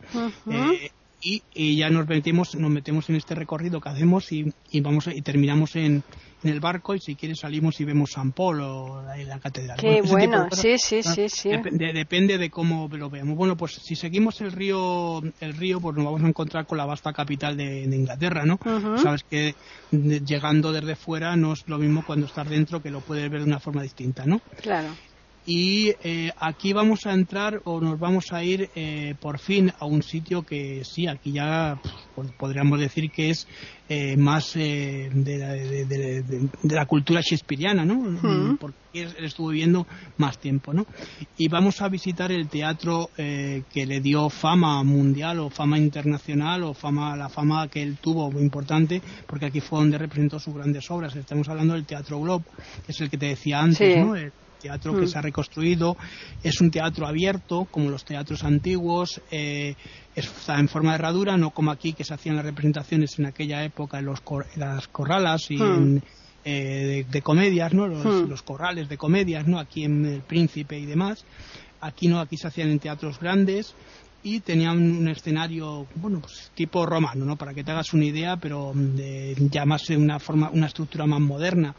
y, 1.21 1.77
ya 1.77 1.89
nos 1.89 2.07
metemos 2.07 2.55
nos 2.55 2.69
metemos 2.69 3.09
en 3.09 3.15
este 3.15 3.33
recorrido 3.35 3.81
que 3.81 3.89
hacemos 3.89 4.31
y, 4.31 4.53
vamos 4.81 5.07
y 5.07 5.21
terminamos 5.21 5.75
en, 5.75 6.03
el 6.43 6.59
barco 6.59 6.93
y 6.93 6.99
si 6.99 7.15
quieres 7.15 7.39
salimos 7.39 7.81
y 7.81 7.83
vemos 7.83 8.11
San 8.11 8.31
Paul 8.31 8.61
o 8.61 9.01
la, 9.01 9.39
catedral. 9.39 9.77
Qué 9.77 10.01
bueno, 10.01 10.47
sí, 10.51 10.77
sí, 10.77 11.01
sí, 11.01 11.27
sí. 11.27 11.49
depende 11.71 12.37
de 12.37 12.49
cómo 12.49 12.87
lo 12.91 13.09
veamos. 13.09 13.35
Bueno, 13.35 13.57
pues 13.57 13.73
si 13.73 13.95
seguimos 13.95 14.39
el 14.41 14.51
río, 14.51 15.21
el 15.41 15.53
río, 15.53 15.81
pues 15.81 15.95
nos 15.95 16.05
vamos 16.05 16.23
a 16.23 16.27
encontrar 16.27 16.67
con 16.67 16.77
la 16.77 16.85
vasta 16.85 17.11
capital 17.11 17.57
de, 17.57 17.83
Inglaterra, 17.83 18.45
¿no? 18.45 18.59
Sabes 19.01 19.23
que 19.23 19.55
llegando 19.91 20.71
desde 20.71 20.95
fuera 20.95 21.35
no 21.35 21.53
es 21.53 21.67
lo 21.67 21.79
mismo 21.79 22.05
cuando 22.05 22.27
estás 22.27 22.47
dentro 22.47 22.81
que 22.81 22.91
lo 22.91 23.01
puedes 23.01 23.29
ver 23.29 23.41
de 23.41 23.47
una 23.47 23.59
forma 23.59 23.81
distinta, 23.81 24.25
¿no? 24.25 24.39
Claro 24.61 24.89
y 25.49 25.93
eh, 26.03 26.29
aquí 26.37 26.73
vamos 26.73 27.05
a 27.05 27.13
entrar 27.13 27.61
o 27.63 27.79
nos 27.79 27.97
vamos 27.97 28.33
a 28.33 28.43
ir 28.43 28.69
eh, 28.75 29.15
por 29.17 29.39
fin 29.39 29.71
a 29.79 29.85
un 29.85 30.03
sitio 30.03 30.43
que 30.43 30.83
sí, 30.83 31.07
aquí 31.07 31.31
ya 31.31 31.79
pues, 32.15 32.33
podríamos 32.33 32.77
decir 32.81 33.09
que 33.09 33.29
es 33.29 33.47
eh, 33.87 34.17
más 34.17 34.55
de 34.55 35.09
la, 36.63 36.85
cultura 36.85 37.21
shakespeariana, 37.21 37.85
¿no? 37.85 38.57
Porque 38.59 38.77
él 38.93 39.15
estuvo 39.19 39.47
viviendo 39.47 39.87
más 40.17 40.37
tiempo, 40.37 40.73
¿no? 40.73 40.85
Y 41.37 41.47
vamos 41.47 41.81
a 41.81 41.87
visitar 41.87 42.29
el 42.29 42.49
teatro 42.49 43.09
que 43.15 43.85
le 43.85 44.01
dio 44.01 44.29
fama 44.29 44.83
mundial 44.83 45.39
o 45.39 45.49
fama 45.49 45.77
internacional 45.77 46.63
o 46.63 46.73
fama 46.73 47.15
la 47.15 47.29
fama 47.29 47.69
que 47.69 47.81
él 47.81 47.97
tuvo 48.01 48.29
muy 48.29 48.41
importante, 48.41 49.01
porque 49.25 49.45
aquí 49.45 49.61
fue 49.61 49.79
donde 49.79 49.97
representó 49.97 50.39
sus 50.39 50.53
grandes 50.53 50.91
obras. 50.91 51.15
Estamos 51.15 51.47
hablando 51.47 51.75
del 51.75 51.85
Teatro 51.85 52.19
Globe, 52.19 52.43
que 52.85 52.91
es 52.91 52.99
el 52.99 53.09
que 53.09 53.17
te 53.17 53.27
decía 53.27 53.61
antes, 53.61 54.05
¿no? 54.05 54.13
Teatro 54.57 54.95
que 54.95 55.05
mm. 55.05 55.07
se 55.07 55.17
ha 55.17 55.21
reconstruido 55.21 55.97
es 56.43 56.59
un 56.61 56.71
teatro 56.71 57.07
abierto 57.07 57.67
como 57.69 57.89
los 57.89 58.05
teatros 58.05 58.43
antiguos 58.43 59.21
eh, 59.31 59.75
está 60.15 60.59
en 60.59 60.67
forma 60.67 60.91
de 60.91 60.95
herradura 60.95 61.37
no 61.37 61.51
como 61.51 61.71
aquí 61.71 61.93
que 61.93 62.03
se 62.03 62.13
hacían 62.13 62.35
las 62.35 62.45
representaciones 62.45 63.17
en 63.19 63.25
aquella 63.27 63.63
época 63.63 63.99
en, 63.99 64.05
los 64.05 64.21
las 64.55 64.87
corralas 64.87 65.49
y 65.51 65.57
mm. 65.57 66.01
eh, 66.45 67.05
de, 67.09 67.21
comedias 67.21 67.73
no 67.73 67.87
mm. 67.87 68.27
los, 68.27 68.41
corrales 68.41 68.89
de 68.89 68.97
comedias 68.97 69.47
no 69.47 69.59
aquí 69.59 69.83
en 69.83 70.05
el 70.05 70.21
Príncipe 70.21 70.77
y 70.77 70.85
demás 70.85 71.25
aquí 71.81 72.07
no 72.07 72.19
aquí 72.19 72.37
se 72.37 72.47
hacían 72.47 72.69
en 72.69 72.79
teatros 72.79 73.19
grandes 73.19 73.75
y 74.23 74.39
tenían 74.39 74.77
un 74.77 75.07
escenario 75.07 75.85
bueno 75.95 76.19
pues 76.19 76.51
tipo 76.55 76.85
romano 76.85 77.23
no 77.23 77.35
para 77.35 77.53
que 77.53 77.63
te 77.63 77.71
hagas 77.71 77.93
una 77.93 78.05
idea 78.05 78.37
pero 78.37 78.73
de, 78.75 79.35
ya 79.51 79.65
más 79.65 79.85
de 79.87 79.97
una 79.97 80.19
forma 80.19 80.49
una 80.49 80.65
estructura 80.65 81.05
más 81.05 81.21
moderna 81.21 81.75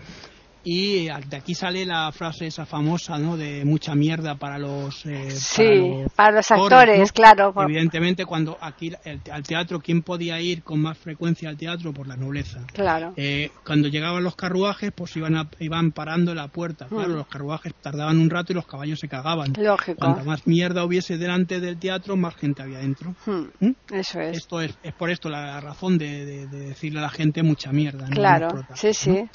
y 0.70 1.06
de 1.06 1.36
aquí 1.36 1.54
sale 1.54 1.86
la 1.86 2.12
frase 2.12 2.48
esa 2.48 2.66
famosa, 2.66 3.16
¿no? 3.16 3.38
De 3.38 3.64
mucha 3.64 3.94
mierda 3.94 4.34
para 4.34 4.58
los... 4.58 5.06
Eh, 5.06 5.30
sí, 5.30 6.04
para 6.14 6.32
los, 6.32 6.50
actores, 6.50 7.10
claro. 7.10 7.54
Evidentemente, 7.56 8.26
cuando 8.26 8.58
aquí 8.60 8.92
al 9.32 9.42
teatro, 9.44 9.80
¿quién 9.80 10.02
podía 10.02 10.38
ir 10.42 10.62
con 10.62 10.80
más 10.80 10.98
frecuencia 10.98 11.48
al 11.48 11.56
teatro? 11.56 11.94
Por 11.94 12.06
la 12.06 12.18
nobleza. 12.18 12.60
Claro. 12.74 13.14
Eh, 13.16 13.50
cuando 13.64 13.88
llegaban 13.88 14.22
los 14.22 14.36
carruajes, 14.36 14.92
pues 14.94 15.16
iban, 15.16 15.48
iban 15.58 15.92
parando 15.92 16.34
la 16.34 16.48
puerta. 16.48 16.84
Mm. 16.84 16.96
Claro, 16.96 17.14
los 17.14 17.28
carruajes 17.28 17.72
tardaban 17.80 18.18
un 18.18 18.28
rato 18.28 18.52
y 18.52 18.54
los 18.54 18.66
caballos 18.66 19.00
se 19.00 19.08
cagaban. 19.08 19.54
Lógico. 19.56 19.98
Cuanto 19.98 20.24
más 20.24 20.46
mierda 20.46 20.84
hubiese 20.84 21.16
delante 21.16 21.60
del 21.60 21.78
teatro, 21.78 22.14
más 22.14 22.36
gente 22.36 22.60
había 22.60 22.80
dentro. 22.80 23.14
Mm, 23.24 23.66
¿Mm? 23.68 23.74
Eso 23.94 24.20
es. 24.20 24.36
Esto 24.36 24.60
es, 24.60 24.76
es 24.82 24.92
por 24.92 25.08
esto 25.08 25.30
la 25.30 25.62
razón 25.62 25.96
de, 25.96 26.46
decirle 26.46 26.98
a 26.98 27.02
la 27.04 27.10
gente 27.10 27.42
mucha 27.42 27.72
mierda. 27.72 28.06
Claro, 28.10 28.66
sí, 28.74 28.92
sí. 28.92 29.26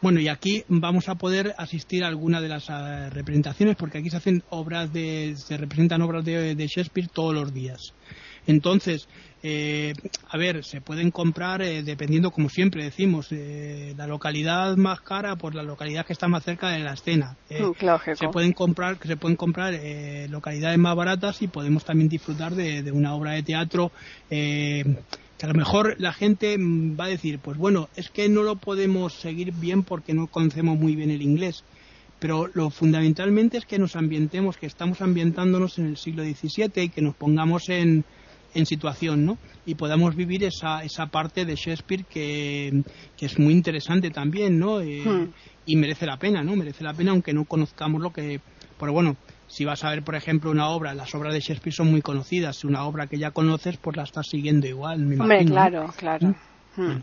Bueno, 0.00 0.20
y 0.20 0.28
aquí 0.28 0.64
vamos 0.68 1.08
a 1.08 1.16
poder 1.16 1.54
asistir 1.58 2.04
a 2.04 2.08
alguna 2.08 2.40
de 2.40 2.48
las 2.48 2.68
eh, 2.70 3.10
representaciones, 3.10 3.74
porque 3.76 3.98
aquí 3.98 4.10
se 4.10 4.16
hacen 4.16 4.44
obras 4.50 4.92
de, 4.92 5.34
se 5.36 5.56
representan 5.56 6.02
obras 6.02 6.24
de, 6.24 6.54
Shakespeare 6.54 7.08
todos 7.12 7.34
los 7.34 7.52
días. 7.52 7.94
Entonces, 8.46 9.08
eh, 9.42 9.92
a 10.30 10.38
ver, 10.38 10.64
se 10.64 10.80
pueden 10.80 11.10
comprar 11.10 11.62
eh, 11.62 11.82
dependiendo, 11.82 12.30
como 12.30 12.48
siempre 12.48 12.84
decimos, 12.84 13.28
la 13.32 14.06
localidad 14.06 14.76
más 14.76 15.00
cara 15.00 15.34
por 15.36 15.56
la 15.56 15.64
localidad 15.64 16.06
que 16.06 16.12
está 16.12 16.28
más 16.28 16.44
cerca 16.44 16.68
de 16.70 16.78
la 16.78 16.92
escena. 16.92 17.36
Mm, 17.50 18.14
se 18.14 18.28
pueden 18.28 18.52
comprar, 18.52 18.98
se 19.04 19.16
pueden 19.16 19.36
comprar 19.36 19.74
localidades 20.28 20.78
más 20.78 20.94
baratas 20.94 21.42
y 21.42 21.48
podemos 21.48 21.84
también 21.84 22.08
disfrutar 22.08 22.54
de, 22.54 22.82
de 22.82 22.92
una 22.92 23.14
obra 23.14 23.32
de 23.32 23.42
teatro 23.42 23.90
que 25.38 25.46
a 25.46 25.48
lo 25.48 25.54
mejor 25.54 25.94
la 25.98 26.12
gente 26.12 26.56
va 26.58 27.04
a 27.04 27.08
decir, 27.08 27.38
pues 27.38 27.56
bueno, 27.56 27.88
es 27.96 28.10
que 28.10 28.28
no 28.28 28.42
lo 28.42 28.56
podemos 28.56 29.14
seguir 29.14 29.52
bien 29.52 29.84
porque 29.84 30.12
no 30.12 30.26
conocemos 30.26 30.76
muy 30.78 30.96
bien 30.96 31.10
el 31.10 31.22
inglés. 31.22 31.64
pero 32.18 32.50
lo 32.52 32.70
fundamentalmente 32.70 33.58
es 33.58 33.64
que 33.64 33.78
nos 33.78 33.94
ambientemos, 33.94 34.56
que 34.56 34.66
estamos 34.66 35.00
ambientándonos 35.00 35.78
en 35.78 35.86
el 35.86 35.96
siglo 35.96 36.24
XVII 36.24 36.82
y 36.82 36.88
que 36.88 37.00
nos 37.00 37.14
pongamos 37.14 37.68
en, 37.68 38.04
en 38.54 38.66
situación, 38.66 39.24
¿no? 39.24 39.38
Y 39.66 39.76
podamos 39.76 40.16
vivir 40.16 40.42
esa, 40.42 40.82
esa 40.82 41.06
parte 41.06 41.44
de 41.44 41.54
Shakespeare 41.54 42.04
que, 42.04 42.82
que 43.16 43.26
es 43.26 43.38
muy 43.38 43.52
interesante 43.52 44.10
también, 44.10 44.58
¿no? 44.58 44.80
Eh, 44.80 45.02
Hmm. 45.04 45.30
Y 45.66 45.76
merece 45.76 46.06
la 46.06 46.16
pena, 46.16 46.42
¿no? 46.42 46.56
Merece 46.56 46.82
la 46.82 46.94
pena 46.94 47.10
aunque 47.10 47.32
no 47.34 47.44
conozcamos 47.44 48.00
lo 48.00 48.10
que... 48.10 48.40
Pero 48.80 48.92
bueno, 48.92 49.16
si 49.48 49.64
vas 49.64 49.82
a 49.82 49.90
ver, 49.90 50.02
por 50.02 50.14
ejemplo, 50.14 50.50
una 50.50 50.68
obra, 50.68 50.94
las 50.94 51.14
obras 51.14 51.32
de 51.32 51.40
Shakespeare 51.40 51.74
son 51.74 51.90
muy 51.90 52.02
conocidas. 52.02 52.56
Si 52.58 52.66
una 52.66 52.84
obra 52.84 53.06
que 53.06 53.18
ya 53.18 53.30
conoces, 53.30 53.78
pues 53.78 53.96
la 53.96 54.04
estás 54.04 54.28
siguiendo 54.28 54.66
igual, 54.66 55.00
me 55.00 55.18
Hombre, 55.18 55.44
claro, 55.46 55.92
claro. 55.96 56.34
¿Mm? 56.76 56.82
Mm. 56.82 57.02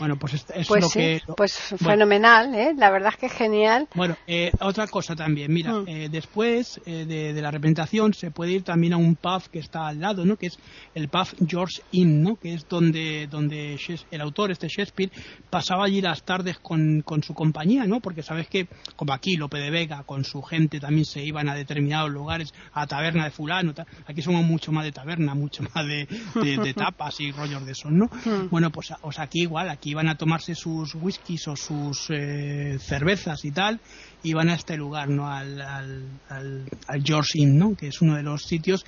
Bueno, 0.00 0.16
pues 0.18 0.34
es- 0.34 0.66
Pues 0.66 0.82
lo 0.82 0.88
sí, 0.88 0.98
que... 0.98 1.22
pues 1.36 1.56
bueno. 1.78 1.90
fenomenal, 1.92 2.54
¿eh? 2.56 2.72
La 2.76 2.90
verdad 2.90 3.10
es 3.12 3.16
que 3.18 3.26
es 3.26 3.32
genial. 3.32 3.86
Bueno, 3.94 4.16
eh, 4.26 4.50
otra 4.60 4.88
cosa 4.88 5.14
también, 5.14 5.52
mira, 5.52 5.72
Mm. 5.74 5.84
eh, 5.88 6.08
después 6.10 6.80
eh, 6.86 7.04
de, 7.06 7.32
de 7.32 7.42
la 7.42 7.50
representación 7.52 8.12
se 8.14 8.30
puede 8.32 8.52
ir 8.52 8.62
también 8.64 8.94
a 8.94 8.96
un 8.96 9.14
pub 9.14 9.42
que 9.52 9.60
está 9.60 9.86
al 9.86 10.00
lado, 10.00 10.24
¿no? 10.24 10.36
Que 10.36 10.46
es 10.46 10.58
el 10.94 11.08
pub 11.08 11.28
George 11.46 11.82
Inn, 11.92 12.22
¿no? 12.22 12.34
Que 12.36 12.54
es 12.54 12.66
donde 12.68 13.28
donde 13.30 13.78
el 14.10 14.20
autor, 14.20 14.50
este 14.50 14.66
Shakespeare, 14.68 15.10
pasaba 15.50 15.84
allí 15.84 16.00
las 16.00 16.22
tardes 16.24 16.58
con, 16.58 17.02
con 17.02 17.22
su 17.22 17.34
compañía, 17.34 17.84
¿no? 17.84 18.00
Porque 18.00 18.22
sabes 18.22 18.48
que, 18.48 18.66
como 18.96 19.12
aquí 19.12 19.36
Lope 19.36 19.58
de 19.58 19.70
Vega 19.70 20.02
con 20.04 20.24
su 20.24 20.42
gente 20.42 20.80
también 20.80 21.04
se 21.04 21.22
iban 21.22 21.48
a 21.48 21.54
determinados 21.54 22.10
lugares, 22.10 22.52
a 22.72 22.86
taberna 22.86 23.24
de 23.24 23.30
fulano, 23.30 23.74
tal. 23.74 23.86
aquí 24.06 24.22
somos 24.22 24.44
mucho 24.44 24.72
más 24.72 24.84
de 24.84 24.92
taberna, 24.92 25.34
mucho 25.34 25.62
más 25.74 25.86
de, 25.86 26.06
de- 26.42 26.56
de 26.56 26.74
tapas 26.74 27.20
y 27.20 27.30
rollos 27.32 27.66
de 27.66 27.72
esos, 27.72 27.92
¿no? 27.92 28.06
Mm. 28.24 28.48
Bueno, 28.50 28.70
pues, 28.70 28.92
pues 29.02 29.18
aquí 29.18 29.42
igual, 29.42 29.68
aquí 29.68 29.89
iban 29.90 30.08
a 30.08 30.16
tomarse 30.16 30.54
sus 30.54 30.94
whiskies 30.94 31.46
o 31.48 31.56
sus 31.56 32.06
eh, 32.10 32.78
cervezas 32.80 33.44
y 33.44 33.50
tal, 33.50 33.80
y 34.22 34.32
van 34.32 34.48
a 34.48 34.54
este 34.54 34.76
lugar, 34.76 35.08
¿no? 35.08 35.28
Al, 35.28 35.60
al, 35.60 36.04
al, 36.28 36.64
al 36.86 37.02
George 37.04 37.32
Inn, 37.34 37.58
¿no? 37.58 37.74
Que 37.74 37.88
es 37.88 38.00
uno 38.00 38.16
de 38.16 38.22
los 38.22 38.42
sitios 38.42 38.84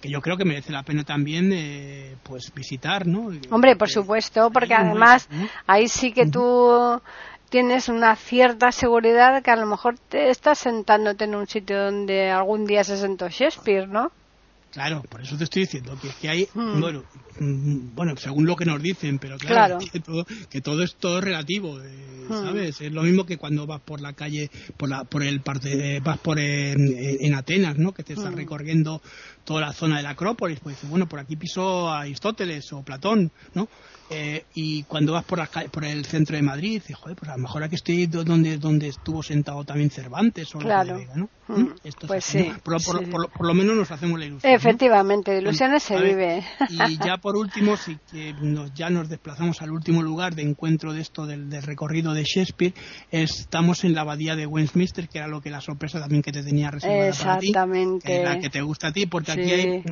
que 0.00 0.10
yo 0.10 0.20
creo 0.20 0.36
que 0.36 0.44
merece 0.44 0.72
la 0.72 0.82
pena 0.82 1.04
también, 1.04 1.50
eh, 1.52 2.16
pues, 2.22 2.52
visitar, 2.54 3.06
¿no? 3.06 3.30
Hombre, 3.50 3.76
por 3.76 3.88
supuesto, 3.88 4.50
porque 4.50 4.74
además 4.74 5.28
es, 5.30 5.50
ahí 5.66 5.88
sí 5.88 6.12
que 6.12 6.26
tú 6.26 7.00
tienes 7.48 7.88
una 7.88 8.16
cierta 8.16 8.72
seguridad 8.72 9.42
que 9.42 9.50
a 9.50 9.56
lo 9.56 9.66
mejor 9.66 9.98
te 10.08 10.30
estás 10.30 10.58
sentándote 10.58 11.24
en 11.24 11.34
un 11.34 11.46
sitio 11.46 11.84
donde 11.84 12.30
algún 12.30 12.66
día 12.66 12.84
se 12.84 12.96
sentó 12.96 13.28
Shakespeare, 13.28 13.88
¿no? 13.88 14.10
Claro, 14.72 15.02
por 15.08 15.22
eso 15.22 15.38
te 15.38 15.44
estoy 15.44 15.62
diciendo 15.62 15.96
que, 16.00 16.08
que 16.20 16.28
hay, 16.28 16.48
Mm. 16.52 16.80
bueno, 16.80 17.02
bueno, 17.40 18.16
según 18.16 18.46
lo 18.46 18.56
que 18.56 18.64
nos 18.64 18.80
dicen, 18.82 19.18
pero 19.18 19.36
claro, 19.38 19.78
Claro. 19.78 19.90
Que, 19.92 20.00
todo, 20.00 20.26
que 20.50 20.60
todo 20.60 20.82
es 20.82 20.94
todo 20.96 21.20
relativo, 21.20 21.80
eh, 21.82 22.14
Mm. 22.28 22.32
¿sabes? 22.44 22.80
Es 22.80 22.92
lo 22.92 23.02
mismo 23.04 23.24
que 23.24 23.36
cuando 23.38 23.66
vas 23.68 23.80
por 23.80 24.00
la 24.00 24.12
calle, 24.12 24.50
por 24.76 24.88
la, 24.88 25.04
por 25.04 25.22
el 25.22 25.40
parte, 25.42 26.00
vas 26.00 26.18
por 26.18 26.40
en, 26.40 26.76
en 27.20 27.34
Atenas, 27.34 27.78
¿no? 27.78 27.92
Que 27.92 28.02
te 28.02 28.14
estás 28.14 28.32
Mm. 28.32 28.36
recorriendo 28.36 29.00
toda 29.44 29.60
la 29.60 29.72
zona 29.72 29.98
de 29.98 30.02
la 30.02 30.10
Acrópolis, 30.10 30.58
pues 30.60 30.74
dices, 30.76 30.90
bueno, 30.90 31.08
por 31.08 31.20
aquí 31.20 31.36
pisó 31.36 31.88
Aristóteles 31.92 32.72
o 32.72 32.82
Platón, 32.82 33.30
¿no? 33.54 33.68
Eh, 34.10 34.44
y 34.54 34.84
cuando 34.84 35.12
vas 35.12 35.24
por, 35.24 35.38
la 35.38 35.46
ca- 35.48 35.64
por 35.70 35.84
el 35.84 36.04
centro 36.04 36.36
de 36.36 36.42
Madrid, 36.42 36.74
dices, 36.74 36.96
joder, 36.96 37.16
pues 37.16 37.28
a 37.28 37.36
lo 37.36 37.42
mejor 37.42 37.62
aquí 37.64 37.74
estoy 37.74 38.06
do- 38.06 38.22
donde, 38.24 38.56
donde 38.58 38.86
estuvo 38.88 39.20
sentado 39.22 39.64
también 39.64 39.90
Cervantes 39.90 40.52
o 40.54 40.58
Claro. 40.58 40.96
Vega, 40.96 41.14
¿no? 41.16 41.28
Mm. 41.48 41.60
¿Mm? 41.60 41.74
Esto 41.84 42.06
es 42.06 42.08
Pues 42.08 42.24
sí, 42.24 42.50
Por, 42.64 42.74
lo- 42.74 42.80
por, 42.80 42.98
sí. 43.04 43.06
por 43.10 43.20
lo- 43.22 43.28
por 43.28 43.46
lo 43.46 43.54
menos 43.54 43.76
nos 43.76 43.90
hacemos 43.90 44.18
la 44.18 44.26
ilusión. 44.26 44.52
Efectivamente, 44.52 45.36
ilusiones 45.38 45.82
se 45.84 45.94
ver, 45.94 46.04
vive. 46.04 46.44
Y 46.70 46.98
ya 46.98 47.18
por 47.26 47.36
último, 47.36 47.76
sí 47.76 47.98
que 48.12 48.32
nos, 48.40 48.72
ya 48.72 48.88
nos 48.88 49.08
desplazamos 49.08 49.60
al 49.60 49.72
último 49.72 50.00
lugar 50.00 50.36
de 50.36 50.42
encuentro 50.42 50.92
de 50.92 51.00
esto 51.00 51.26
del, 51.26 51.50
del 51.50 51.60
recorrido 51.64 52.14
de 52.14 52.22
Shakespeare. 52.22 52.72
Estamos 53.10 53.82
en 53.82 53.94
la 53.94 54.02
abadía 54.02 54.36
de 54.36 54.46
Westminster, 54.46 55.08
que 55.08 55.18
era 55.18 55.26
lo 55.26 55.40
que 55.40 55.50
la 55.50 55.60
sorpresa 55.60 55.98
también 55.98 56.22
que 56.22 56.30
te 56.30 56.44
tenía 56.44 56.70
reservada 56.70 57.10
para 57.18 57.38
ti. 57.40 57.48
Exactamente. 57.48 58.06
que 58.06 58.16
es 58.18 58.24
la 58.24 58.38
que 58.38 58.48
te 58.48 58.62
gusta 58.62 58.86
a 58.86 58.92
ti, 58.92 59.06
porque 59.06 59.32
aquí 59.32 59.50
hay, 59.50 59.82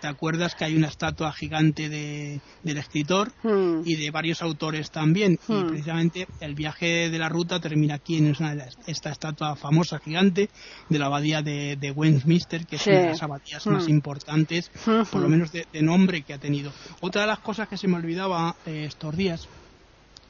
te, 0.00 0.08
acuerdas 0.08 0.56
que 0.56 0.64
hay 0.64 0.74
una 0.74 0.88
estatua 0.88 1.32
gigante 1.32 1.88
de, 1.88 2.40
del 2.64 2.78
escritor 2.78 3.30
Mm. 3.44 3.82
y 3.84 3.94
de 3.94 4.10
varios 4.10 4.42
autores 4.42 4.90
también. 4.90 5.38
Y 5.46 5.52
Hmm. 5.52 5.68
precisamente 5.68 6.26
el 6.40 6.56
viaje 6.56 7.08
de 7.08 7.18
la 7.20 7.28
ruta 7.28 7.60
termina 7.60 7.94
aquí 7.94 8.16
en 8.16 8.34
una 8.36 8.66
esta 8.88 9.10
estatua 9.10 9.54
famosa 9.54 10.00
gigante 10.00 10.50
de 10.88 10.98
la 10.98 11.06
abadía 11.06 11.40
de, 11.40 11.76
de 11.76 11.92
Westminster, 11.92 12.66
que 12.66 12.74
es 12.74 12.86
una 12.88 12.98
de 12.98 13.06
las 13.10 13.22
abadías 13.22 13.64
más 13.68 13.86
Hmm. 13.86 13.90
importantes, 13.90 14.72
Hmm, 14.84 15.02
por 15.08 15.20
lo 15.20 15.28
hmm. 15.28 15.30
menos 15.30 15.52
de, 15.52 15.68
de 15.72 15.82
nombre 15.82 16.22
que 16.22 16.34
ha 16.34 16.38
tenido. 16.38 16.72
Otra 17.00 17.22
de 17.22 17.28
las 17.28 17.38
cosas 17.40 17.68
que 17.68 17.76
se 17.76 17.88
me 17.88 17.96
olvidaba 17.96 18.54
eh, 18.66 18.84
estos 18.86 19.16
días 19.16 19.46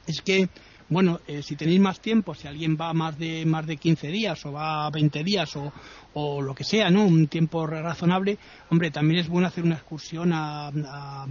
es 0.07 0.21
que 0.21 0.47
bueno, 0.89 1.21
eh, 1.25 1.41
si 1.41 1.55
tenéis 1.55 1.79
más 1.79 2.01
tiempo, 2.01 2.35
si 2.35 2.49
alguien 2.49 2.75
va 2.75 2.91
más 2.93 3.17
de 3.17 3.45
más 3.45 3.65
de 3.65 3.77
15 3.77 4.07
días 4.07 4.45
o 4.45 4.51
va 4.51 4.89
20 4.89 5.23
días 5.23 5.55
o, 5.55 5.71
o 6.15 6.41
lo 6.41 6.53
que 6.53 6.65
sea, 6.65 6.89
¿no? 6.89 7.05
Un 7.05 7.27
tiempo 7.27 7.65
razonable, 7.65 8.37
hombre, 8.69 8.91
también 8.91 9.21
es 9.21 9.29
bueno 9.29 9.47
hacer 9.47 9.63
una 9.63 9.75
excursión 9.75 10.33
a, 10.33 10.67
a- 10.67 11.25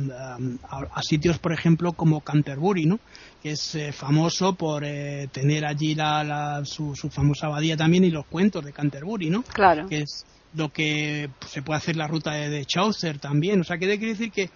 a- 0.70 0.86
a 0.94 1.02
sitios, 1.02 1.38
por 1.38 1.52
ejemplo, 1.52 1.92
como 1.92 2.22
Canterbury, 2.22 2.86
¿no? 2.86 3.00
Que 3.42 3.50
es 3.50 3.74
eh, 3.74 3.92
famoso 3.92 4.54
por 4.54 4.82
eh, 4.82 5.28
tener 5.30 5.66
allí 5.66 5.94
la, 5.94 6.24
la- 6.24 6.62
su, 6.64 6.94
su 6.96 7.10
famosa 7.10 7.48
abadía 7.48 7.76
también 7.76 8.04
y 8.04 8.10
los 8.10 8.24
cuentos 8.24 8.64
de 8.64 8.72
Canterbury, 8.72 9.28
¿no? 9.28 9.42
Claro. 9.42 9.86
que 9.86 9.98
es 9.98 10.24
lo 10.54 10.70
que 10.70 11.28
pues, 11.38 11.52
se 11.52 11.60
puede 11.60 11.76
hacer 11.78 11.96
la 11.96 12.06
ruta 12.08 12.32
de, 12.32 12.48
de 12.48 12.64
Chaucer 12.64 13.18
también. 13.18 13.60
O 13.60 13.64
sea, 13.64 13.76
que 13.76 13.86
quiere 13.86 14.14
decir 14.14 14.32
que 14.32 14.48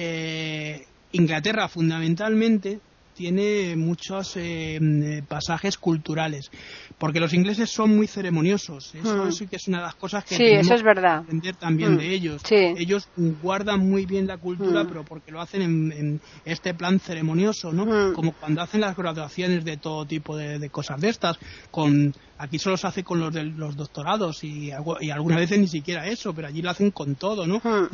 eh, 0.00 0.86
Inglaterra 1.12 1.68
fundamentalmente 1.68 2.78
tiene 3.16 3.74
muchos 3.74 4.36
eh, 4.36 4.76
eh, 4.80 5.22
pasajes 5.26 5.76
culturales, 5.76 6.52
porque 6.98 7.18
los 7.18 7.34
ingleses 7.34 7.68
son 7.68 7.96
muy 7.96 8.06
ceremoniosos. 8.06 8.94
Eso 8.94 9.24
Mm. 9.24 9.32
sí 9.32 9.48
que 9.48 9.56
es 9.56 9.66
una 9.66 9.78
de 9.78 9.82
las 9.86 9.96
cosas 9.96 10.22
que 10.24 10.36
Sí, 10.36 10.44
eso 10.44 10.72
es 10.74 10.84
verdad. 10.84 11.22
que 11.22 11.24
aprender 11.24 11.56
también 11.56 11.94
Mm. 11.94 11.98
de 11.98 12.14
ellos. 12.14 12.42
Sí. 12.44 12.54
Ellos 12.76 13.08
guardan 13.42 13.80
muy 13.80 14.06
bien 14.06 14.28
la 14.28 14.36
cultura, 14.38 14.84
Mm. 14.84 14.86
pero 14.86 15.02
porque 15.04 15.32
lo 15.32 15.40
hacen 15.40 15.62
en, 15.62 15.90
en 15.92 16.20
este 16.44 16.74
plan 16.74 17.00
ceremonioso, 17.00 17.72
¿no? 17.72 17.86
Mm. 17.86 18.12
Como 18.14 18.34
cuando 18.34 18.62
hacen 18.62 18.82
las 18.82 18.96
graduaciones 18.96 19.64
de 19.64 19.76
todo 19.78 20.06
tipo 20.06 20.36
de, 20.36 20.60
de 20.60 20.70
cosas 20.70 21.00
de 21.00 21.08
estas. 21.08 21.38
Con 21.72 22.14
aquí 22.38 22.60
solo 22.60 22.76
se 22.76 22.86
hace 22.86 23.02
con 23.02 23.18
los 23.18 23.34
de 23.34 23.42
los 23.42 23.74
doctorados 23.74 24.44
y, 24.44 24.68
algu- 24.70 24.98
y 25.00 25.10
algunas 25.10 25.40
veces 25.40 25.58
ni 25.58 25.66
siquiera 25.66 26.06
eso, 26.06 26.32
pero 26.34 26.46
allí 26.46 26.62
lo 26.62 26.70
hacen 26.70 26.92
con 26.92 27.16
todo, 27.16 27.48
¿no? 27.48 27.56
Mm. 27.64 27.88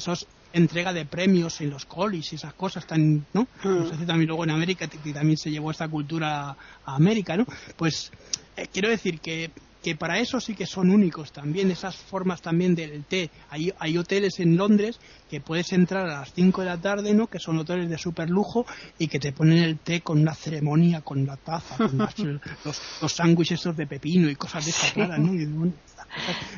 Entrega 0.55 0.93
de 0.93 1.05
premios 1.05 1.61
en 1.61 1.71
los 1.71 1.85
colleges 1.85 2.33
y 2.33 2.37
esas 2.37 2.55
cosas 2.55 2.87
tan, 2.87 3.27
¿no? 3.33 3.47
Hace 3.93 4.07
también 4.07 4.29
luego 4.29 4.45
en 4.45 4.51
América, 4.51 4.87
que 4.89 5.13
también 5.13 5.37
se 5.37 5.51
llevó 5.51 5.71
esta 5.71 5.89
cultura 5.89 6.51
a, 6.51 6.57
América, 6.87 7.37
¿no? 7.37 7.45
Pues 7.77 8.11
eh, 8.57 8.69
quiero 8.73 8.89
decir 8.89 9.21
que 9.21 9.51
que 9.85 9.97
para 9.97 10.19
eso 10.19 10.41
sí 10.41 10.55
que 10.55 10.65
son 10.65 10.89
únicos 10.89 11.31
también, 11.31 11.71
esas 11.71 11.95
formas 11.95 12.41
también 12.41 12.75
del 12.75 13.05
té. 13.05 13.31
Hay, 13.51 13.71
hay 13.79 13.99
hoteles 13.99 14.41
en 14.41 14.57
Londres 14.57 14.99
que 15.29 15.43
puedes 15.43 15.71
entrar 15.75 16.07
a 16.07 16.21
las 16.21 16.33
5 16.33 16.63
de 16.63 16.67
la 16.69 16.79
tarde, 16.79 17.13
¿no? 17.13 17.27
Que 17.27 17.39
son 17.39 17.59
hoteles 17.59 17.91
de 17.91 17.99
super 17.99 18.31
lujo 18.31 18.65
y 18.99 19.09
que 19.09 19.19
te 19.19 19.33
ponen 19.33 19.59
el 19.59 19.79
té 19.79 20.01
con 20.01 20.19
una 20.23 20.35
ceremonia, 20.35 21.03
con 21.03 21.27
la 21.27 21.37
taza, 21.37 21.77
con 21.77 21.99
las- 21.99 22.19
los, 22.65 22.81
los 23.03 23.13
sándwiches 23.13 23.61
esos 23.61 23.77
de 23.77 23.87
pepino 23.87 24.31
y 24.31 24.37
cosas 24.37 24.65
de 24.65 24.71
esas 24.71 24.95
raras, 24.95 25.19
¿no? 25.19 25.35
Y, 25.35 25.45
bueno, 25.45 25.75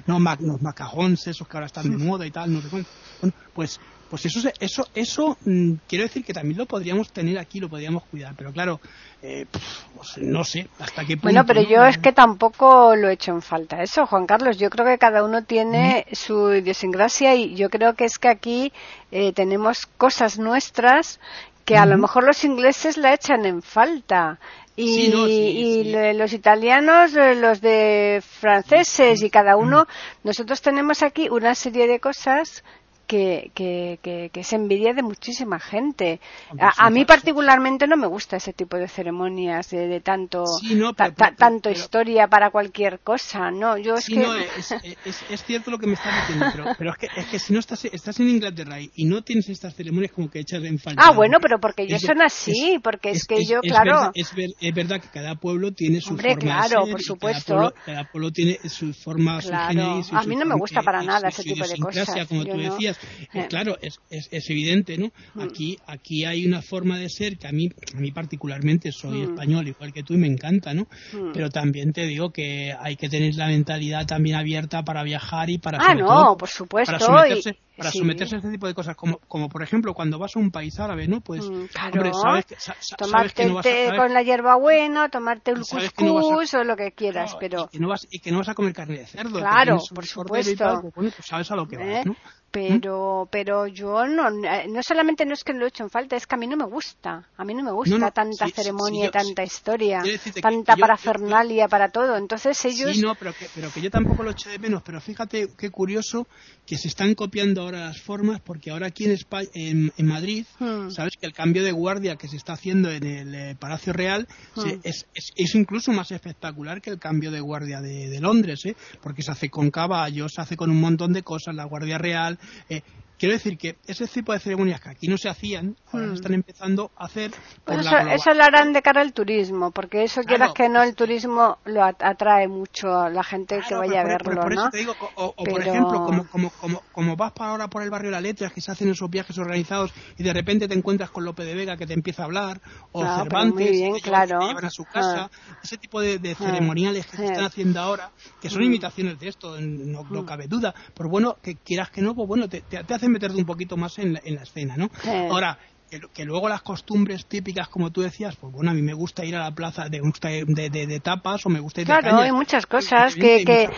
no, 0.07 0.19
ma- 0.19 0.37
los 0.41 0.61
macarons 0.63 1.27
esos 1.27 1.47
que 1.49 1.57
ahora 1.57 1.67
están 1.67 1.91
de 1.91 1.97
moda 1.97 2.27
y 2.27 2.31
tal, 2.31 2.53
no 2.53 2.61
sé. 2.61 2.69
Bueno, 2.69 3.35
pues 3.55 3.81
pues 4.09 4.25
eso 4.27 4.41
se- 4.41 4.53
eso 4.61 4.87
eso 4.95 5.37
mm, 5.45 5.73
quiero 5.89 6.05
decir 6.05 6.25
que 6.25 6.33
también 6.33 6.57
lo 6.59 6.67
podríamos 6.67 7.11
tener 7.13 7.39
aquí 7.41 7.59
lo 7.59 7.69
podríamos 7.69 8.05
cuidar 8.05 8.35
pero 8.37 8.53
claro 8.53 8.81
eh, 9.21 9.47
pues, 9.51 10.19
no 10.19 10.45
sé 10.45 10.69
hasta 10.79 11.03
qué 11.05 11.17
punto 11.17 11.23
Bueno, 11.25 11.45
pero 11.45 11.63
yo 11.63 11.85
es 11.85 11.99
que 11.99 12.13
tampoco 12.13 12.95
lo 12.95 13.09
he 13.09 13.15
hecho 13.15 13.33
en 13.33 13.43
falta 13.43 13.83
eso, 13.83 14.07
Juan 14.07 14.27
Carlos. 14.27 14.59
Yo 14.59 14.71
creo 14.71 14.87
que 14.87 14.97
cada 14.99 15.25
uno 15.25 15.43
tiene 15.43 16.07
su 16.13 16.53
idiosincrasia 16.55 17.35
y 17.35 17.57
yo 17.57 17.69
creo 17.69 17.95
que 17.95 18.05
es 18.05 18.19
que 18.19 18.29
aquí 18.29 18.73
eh, 19.11 19.33
tenemos 19.33 19.87
cosas 19.87 20.39
nuestras 20.39 21.19
que 21.65 21.77
a 21.77 21.85
lo 21.87 21.99
mejor 21.99 22.23
los 22.23 22.45
ingleses 22.45 22.97
la 22.97 23.13
echan 23.13 23.45
en 23.45 23.61
falta. 23.61 24.39
Y, 24.77 24.95
Sí, 24.95 25.09
no, 25.09 25.27
sí, 25.27 25.33
y 25.33 25.85
sí. 25.85 25.93
los 26.15 26.33
italianos, 26.35 27.13
los 27.13 27.61
de 27.63 28.23
franceses 28.23 29.23
y 29.23 29.31
cada 29.31 29.57
uno, 29.57 29.87
nosotros 30.23 30.61
tenemos 30.61 31.03
aquí 31.03 31.29
una 31.31 31.55
serie 31.55 31.87
de 31.87 31.99
cosas 31.99 32.63
que, 33.07 33.51
que, 33.55 33.99
que, 34.03 34.31
que 34.33 34.41
es 34.41 34.53
envidia 34.53 34.93
de 34.95 35.03
muchísima 35.03 35.59
gente. 35.61 36.21
Hombre, 36.51 36.67
A, 36.67 36.71
sí, 36.73 36.77
a 36.81 36.91
mí 36.91 37.05
particularmente 37.05 37.87
no 37.87 37.97
me 37.97 38.07
gusta 38.07 38.37
ese 38.37 38.53
tipo 38.53 38.77
de 38.77 38.89
ceremonias 38.89 39.71
de, 39.71 39.87
de 39.89 40.01
tanto 40.01 40.45
Sí, 40.61 40.75
no, 40.75 40.93
ta- 40.93 41.05
pero- 41.05 41.15
ta- 41.17 41.25
pero- 41.27 41.37
tanto 41.37 41.69
pero- 41.71 41.79
historia 41.81 42.29
para 42.29 42.51
cualquier 42.51 43.01
cosa, 43.01 43.51
no, 43.51 43.77
yo 43.79 43.95
es 43.95 44.05
Sí, 44.05 44.15
que 44.15 44.21
no, 44.21 44.35
es, 44.35 44.73
es, 45.05 45.23
es 45.31 45.45
cierto 45.45 45.71
lo 45.71 45.79
que 45.79 45.87
me 45.87 45.95
estás 45.95 46.15
diciendo, 46.21 46.47
pero, 46.53 46.65
pero 46.79 46.91
es, 46.93 46.97
que, 46.99 47.09
es 47.17 47.27
que 47.27 47.39
si 47.39 47.53
no 47.53 47.61
estás, 47.61 47.85
estás 47.87 48.19
en 48.21 48.29
Inglaterra 48.29 48.81
y, 48.81 49.05
no 49.05 49.23
tienes 49.23 49.49
estas 49.49 49.75
ceremonias 49.75 50.13
como 50.13 50.29
que 50.31 50.41
echas 50.41 50.63
en 50.65 50.79
falta. 50.79 51.03
Ah, 51.05 51.13
bueno, 51.13 51.39
pero 51.41 51.59
porque 51.61 51.85
ellos 51.85 52.01
son 52.03 52.21
así, 52.23 52.73
es- 52.75 52.81
porque 52.83 53.11
es, 53.11 53.25
que 53.27 53.45
yo, 53.45 53.61
claro, 53.61 53.93
verdad- 53.93 54.11
es, 54.15 54.35
ver- 54.35 54.51
es 54.61 54.75
verdad 54.75 55.01
que 55.01 55.09
cada 55.09 55.37
pueblo 55.37 55.73
tiene 55.73 56.01
su 56.01 56.11
Hombre, 56.11 56.35
forma 56.35 56.41
de 56.63 56.69
claro, 56.69 56.85
ser 56.85 56.93
por 56.93 57.03
supuesto. 57.03 57.55
Cada 57.55 57.69
pueblo, 57.71 57.83
cada 57.87 58.05
pueblo 58.11 58.31
tiene 58.33 58.59
su 58.69 58.93
forma, 58.93 59.41
su 59.41 59.49
Claro. 59.49 59.99
y 59.99 60.15
A 60.17 60.23
su 60.23 60.29
mí 60.29 60.37
no 60.37 60.45
me 60.45 60.55
gusta 60.57 60.83
para 60.83 61.03
nada 61.03 61.31
su- 61.31 61.41
ese 61.41 61.43
su 61.43 61.55
tipo 61.55 61.67
de 61.69 61.77
cosas. 61.79 62.27
como 62.29 62.45
tú 62.45 62.57
decías. 62.59 62.96
Eh, 63.35 63.47
claro, 63.49 63.77
es, 63.81 64.01
es, 64.11 64.29
es, 64.31 64.51
evidente, 64.51 64.99
¿no? 64.99 65.13
Mm. 65.35 65.41
Aquí, 65.41 65.79
aquí 65.87 66.25
hay 66.25 66.47
una 66.47 66.63
forma 66.63 66.99
de 66.99 67.09
ser 67.09 67.39
que 67.39 67.47
a 67.47 67.53
mí, 67.53 67.69
a 67.95 68.01
mí 68.01 68.13
particularmente 68.13 68.93
soy 68.93 69.19
mm. 69.19 69.31
español, 69.31 69.69
igual 69.69 69.93
que 69.93 70.03
tú, 70.03 70.15
y 70.15 70.19
me 70.19 70.27
encanta, 70.27 70.75
¿no? 70.75 70.87
Mm. 71.13 71.33
Pero 71.33 71.51
también 71.51 71.93
te 71.93 72.07
digo 72.07 72.31
que 72.31 72.73
hay 72.79 72.97
que 72.97 73.09
tener 73.09 73.35
la 73.35 73.49
mentalidad 73.49 74.07
también 74.07 74.37
abierta 74.37 74.85
para 74.85 75.03
viajar 75.03 75.51
y 75.51 75.59
para... 75.59 75.79
Ah, 75.81 75.95
no, 75.95 76.37
por 76.37 76.49
supuesto. 76.49 76.93
Para 76.93 77.05
someterse, 77.05 77.57
para 77.77 77.91
someterse 77.91 78.37
a 78.37 78.39
este 78.39 78.51
tipo 78.51 78.67
de 78.67 78.75
cosas, 78.75 78.97
como, 78.97 79.19
como 79.29 79.49
por 79.49 79.63
ejemplo 79.63 79.95
cuando 79.95 80.19
vas 80.19 80.35
a 80.37 80.39
un 80.39 80.51
país 80.51 80.79
árabe, 80.79 81.07
¿no? 81.07 81.21
Pues, 81.21 81.45
hombre, 81.45 82.13
sabes 82.13 82.47
que, 82.47 82.57
tomarte 82.97 83.43
que 83.43 83.49
no 83.49 83.55
vas 83.57 83.67
a, 83.67 83.97
con 83.97 84.13
la 84.13 84.23
hierbabuena, 84.23 85.09
tomarte 85.09 85.51
el 85.51 85.61
cuscús 85.61 86.55
o 86.55 86.65
lo 86.65 86.77
que 86.77 86.93
quieras, 86.93 87.37
pero... 87.39 87.69
Y 87.71 87.77
que, 87.77 87.79
no 87.81 87.89
vas, 87.89 88.07
y 88.11 88.19
que 88.21 88.31
no 88.31 88.39
vas 88.39 88.49
a 88.49 88.55
comer 88.55 88.73
carne 88.73 88.99
de 88.99 89.07
cerdo. 89.07 89.39
Claro, 89.39 89.79
por 89.95 90.07
supuesto. 90.07 90.81
pues, 90.83 90.95
bueno, 90.95 91.11
pues 91.15 91.27
sabes 91.27 91.51
a 91.51 91.57
lo 91.57 91.67
que 91.67 91.77
vas, 91.77 91.87
¿Eh? 91.87 92.03
¿no? 92.07 92.17
pero 92.57 93.29
pero 93.31 93.67
yo 93.67 94.07
no 94.07 94.31
no 94.31 94.83
solamente 94.83 95.27
no 95.27 95.35
es 95.35 95.45
que 95.45 95.53
lo 95.53 95.67
he 95.67 95.69
hecho 95.69 95.83
en 95.83 95.91
falta 95.91 96.17
es 96.17 96.27
que 96.27 96.37
a 96.37 96.39
mí 96.39 96.47
no 96.47 96.57
me 96.57 96.65
gusta 96.65 97.29
a 97.37 97.45
mí 97.45 97.53
no 97.53 97.63
me 97.63 97.71
gusta 97.71 98.11
tanta 98.11 98.49
ceremonia 98.49 99.11
tanta 99.11 99.43
historia 99.43 100.03
tanta 100.41 100.75
parafernalia 100.77 101.69
para 101.69 101.91
todo 101.91 102.17
entonces 102.17 102.65
ellos 102.65 102.93
sí 102.95 103.03
no 103.03 103.15
pero 103.15 103.35
que, 103.35 103.47
pero 103.55 103.71
que 103.71 103.83
yo 103.83 103.91
tampoco 103.91 104.23
lo 104.23 104.31
echo 104.31 104.49
de 104.49 104.59
menos 104.59 104.83
pero 104.83 105.03
fíjate 105.03 105.49
qué 105.59 105.71
curioso 105.71 106.27
que 106.65 106.79
se 106.79 106.89
están 106.89 107.15
copiando 107.15 107.66
ahora 107.67 107.81
las 107.81 108.01
formas 108.01 108.41
porque 108.41 108.71
ahora 108.71 108.87
aquí 108.87 109.05
en 109.05 109.13
España, 109.13 109.49
en, 109.55 109.93
Madrid 109.99 110.47
hmm. 110.59 110.91
sabes 110.91 111.17
que 111.21 111.27
el 111.27 111.33
cambio 111.33 111.63
de 111.63 111.73
guardia 111.73 112.17
que 112.17 112.29
se 112.29 112.37
está 112.37 112.55
haciendo 112.55 112.91
en 112.91 113.05
el 113.05 113.35
eh, 113.35 113.57
Palacio 113.59 113.93
Real 113.93 114.27
hmm. 114.55 114.81
es, 114.83 115.07
es, 115.15 115.55
incluso 115.55 115.93
más 115.93 116.11
espectacular 116.11 116.81
que 116.81 116.91
el 116.91 116.99
cambio 116.99 117.31
de 117.31 117.41
guardia 117.41 117.81
de, 117.81 118.09
de 118.09 118.21
Londres 118.21 118.65
¿eh? 118.65 118.77
porque 119.03 119.23
se 119.23 119.31
hace 119.31 119.51
con 119.51 119.71
caballos 119.71 120.33
se 120.35 120.41
hace 120.41 120.57
con 120.57 120.71
un 120.71 120.81
montón 120.81 121.13
de 121.13 121.23
cosas 121.23 121.55
la 121.55 121.65
guardia 121.65 121.99
real 121.99 122.39
eh, 122.69 122.83
quiero 123.19 123.35
decir 123.35 123.57
que 123.59 123.77
ese 123.87 124.07
tipo 124.07 124.33
de 124.33 124.39
ceremonias 124.39 124.81
que 124.81 124.91
aquí 124.91 125.09
no 125.09 125.17
se 125.17 125.29
hacían, 125.29 125.77
ahora 125.93 126.07
hmm. 126.07 126.15
están 126.15 126.35
empezando 126.35 126.91
a 126.97 127.07
hacer. 127.07 127.31
Pues 127.65 127.87
eso, 127.87 128.35
lo 128.35 128.45
harán 128.45 128.73
de 128.73 128.83
cara 128.83 129.01
al 129.01 129.13
turismo, 129.13 129.71
porque 129.71 130.05
eso 130.05 130.23
quieras 130.23 130.53
que 130.53 130.69
no, 130.69 130.83
el 130.83 130.95
turismo 130.95 131.59
lo 131.65 131.85
atrae 131.85 132.49
mucho 132.49 132.89
a 132.89 133.11
la 133.11 133.23
gente 133.23 133.61
que 133.69 133.75
vaya 133.75 134.01
a 134.01 134.05
verlo, 134.05 134.43
por 134.43 134.55
¿no? 134.55 134.71
te 134.71 134.79
digo, 134.79 134.95
o, 135.17 135.35
por 135.35 135.61
ejemplo, 135.61 136.05
como, 136.05 136.29
como, 136.29 136.51
como, 136.51 136.83
como, 136.93 137.17
vas 137.17 137.33
para 137.33 137.51
ahora 137.51 137.69
por 137.69 137.83
el 137.83 137.91
barrio 137.91 138.11
de 138.11 138.17
la 138.17 138.21
Letras, 138.21 138.53
que 138.53 138.61
se 138.61 138.71
hacen 138.71 138.89
esos 138.89 139.09
viajes 139.11 139.37
organizados 139.39 139.93
y 140.19 140.23
de 140.23 140.33
repente 140.33 140.69
te 140.69 140.75
encuentras 140.75 141.11
con 141.11 141.25
Lope 141.25 141.45
de 141.45 141.55
Vega 141.55 141.77
que 141.77 141.87
te 141.87 141.95
empieza 141.95 142.23
a 142.23 142.27
hablar, 142.27 142.61
o 142.93 143.05
Cervantes 143.05 143.71
que, 143.71 144.01
claro. 144.03 144.39
te 144.39 144.47
llevan 144.47 144.65
a 144.65 144.71
su 144.71 144.85
casa, 144.85 145.31
ah. 145.31 145.59
ese 145.63 145.79
tipo 145.79 146.01
de, 146.01 146.21
ah. 146.25 146.35
ceremoniales 146.35 147.07
que 147.07 147.17
se 147.17 147.27
están 147.27 147.45
haciendo 147.45 147.81
ahora, 147.81 148.11
que 148.41 148.51
son 148.51 148.63
mm. 148.63 148.67
imitaciones 148.67 149.19
de 149.19 149.29
esto, 149.29 149.61
no, 149.61 150.05
no, 150.05 150.23
mm. 150.23 150.27
cabe 150.27 150.49
duda, 150.49 150.75
pero 150.95 151.09
bueno, 151.09 151.37
que 151.43 151.57
quieras 151.57 151.91
que 151.91 152.03
no, 152.03 152.15
pues 152.15 152.29
bueno, 152.29 152.49
te, 152.49 152.63
te, 152.63 152.83
te 152.83 153.06
meterte 153.09 153.37
un 153.37 153.47
poquito 153.47 153.77
más 153.77 153.99
en 153.99 154.15
la, 154.15 154.23
en 154.25 154.35
la 154.37 154.43
escena, 154.43 154.77
¿no? 154.77 154.91
Ahora, 155.31 155.59
que, 155.89 156.25
luego 156.25 156.49
las 156.49 156.63
costumbres 156.63 157.27
típicas, 157.27 157.69
como 157.69 157.91
tú 157.91 158.03
decías, 158.03 158.37
pues 158.37 158.53
bueno, 158.53 158.71
a 158.71 158.75
mí 158.75 158.83
me 158.83 158.95
gusta 158.95 159.25
ir 159.25 159.37
a 159.37 159.41
la 159.41 159.55
plaza 159.55 159.89
de, 159.89 160.01
de, 160.47 160.87
de, 160.87 161.01
tapas 161.01 161.47
o 161.47 161.49
me 161.49 161.61
gusta 161.61 161.81
ir 161.81 161.87
claro, 161.87 162.03
de 162.03 162.09
Claro, 162.11 162.23
hay 162.23 162.33
muchas 162.33 162.67
cosas 162.67 163.15
que, 163.15 163.45
que, 163.45 163.69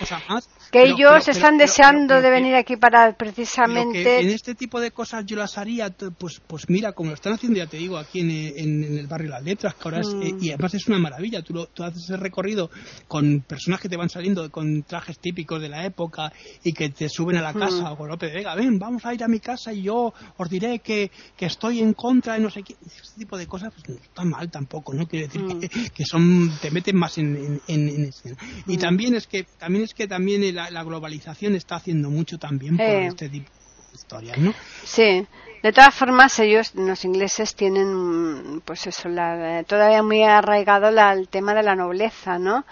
que 0.71 0.83
ellos 0.83 1.29
están 1.29 1.59
deseando 1.59 2.21
de 2.21 2.31
venir 2.31 2.55
aquí 2.55 2.77
para 2.77 3.13
precisamente... 3.13 4.21
en 4.21 4.31
este 4.31 4.55
tipo 4.55 4.81
de 4.81 4.91
cosas 4.91 5.27
yo 5.27 5.37
las 5.37 5.59
haría, 5.59 5.91
pues 5.91 6.41
pues 6.47 6.69
mira, 6.69 6.93
como 6.93 7.11
lo 7.11 7.15
están 7.15 7.35
haciendo, 7.35 7.59
ya 7.59 7.67
te 7.67 7.77
digo, 7.77 7.99
aquí 7.99 8.21
en, 8.21 8.31
en, 8.31 8.99
el 8.99 9.07
barrio 9.07 9.31
Las 9.31 9.43
Letras, 9.43 9.75
que 9.75 9.83
ahora 9.85 10.01
es, 10.01 10.09
eh, 10.09 10.33
mm. 10.33 10.45
y 10.45 10.51
además 10.51 10.75
es 10.75 10.89
una 10.89 10.99
maravilla, 10.99 11.43
tú, 11.43 11.67
tú 11.75 11.85
haces 11.85 12.05
ese 12.05 12.17
recorrido 12.17 12.71
con 13.07 13.41
personas 13.41 13.81
que 13.81 13.89
te 13.89 13.97
van 13.97 14.09
saliendo 14.09 14.51
con 14.51 14.83
trajes 14.83 15.19
típicos 15.19 15.61
de 15.61 15.69
la 15.69 15.85
época 15.85 16.33
y 16.63 16.73
que 16.73 16.89
te 16.89 17.09
suben 17.09 17.37
a 17.37 17.43
la 17.43 17.53
mm. 17.53 17.59
casa 17.59 17.93
o 17.93 17.97
con 17.97 18.09
López 18.09 18.33
Vega, 18.33 18.55
ven, 18.55 18.79
vamos 18.79 19.05
a 19.05 19.13
ir 19.13 19.23
a 19.23 19.29
mi 19.29 19.41
casa 19.41 19.73
y 19.73 19.83
yo 19.83 20.13
os 20.37 20.49
diré 20.49 20.79
que, 20.79 21.11
que 21.37 21.47
estoy 21.47 21.81
en 21.81 21.95
contra 21.99 22.35
de 22.35 22.39
no 22.39 22.49
sé 22.49 22.63
qué, 22.63 22.77
este 22.87 23.19
tipo 23.19 23.37
de 23.37 23.49
cosas 23.49 23.73
pues 23.75 23.89
no 23.89 23.97
está 23.97 24.23
mal 24.23 24.49
tampoco, 24.49 24.95
¿no? 24.95 25.09
Quiere 25.09 25.27
decir 25.27 25.43
mm. 25.43 25.89
que, 25.93 26.05
son, 26.05 26.57
te 26.63 26.71
meten 26.71 26.97
más 26.97 27.19
en, 27.19 27.61
en, 27.67 28.05
escena. 28.05 28.37
Y 28.69 28.77
mm. 28.77 28.81
también 28.81 29.15
es 29.17 29.27
que, 29.27 29.43
también 29.59 29.83
es 29.83 29.95
que 29.95 30.07
también 30.07 30.55
la, 30.55 30.85
globalización 30.85 31.57
está 31.57 31.75
haciendo 31.75 32.09
mucho 32.09 32.39
también 32.39 32.77
por 32.77 32.87
este 32.87 33.29
tipo 33.29 33.51
de 33.51 33.97
historias, 33.97 34.39
¿no? 34.39 34.55
Sí. 34.85 35.27
De 35.65 35.73
todas 35.73 35.93
formas, 35.93 36.39
ellos, 36.39 36.73
los 36.77 37.05
ingleses, 37.05 37.57
tienen, 37.57 38.63
pues 38.65 38.87
eso, 38.87 39.09
la, 39.09 39.65
todavía 39.65 40.05
muy 40.05 40.23
arraigado 40.23 40.93
la, 40.93 41.13
el 41.13 41.27
tema 41.27 41.53
de 41.53 41.65
la 41.65 41.75
nobleza, 41.75 42.39
¿no? 42.39 42.65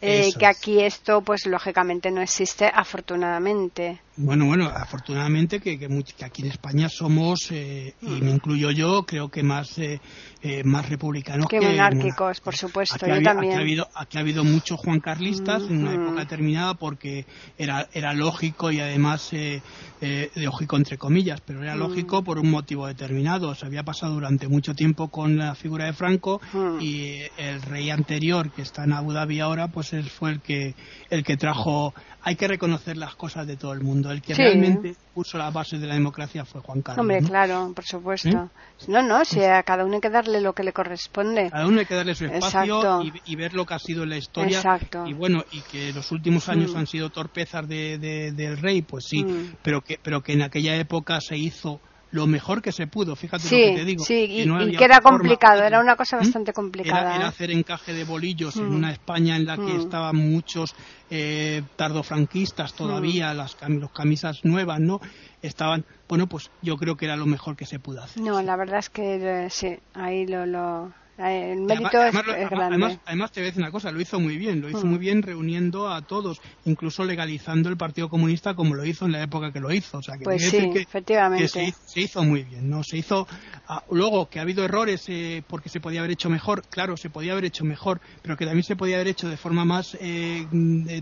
Eh, 0.00 0.32
que 0.38 0.46
aquí 0.46 0.80
esto, 0.80 1.20
pues 1.20 1.44
lógicamente 1.44 2.10
no 2.10 2.22
existe, 2.22 2.70
afortunadamente. 2.74 4.00
Bueno, 4.22 4.44
bueno, 4.44 4.66
afortunadamente 4.66 5.60
que, 5.60 5.78
que, 5.78 5.88
aquí 6.24 6.42
en 6.42 6.48
España 6.48 6.90
somos, 6.90 7.50
eh, 7.52 7.94
y 8.02 8.20
me 8.20 8.32
incluyo 8.32 8.70
yo, 8.70 9.06
creo 9.06 9.30
que 9.30 9.42
más 9.42 9.78
eh, 9.78 9.98
eh 10.42 10.62
más 10.62 10.90
republicanos 10.90 11.46
que, 11.48 11.58
monárquicos, 11.58 12.40
por 12.40 12.54
supuesto. 12.54 12.96
Aquí, 12.96 13.14
yo 13.14 13.22
también. 13.22 13.52
Aquí 13.52 13.58
ha 13.58 13.62
habido, 13.62 13.88
aquí 13.94 14.18
ha 14.18 14.20
habido 14.20 14.44
muchos 14.44 14.78
Juan 14.78 15.00
Carlistas 15.00 15.62
en 15.62 15.78
una 15.78 15.94
época 15.94 16.20
determinada 16.20 16.74
porque 16.74 17.24
era, 17.56 17.88
era 17.94 18.12
lógico 18.12 18.70
y 18.70 18.80
además 18.80 19.32
eh, 19.32 19.62
eh, 20.02 20.30
lógico 20.34 20.76
entre 20.76 20.98
comillas, 20.98 21.40
pero 21.40 21.62
era 21.62 21.74
lógico 21.74 22.22
por 22.22 22.38
un 22.38 22.50
motivo 22.50 22.86
determinado. 22.86 23.54
Se 23.54 23.64
había 23.64 23.84
pasado 23.84 24.12
durante 24.12 24.48
mucho 24.48 24.74
tiempo 24.74 25.08
con 25.08 25.38
la 25.38 25.54
figura 25.54 25.86
de 25.86 25.94
Franco 25.94 26.42
y 26.78 27.20
el 27.38 27.62
rey 27.62 27.88
anterior 27.88 28.50
que 28.50 28.60
está 28.62 28.84
en 28.84 28.92
Abu 28.92 29.14
Dhabi 29.14 29.40
ahora, 29.40 29.68
pues 29.68 29.94
él 29.94 30.04
fue 30.10 30.32
el 30.32 30.40
que 30.40 30.74
el 31.08 31.24
que 31.24 31.38
trajo. 31.38 31.94
Hay 32.22 32.36
que 32.36 32.46
reconocer 32.48 32.96
las 32.96 33.14
cosas 33.14 33.46
de 33.46 33.56
todo 33.56 33.72
el 33.72 33.80
mundo. 33.80 34.10
El 34.10 34.20
que 34.20 34.34
realmente 34.34 34.94
puso 35.14 35.38
la 35.38 35.50
base 35.50 35.78
de 35.78 35.86
la 35.86 35.94
democracia 35.94 36.44
fue 36.44 36.60
Juan 36.60 36.82
Carlos. 36.82 37.00
Hombre, 37.00 37.22
claro, 37.22 37.72
por 37.74 37.84
supuesto. 37.84 38.28
¿Eh? 38.28 38.88
No, 38.88 39.02
no, 39.02 39.24
si 39.24 39.42
a 39.42 39.62
cada 39.62 39.84
uno 39.84 39.94
hay 39.94 40.00
que 40.00 40.10
darle 40.10 40.40
lo 40.40 40.52
que 40.52 40.62
le 40.62 40.72
corresponde. 40.72 41.50
Cada 41.50 41.66
uno 41.66 41.80
hay 41.80 41.86
que 41.86 41.94
darle 41.94 42.14
su 42.14 42.26
espacio 42.26 43.02
y, 43.24 43.36
ver 43.36 43.54
lo 43.54 43.64
que 43.64 43.74
ha 43.74 43.78
sido 43.78 44.02
en 44.02 44.10
la 44.10 44.16
historia. 44.18 44.58
Exacto. 44.58 45.06
Y 45.06 45.14
bueno, 45.14 45.44
y 45.50 45.60
que 45.62 45.92
los 45.92 46.12
últimos 46.12 46.48
años 46.48 46.74
mm. 46.74 46.76
han 46.76 46.86
sido 46.86 47.10
torpezas 47.10 47.66
de, 47.66 47.98
del 47.98 48.58
rey, 48.58 48.82
pues 48.82 49.06
sí, 49.06 49.24
mm. 49.24 49.56
pero 49.62 49.80
que 49.80 49.98
pero 50.02 50.22
que 50.22 50.34
en 50.34 50.42
aquella 50.42 50.76
época 50.76 51.20
se 51.20 51.36
hizo 51.38 51.80
lo 52.12 52.26
mejor 52.26 52.60
que 52.60 52.72
se 52.72 52.86
pudo, 52.86 53.14
fíjate 53.14 53.44
lo 53.44 53.50
que 53.50 53.76
te 53.76 53.84
digo. 53.84 54.04
Sí, 54.04 54.26
y, 54.28 54.76
que 54.76 54.84
era 54.84 55.00
complicado, 55.00 55.62
era 55.62 55.80
una 55.80 55.96
cosa 55.96 56.16
¿Mm? 56.16 56.20
bastante 56.20 56.52
complicada. 56.52 57.16
Era, 57.16 57.24
¿eh? 57.24 57.28
hacer 57.28 57.50
encaje 57.50 57.92
de 57.92 58.04
bolillos 58.04 58.56
en 58.56 58.70
mm. 58.70 58.74
una 58.74 58.92
España 58.92 59.36
en 59.36 59.46
la 59.46 59.56
que 59.56 59.62
mm. 59.62 59.80
estaban 59.80 60.16
muchos 60.16 60.74
eh, 61.10 61.62
tardofranquistas 61.76 62.74
todavía, 62.74 63.32
las 63.34 63.56
los 63.68 63.92
camisas 63.92 64.44
nuevas, 64.44 64.80
¿no? 64.80 65.00
Estaban, 65.42 65.84
bueno, 66.08 66.26
pues 66.26 66.50
yo 66.62 66.76
creo 66.76 66.96
que 66.96 67.06
era 67.06 67.16
lo 67.16 67.26
mejor 67.26 67.56
que 67.56 67.66
se 67.66 67.78
pudo 67.78 68.02
hacer. 68.02 68.22
No, 68.22 68.42
la 68.42 68.56
verdad 68.56 68.80
es 68.80 68.90
que 68.90 69.44
eh, 69.44 69.50
sí, 69.50 69.78
ahí 69.94 70.26
lo, 70.26 70.46
lo, 70.46 70.92
el 71.20 71.60
mérito 71.60 71.98
además, 71.98 72.24
es, 72.36 72.50
grande. 72.50 72.98
Además, 73.04 73.32
te 73.32 73.40
voy 73.40 73.46
a 73.46 73.50
decir 73.50 73.62
una 73.62 73.70
cosa, 73.70 73.90
lo 73.90 74.00
hizo 74.00 74.18
muy 74.20 74.36
bien, 74.36 74.60
lo 74.60 74.68
hizo 74.68 74.86
muy 74.86 74.98
bien 74.98 75.22
reuniendo 75.22 75.88
a 75.88 76.02
todos, 76.02 76.40
incluso 76.64 77.04
legalizando 77.04 77.68
el 77.68 77.76
Partido 77.76 78.08
Comunista 78.08 78.54
como 78.54 78.74
lo 78.74 78.84
hizo 78.84 79.06
en 79.06 79.12
la 79.12 79.22
época 79.22 79.52
que 79.52 79.60
lo 79.60 79.72
hizo. 79.72 79.98
O 79.98 80.02
sea, 80.02 80.16
que 80.16 80.24
pues 80.24 80.48
sí, 80.48 80.70
que, 80.72 80.80
efectivamente. 80.80 81.48
se, 81.48 82.00
hizo 82.00 82.22
muy 82.22 82.44
bien, 82.44 82.70
¿no? 82.70 82.82
Se 82.82 82.96
hizo, 82.96 83.26
ah, 83.68 83.84
luego 83.90 84.28
que 84.28 84.38
ha 84.38 84.42
habido 84.42 84.64
errores 84.64 85.04
eh, 85.08 85.42
porque 85.46 85.68
se 85.68 85.80
podía 85.80 86.00
haber 86.00 86.12
hecho 86.12 86.30
mejor, 86.30 86.62
claro, 86.68 86.96
se 86.96 87.10
podía 87.10 87.32
haber 87.32 87.44
hecho 87.44 87.64
mejor, 87.64 88.00
pero 88.22 88.36
que 88.36 88.44
también 88.44 88.64
se 88.64 88.76
podía 88.76 88.96
haber 88.96 89.08
hecho 89.08 89.28
de 89.28 89.36
forma 89.36 89.64
más 89.64 89.96
eh, 90.00 90.46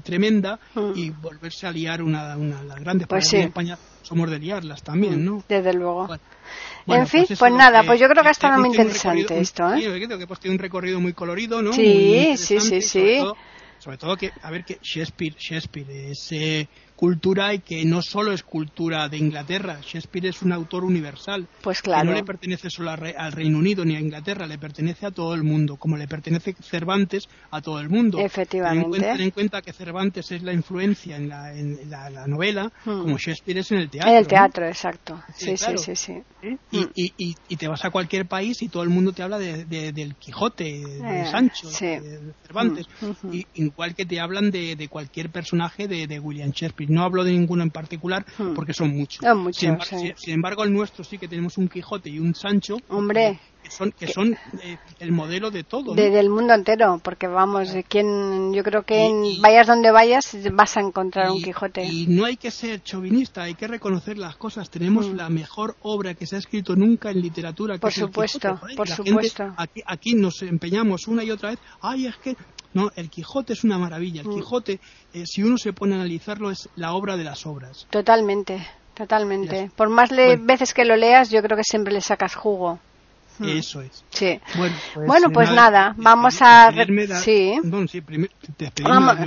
tremenda 0.03 0.59
y 0.95 1.11
volverse 1.11 1.66
a 1.66 1.73
liar 1.73 2.03
una, 2.03 2.37
una 2.37 2.62
las 2.62 2.81
grandes 2.81 3.07
pues 3.07 3.33
en 3.33 3.43
España 3.43 3.79
somos 4.03 4.31
de 4.31 4.39
liarlas 4.39 4.83
también, 4.83 5.25
¿no? 5.25 5.45
Desde 5.49 5.73
luego 5.75 6.09
en 6.89 7.07
fin, 7.07 7.24
pues, 7.26 7.39
pues 7.39 7.53
nada, 7.53 7.82
pues 7.84 8.01
yo 8.01 8.09
creo 8.09 8.22
que 8.22 8.28
ha 8.28 8.32
estado 8.32 8.59
muy 8.59 8.70
interesante 8.70 9.41
esto, 9.41 9.74
¿eh? 9.74 9.80
Sí, 9.80 10.07
creo 10.07 10.18
que 10.18 10.26
pues 10.26 10.41
tiene 10.41 10.57
un 10.57 10.61
recorrido 10.61 11.01
muy 11.01 11.12
colorido, 11.12 11.62
¿no? 11.62 11.72
Sí, 11.72 12.34
sí, 12.36 12.61
sí, 12.61 12.82
sí. 12.82 13.20
Sobre 13.78 13.97
todo, 13.97 14.16
que, 14.16 14.32
a 14.43 14.51
ver, 14.51 14.64
que 14.64 14.78
Shakespeare, 14.82 15.36
Shakespeare 15.39 16.11
es 16.11 16.32
cultura 16.99 17.55
y 17.55 17.61
que 17.61 17.84
no 17.84 18.03
solo 18.03 18.32
es 18.32 18.42
cultura 18.42 19.09
de 19.09 19.18
Inglaterra. 19.18 19.78
Shakespeare 19.80 20.26
es 20.26 20.42
un 20.42 20.53
autor 20.53 20.82
universal. 20.82 21.46
Pues 21.62 21.80
claro. 21.80 22.03
Que 22.03 22.09
no 22.09 22.14
le 22.14 22.24
pertenece 22.24 22.70
solo 22.70 22.90
al 22.90 23.32
Reino 23.32 23.57
Unido 23.57 23.84
ni 23.84 23.94
a 23.94 24.01
Inglaterra, 24.01 24.49
le 24.49 24.59
pertenece 24.59 25.07
a 25.07 25.12
todo 25.12 25.32
el 25.34 25.44
mundo, 25.44 25.76
como 25.76 25.96
le 25.96 26.09
pertenece 26.09 26.57
Cervantes 26.61 27.28
a 27.53 27.62
todo 27.62 27.78
el 27.78 27.88
mundo. 27.88 28.18
Efectivamente. 28.18 28.99
Ten 28.99 29.20
en 29.20 29.30
cuenta, 29.30 29.62
que 29.62 29.72
Cervantes 29.72 30.32
es 30.32 30.42
la 30.42 30.53
influencia 30.53 31.14
en 31.14 31.28
la, 31.28 31.57
en 31.57 31.88
la, 31.88 32.26
novela, 32.26 32.72
hmm. 32.84 33.03
como 33.03 33.16
Shakespeare 33.16 33.61
es 33.61 33.70
en 33.70 33.78
el 33.78 33.90
teatro. 33.90 34.11
En 34.11 34.16
el 34.16 34.26
teatro, 34.26 34.66
exacto. 34.66 35.22
Sí, 35.36 35.57
sí, 35.57 35.78
sí, 35.78 35.94
sí. 35.94 36.12
¿Eh? 36.42 36.57
Y, 36.72 37.12
y, 37.16 37.36
y, 37.49 37.57
te 37.57 37.68
vas 37.68 37.84
a 37.84 37.90
cualquier 37.90 38.26
país 38.26 38.61
y 38.62 38.68
todo 38.68 38.82
el 38.82 38.88
mundo 38.88 39.12
te 39.12 39.22
habla 39.22 39.38
de, 39.38 39.64
del 39.92 40.16
Quijote, 40.16 40.64
de, 40.64 41.20
eh, 41.22 41.26
Sancho, 41.30 41.68
de, 41.68 42.32
Cervantes, 42.44 42.86
hmm, 43.01 43.28
hmm, 43.28 43.42
igual 43.55 43.94
que 43.94 44.05
te 44.05 44.18
hablan 44.18 44.51
de, 44.51 44.88
cualquier 44.90 45.30
personaje 45.30 45.86
de 45.86 46.18
William 46.18 46.51
Shakespeare 46.51 46.88
no 46.89 47.03
hablo 47.03 47.24
de 47.24 47.32
ninguno 47.32 47.62
en 47.62 47.70
particular 47.70 48.24
Hmm. 48.39 48.55
porque 48.55 48.72
son 48.74 48.91
muchos. 48.97 49.20
Son 49.24 49.39
muchos, 49.39 49.59
sin, 49.61 49.68
embargo, 49.70 49.84
sí. 49.91 49.99
sin- 50.07 50.16
sin 50.16 50.34
embargo, 50.34 50.64
el 50.64 50.72
nuestro 50.72 51.05
sí 51.05 51.18
que 51.18 51.28
tenemos 51.28 51.59
un 51.59 51.68
Quijote 51.68 52.11
y 52.11 52.18
un 52.18 52.34
Sancho 52.34 52.76
Hombre, 52.89 53.39
que 53.62 53.70
son, 53.70 53.93
que 53.93 54.07
son 54.07 54.36
eh, 54.62 54.78
el 55.01 55.12
modelo 55.12 55.51
de 55.51 55.64
todo. 55.64 55.95
¿no? 55.95 55.95
de- 55.95 56.11
del 56.11 56.30
mundo 56.30 56.55
entero, 56.55 57.01
porque 57.03 57.26
vamos, 57.26 57.74
quien, 57.89 58.53
yo 58.55 58.62
creo 58.62 58.82
que 58.82 59.09
Y- 59.09 59.41
vayas 59.41 59.66
donde 59.66 59.91
vayas 59.91 60.36
vas 60.53 60.76
a 60.76 60.80
encontrar 60.80 61.30
un 61.30 61.43
Quijote. 61.43 61.84
Y 61.84 62.07
no 62.07 62.24
hay 62.24 62.36
que 62.36 62.51
ser 62.51 62.82
chauvinista, 62.82 63.43
hay 63.43 63.55
que 63.55 63.66
reconocer 63.68 64.16
las 64.18 64.36
cosas. 64.36 64.70
Tenemos 64.70 65.09
Mm. 65.09 65.16
la 65.16 65.28
mejor 65.28 65.76
obra 65.82 66.14
que 66.14 66.26
se 66.26 66.36
ha 66.36 66.39
escrito 66.39 66.74
nunca 66.76 67.11
en 67.11 67.20
literatura. 67.20 67.74
Que 67.74 67.80
Por 67.80 67.91
es 67.91 67.99
el 67.99 68.05
supuesto, 68.05 68.55
Quijote, 68.55 68.74
por 68.74 68.89
gente- 68.89 69.11
supuesto. 69.11 69.55
aquí, 69.57 69.82
aquí 69.86 70.14
nos 70.14 70.41
empeñamos 70.43 71.07
una 71.09 71.24
y 71.24 71.30
otra 71.30 71.51
vez. 71.51 71.59
Ay, 71.80 72.07
es 72.07 72.16
que. 72.16 72.36
No, 72.79 72.91
el 72.97 73.11
Quijote 73.11 73.53
es 73.55 73.64
una 73.64 73.76
maravilla. 73.79 74.20
El 74.22 74.29
Mm. 74.29 74.35
Quijote, 74.37 74.81
eh, 75.12 75.24
si 75.26 75.43
uno 75.43 75.59
se 75.59 75.72
pone 75.72 75.95
a 75.95 75.97
analizarlo, 75.97 76.51
es 76.51 76.68
la 76.76 76.93
obra 76.95 77.16
de 77.16 77.24
las 77.24 77.45
obras. 77.47 77.87
Totalmente, 77.91 78.64
totalmente. 78.95 79.70
Por 79.74 79.89
más 79.89 80.11
le- 80.12 80.26
Bueno. 80.26 80.45
veces 80.47 80.72
que 80.74 80.85
lo 80.85 80.95
leas, 80.97 81.31
yo 81.31 81.43
creo 81.43 81.57
que 81.57 81.64
siempre 81.64 81.93
le 81.93 82.01
sacas 82.01 82.35
jugo. 82.35 82.79
Eso 83.45 83.82
es. 83.82 84.05
Sí. 84.11 84.41
Bueno, 84.57 84.74
pues, 84.95 85.30
pues 85.32 85.53
nada, 85.53 85.95
vamos 85.97 86.41
a... 86.41 86.70
Dar, 86.72 86.86
sí. 87.20 87.59
Bueno, 87.62 87.86
sí, 87.89 88.01
primero 88.01 88.32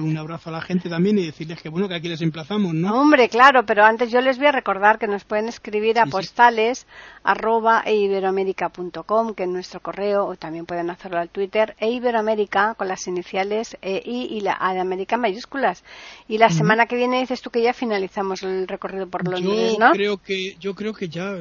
un 0.02 0.18
abrazo 0.18 0.50
a 0.50 0.54
la 0.54 0.62
gente 0.62 0.90
también 0.90 1.18
y 1.18 1.26
decirles 1.26 1.62
que 1.62 1.70
bueno, 1.70 1.88
que 1.88 1.96
aquí 1.96 2.08
les 2.08 2.22
emplazamos, 2.22 2.74
¿no? 2.74 3.00
Hombre, 3.00 3.30
claro, 3.30 3.66
pero 3.66 3.84
antes 3.84 4.12
yo 4.12 4.22
les 4.22 4.38
voy 4.38 4.48
a 4.48 4.52
recordar 4.52 5.00
que 5.00 5.08
nos 5.08 5.24
pueden 5.24 5.48
escribir 5.48 6.00
a 6.00 6.06
postales 6.06 6.86
arroba 7.24 7.84
e 7.86 7.96
iberoamérica.com, 7.96 9.34
que 9.34 9.44
es 9.44 9.50
nuestro 9.50 9.80
correo, 9.80 10.26
o 10.26 10.36
también 10.36 10.66
pueden 10.66 10.90
hacerlo 10.90 11.20
al 11.20 11.30
Twitter, 11.30 11.76
e 11.80 11.92
iberoamérica 11.92 12.76
con 12.76 12.88
las 12.88 13.08
iniciales 13.08 13.78
e 13.82 14.02
I 14.04 14.38
y 14.38 14.42
la 14.42 14.58
A 14.60 14.74
de 14.74 14.80
América 14.80 15.18
mayúsculas. 15.18 15.84
Y 16.28 16.38
la 16.38 16.50
semana 16.50 16.86
que 16.88 16.96
viene 16.96 17.20
dices 17.20 17.42
tú 17.42 17.50
que 17.50 17.62
ya 17.62 17.74
finalizamos 17.74 18.44
el 18.44 18.68
recorrido 18.68 19.08
por 19.08 19.28
Londres, 19.28 19.74
yo 19.74 19.80
¿no? 19.80 19.92
Creo 19.92 20.18
que, 20.18 20.56
yo 20.60 20.74
creo 20.74 20.94
que 20.94 21.10
ya, 21.10 21.36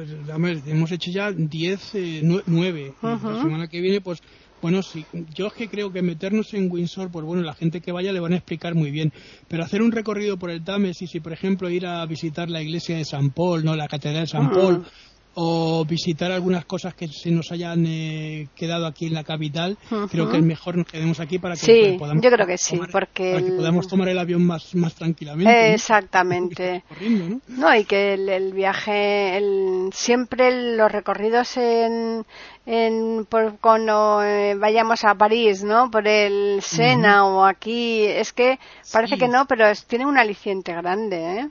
hemos 0.65 0.91
hecho 0.91 1.11
ya 1.11 1.31
10, 1.31 1.95
eh, 1.95 2.21
19. 2.61 2.93
Uh 3.01 3.07
-huh. 3.07 3.33
La 3.33 3.41
semana 3.41 3.67
que 3.67 3.81
viene, 3.81 4.01
pues 4.01 4.21
bueno, 4.61 4.83
sí, 4.83 5.05
yo 5.33 5.47
es 5.47 5.53
que 5.53 5.67
creo 5.67 5.91
que 5.91 6.03
meternos 6.03 6.53
en 6.53 6.71
Windsor, 6.71 7.09
pues 7.09 7.25
bueno, 7.25 7.41
la 7.41 7.55
gente 7.55 7.81
que 7.81 7.91
vaya 7.91 8.13
le 8.13 8.19
van 8.19 8.33
a 8.33 8.35
explicar 8.35 8.75
muy 8.75 8.91
bien. 8.91 9.11
Pero 9.47 9.63
hacer 9.63 9.81
un 9.81 9.91
recorrido 9.91 10.37
por 10.37 10.51
el 10.51 10.63
Támesis 10.63 11.09
y, 11.09 11.13
si, 11.13 11.19
por 11.19 11.33
ejemplo, 11.33 11.67
ir 11.69 11.87
a 11.87 12.05
visitar 12.05 12.47
la 12.47 12.61
iglesia 12.61 12.95
de 12.97 13.05
San 13.05 13.31
Paul, 13.31 13.65
¿no? 13.65 13.75
La 13.75 13.87
catedral 13.87 14.21
de 14.21 14.27
San 14.27 14.51
Paul, 14.51 14.85
o 15.33 15.85
visitar 15.85 16.31
algunas 16.31 16.65
cosas 16.65 16.93
que 16.93 17.07
se 17.07 17.31
nos 17.31 17.51
hayan 17.51 17.85
eh, 17.87 18.49
quedado 18.55 18.85
aquí 18.85 19.05
en 19.07 19.13
la 19.13 19.23
capital 19.23 19.77
Ujú. 19.89 20.07
creo 20.09 20.29
que 20.29 20.37
es 20.37 20.43
mejor 20.43 20.75
nos 20.77 20.87
quedemos 20.87 21.19
aquí 21.21 21.39
para 21.39 21.55
que 21.55 21.61
Sí, 21.61 21.95
podamos 21.97 22.23
yo 22.23 22.29
creo 22.31 22.45
que 22.45 22.57
sí, 22.57 22.75
tomar- 22.75 22.91
porque 22.91 23.31
para 23.31 23.43
que 23.43 23.51
el- 23.51 23.55
podamos 23.57 23.87
tomar 23.87 24.09
el 24.09 24.19
avión 24.19 24.45
más 24.45 24.75
más 24.75 24.93
tranquilamente. 24.95 25.73
Exactamente. 25.73 26.83
¿no? 26.99 27.39
No, 27.47 27.75
y 27.75 27.85
que 27.85 28.13
el, 28.15 28.27
el 28.29 28.53
viaje, 28.53 29.37
el, 29.37 29.89
siempre 29.93 30.75
los 30.75 30.91
recorridos 30.91 31.55
en, 31.57 32.25
en 32.65 33.25
por, 33.29 33.57
cuando 33.59 34.23
eh, 34.23 34.55
vayamos 34.55 35.03
a 35.03 35.15
París, 35.15 35.63
¿no? 35.63 35.89
Por 35.89 36.07
el 36.07 36.61
Sena 36.61 37.25
o 37.25 37.45
aquí, 37.45 38.03
es 38.05 38.33
que 38.33 38.59
parece 38.91 39.15
Sí. 39.15 39.19
que 39.21 39.27
no, 39.27 39.45
pero 39.47 39.67
es- 39.67 39.85
tiene 39.85 40.05
un 40.05 40.17
aliciente 40.17 40.73
grande, 40.73 41.39
¿eh? 41.39 41.49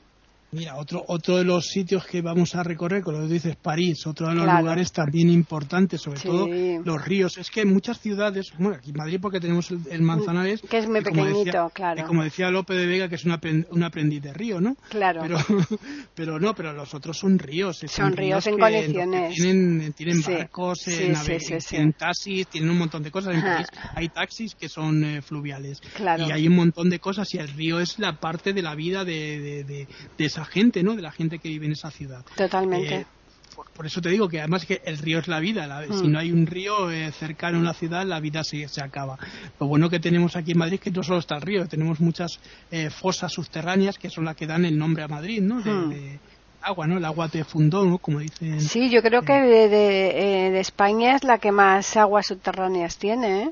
Mira, 0.52 0.76
otro, 0.76 1.04
otro 1.06 1.36
de 1.36 1.44
los 1.44 1.66
sitios 1.66 2.04
que 2.06 2.22
vamos 2.22 2.54
a 2.56 2.62
recorrer, 2.64 3.02
como 3.02 3.26
dices, 3.28 3.54
París, 3.56 4.04
otro 4.06 4.28
de 4.28 4.34
los 4.34 4.44
Claro. 4.44 4.60
lugares 4.62 4.90
también 4.92 5.30
importantes, 5.30 6.00
sobre 6.00 6.18
Sí. 6.18 6.26
todo 6.28 6.48
los 6.84 7.04
ríos. 7.04 7.38
Es 7.38 7.50
que 7.50 7.60
en 7.60 7.72
muchas 7.72 8.00
ciudades, 8.00 8.52
bueno, 8.58 8.76
aquí 8.76 8.90
en 8.90 8.96
Madrid 8.96 9.18
porque 9.22 9.38
tenemos 9.38 9.70
el, 9.70 9.80
el 9.90 10.02
Manzanares, 10.02 10.60
Que 10.62 10.78
es 10.78 10.88
muy 10.88 11.02
como 11.02 11.22
pequeñito, 11.22 11.44
decía- 11.44 11.68
claro. 11.72 11.96
que 11.96 12.02
como 12.02 12.24
decía 12.24 12.50
Lope 12.50 12.74
de 12.74 12.86
Vega, 12.86 13.08
que 13.08 13.14
es 13.14 13.24
un, 13.24 13.32
apren- 13.32 13.66
un 13.70 13.82
aprendiz 13.84 14.22
de 14.22 14.32
río, 14.32 14.60
¿no? 14.60 14.76
Claro. 14.88 15.20
Pero, 15.22 15.38
pero 16.14 16.40
no, 16.40 16.54
pero 16.54 16.72
los 16.72 16.94
otros 16.94 17.16
son 17.18 17.38
ríos. 17.38 17.80
Son 17.86 18.16
ríos 18.16 18.46
en 18.46 18.56
que- 18.56 18.60
condiciones. 18.60 19.28
que 19.34 19.34
tienen 19.42 19.92
tienen 19.92 20.22
Sí. 20.22 20.32
barcos, 20.32 20.80
Sí, 20.80 21.14
sí. 21.38 21.56
tienen 21.68 21.92
taxis, 21.92 22.46
tienen 22.48 22.70
un 22.70 22.78
montón 22.78 23.02
de 23.02 23.10
cosas. 23.10 23.34
En. 23.34 23.42
París 23.42 23.68
hay 23.94 24.08
taxis 24.08 24.54
que 24.54 24.68
son 24.68 25.04
eh, 25.04 25.22
fluviales. 25.22 25.80
Claro. 25.94 26.26
Y 26.26 26.32
hay 26.32 26.46
un 26.48 26.56
montón 26.56 26.90
de 26.90 26.98
cosas 26.98 27.32
y 27.34 27.38
el 27.38 27.48
río 27.48 27.80
es 27.80 27.98
la 27.98 28.18
parte 28.18 28.52
de 28.52 28.62
la 28.62 28.74
vida 28.74 29.04
de, 29.04 29.40
de- 29.40 29.64
de- 29.64 29.86
de 30.18 30.24
esa 30.24 30.39
gente, 30.44 30.82
¿no? 30.82 30.94
De 30.96 31.02
la 31.02 31.12
gente 31.12 31.38
que 31.38 31.48
vive 31.48 31.66
en 31.66 31.72
esa 31.72 31.90
ciudad. 31.90 32.24
Totalmente. 32.36 32.94
Eh, 32.94 33.06
por, 33.54 33.68
por 33.70 33.84
eso 33.86 34.00
te 34.00 34.08
digo 34.10 34.28
que 34.28 34.38
además 34.38 34.64
que 34.64 34.80
el 34.84 34.98
río 34.98 35.18
es 35.18 35.28
la 35.28 35.40
vida. 35.40 35.66
la- 35.66 35.82
Si 35.84 36.06
Mm. 36.06 36.12
no 36.12 36.18
hay 36.18 36.30
un 36.32 36.46
río 36.46 36.90
eh, 36.90 37.10
cercano 37.12 37.58
a 37.58 37.60
una 37.60 37.74
ciudad, 37.74 38.06
la 38.06 38.20
vida 38.20 38.42
se, 38.44 38.68
se 38.68 38.80
acaba. 38.82 39.18
Lo 39.58 39.66
bueno 39.66 39.90
que 39.90 39.98
tenemos 40.00 40.36
aquí 40.36 40.52
en 40.52 40.58
Madrid 40.58 40.74
es 40.74 40.80
que 40.80 40.90
no 40.90 41.02
solo 41.02 41.18
está 41.18 41.36
el 41.36 41.42
río, 41.42 41.66
tenemos 41.66 42.00
muchas 42.00 42.38
eh, 42.70 42.90
fosas 42.90 43.32
subterráneas 43.32 43.98
que 43.98 44.08
son 44.08 44.24
las 44.24 44.36
que 44.36 44.46
dan 44.46 44.64
el 44.64 44.78
nombre 44.78 45.02
a 45.02 45.08
Madrid, 45.08 45.42
¿no? 45.42 45.60
De, 45.60 45.70
Mm. 45.72 45.90
de 45.90 46.18
agua, 46.62 46.86
¿no? 46.86 46.98
El 46.98 47.04
agua 47.04 47.28
te 47.28 47.42
fundó, 47.42 47.84
¿no? 47.84 47.98
Como 47.98 48.20
dicen. 48.20 48.60
Sí, 48.60 48.88
yo 48.90 49.02
creo 49.02 49.22
que 49.22 49.32
de, 49.32 49.68
de, 49.68 50.46
eh, 50.46 50.50
de 50.50 50.60
España 50.60 51.16
es 51.16 51.24
la 51.24 51.38
que 51.38 51.50
más 51.52 51.96
aguas 51.96 52.26
subterráneas 52.28 52.98
tiene, 52.98 53.42
¿eh? 53.44 53.50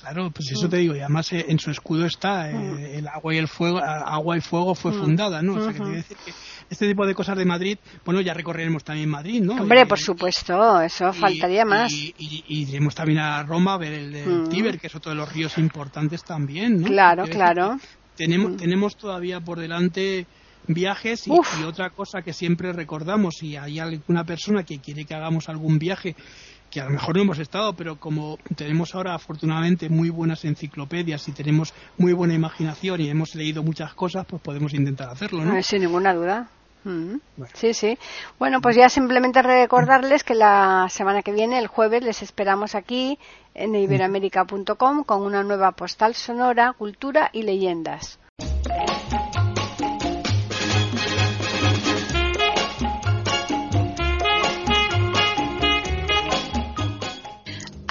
Claro, 0.00 0.30
pues 0.30 0.50
eso 0.52 0.68
te 0.68 0.78
digo, 0.78 0.94
y 0.96 1.00
además 1.00 1.32
eh, 1.32 1.44
en 1.48 1.58
su 1.58 1.70
escudo 1.70 2.06
está 2.06 2.50
eh, 2.50 2.54
Mm. 2.54 2.78
el 2.98 3.08
agua 3.08 3.34
y 3.34 3.38
el 3.38 3.48
fuego, 3.48 3.78
agua 3.78 4.36
y 4.36 4.40
fuego 4.40 4.74
fue 4.74 4.92
fundada, 4.92 5.42
¿no? 5.42 5.54
O 5.54 5.60
sea, 5.62 5.72
que 5.72 5.84
decir 5.84 6.16
que 6.24 6.32
este 6.70 6.86
tipo 6.88 7.06
de 7.06 7.14
cosas 7.14 7.36
de 7.36 7.44
Madrid, 7.44 7.78
bueno, 8.04 8.20
ya 8.20 8.32
recorreremos 8.32 8.82
también 8.84 9.08
Madrid, 9.10 9.42
¿no? 9.42 9.54
Hombre, 9.60 9.82
Y- 9.82 9.84
por 9.86 9.98
supuesto, 9.98 10.80
eso 10.80 11.10
y- 11.10 11.18
faltaría 11.18 11.64
más. 11.64 11.92
Y, 11.92 12.14
iremos 12.48 12.94
también 12.94 13.18
a 13.18 13.42
Roma 13.42 13.74
a 13.74 13.78
ver 13.78 13.92
el, 13.92 14.14
el 14.14 14.28
Mm. 14.42 14.48
Tíber, 14.48 14.78
que 14.78 14.86
es 14.86 14.94
otro 14.94 15.10
de 15.10 15.16
los 15.16 15.30
ríos 15.32 15.58
importantes 15.58 16.24
también, 16.24 16.80
¿no? 16.80 16.86
Claro, 16.88 17.24
claro. 17.24 17.76
Tenemos, 18.16 18.52
Mm. 18.52 18.56
tenemos 18.56 18.96
todavía 18.96 19.40
por 19.40 19.58
delante 19.58 20.26
viajes 20.66 21.26
y, 21.26 21.30
y 21.32 21.64
otra 21.64 21.90
cosa 21.90 22.22
que 22.22 22.32
siempre 22.32 22.72
recordamos, 22.72 23.34
si 23.38 23.56
hay 23.56 23.78
alguna 23.78 24.24
persona 24.24 24.62
que 24.62 24.78
quiere 24.78 25.04
que 25.04 25.14
hagamos 25.14 25.48
algún 25.48 25.78
viaje, 25.78 26.14
que 26.70 26.80
a 26.80 26.84
lo 26.84 26.90
mejor 26.90 27.16
no 27.16 27.22
hemos 27.22 27.38
estado, 27.38 27.72
pero 27.74 27.96
como 27.96 28.38
tenemos 28.56 28.94
ahora 28.94 29.14
afortunadamente 29.14 29.88
muy 29.88 30.10
buenas 30.10 30.44
enciclopedias 30.44 31.26
y 31.28 31.32
tenemos 31.32 31.74
muy 31.98 32.12
buena 32.12 32.34
imaginación 32.34 33.00
y 33.00 33.10
hemos 33.10 33.34
leído 33.34 33.62
muchas 33.62 33.92
cosas, 33.94 34.24
pues 34.26 34.40
podemos 34.40 34.72
intentar 34.72 35.10
hacerlo, 35.10 35.44
¿no? 35.44 35.56
Eh, 35.56 35.62
Sin 35.62 35.82
ninguna 35.82 36.14
duda. 36.14 36.48
Mm. 36.84 37.16
Bueno. 37.36 37.52
Sí, 37.54 37.74
sí. 37.74 37.98
Bueno, 38.38 38.60
pues 38.60 38.76
ya 38.76 38.88
simplemente 38.88 39.42
recordarles 39.42 40.24
que 40.24 40.34
la 40.34 40.86
semana 40.88 41.22
que 41.22 41.32
viene, 41.32 41.58
el 41.58 41.66
jueves, 41.66 42.02
les 42.02 42.22
esperamos 42.22 42.74
aquí 42.74 43.18
en 43.54 43.74
iberoamérica.com 43.74 45.04
con 45.04 45.22
una 45.22 45.42
nueva 45.42 45.72
postal 45.72 46.14
sonora, 46.14 46.72
cultura 46.72 47.30
y 47.32 47.42
leyendas. 47.42 48.18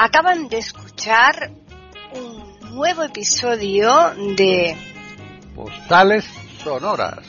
Acaban 0.01 0.47
de 0.47 0.59
escuchar 0.59 1.51
un 2.13 2.57
nuevo 2.73 3.03
episodio 3.03 3.91
de 4.37 4.73
Postales 5.53 6.23
Sonoras, 6.63 7.27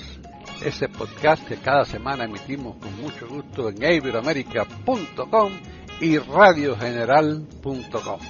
ese 0.65 0.89
podcast 0.89 1.45
que 1.49 1.57
cada 1.57 1.85
semana 1.85 2.27
emitimos 2.27 2.77
con 2.77 2.97
mucho 3.01 3.27
gusto 3.27 3.71
en 3.71 3.83
iberoamerica.com 3.83 5.53
y 6.01 6.19
radiogeneral.com. 6.19 8.21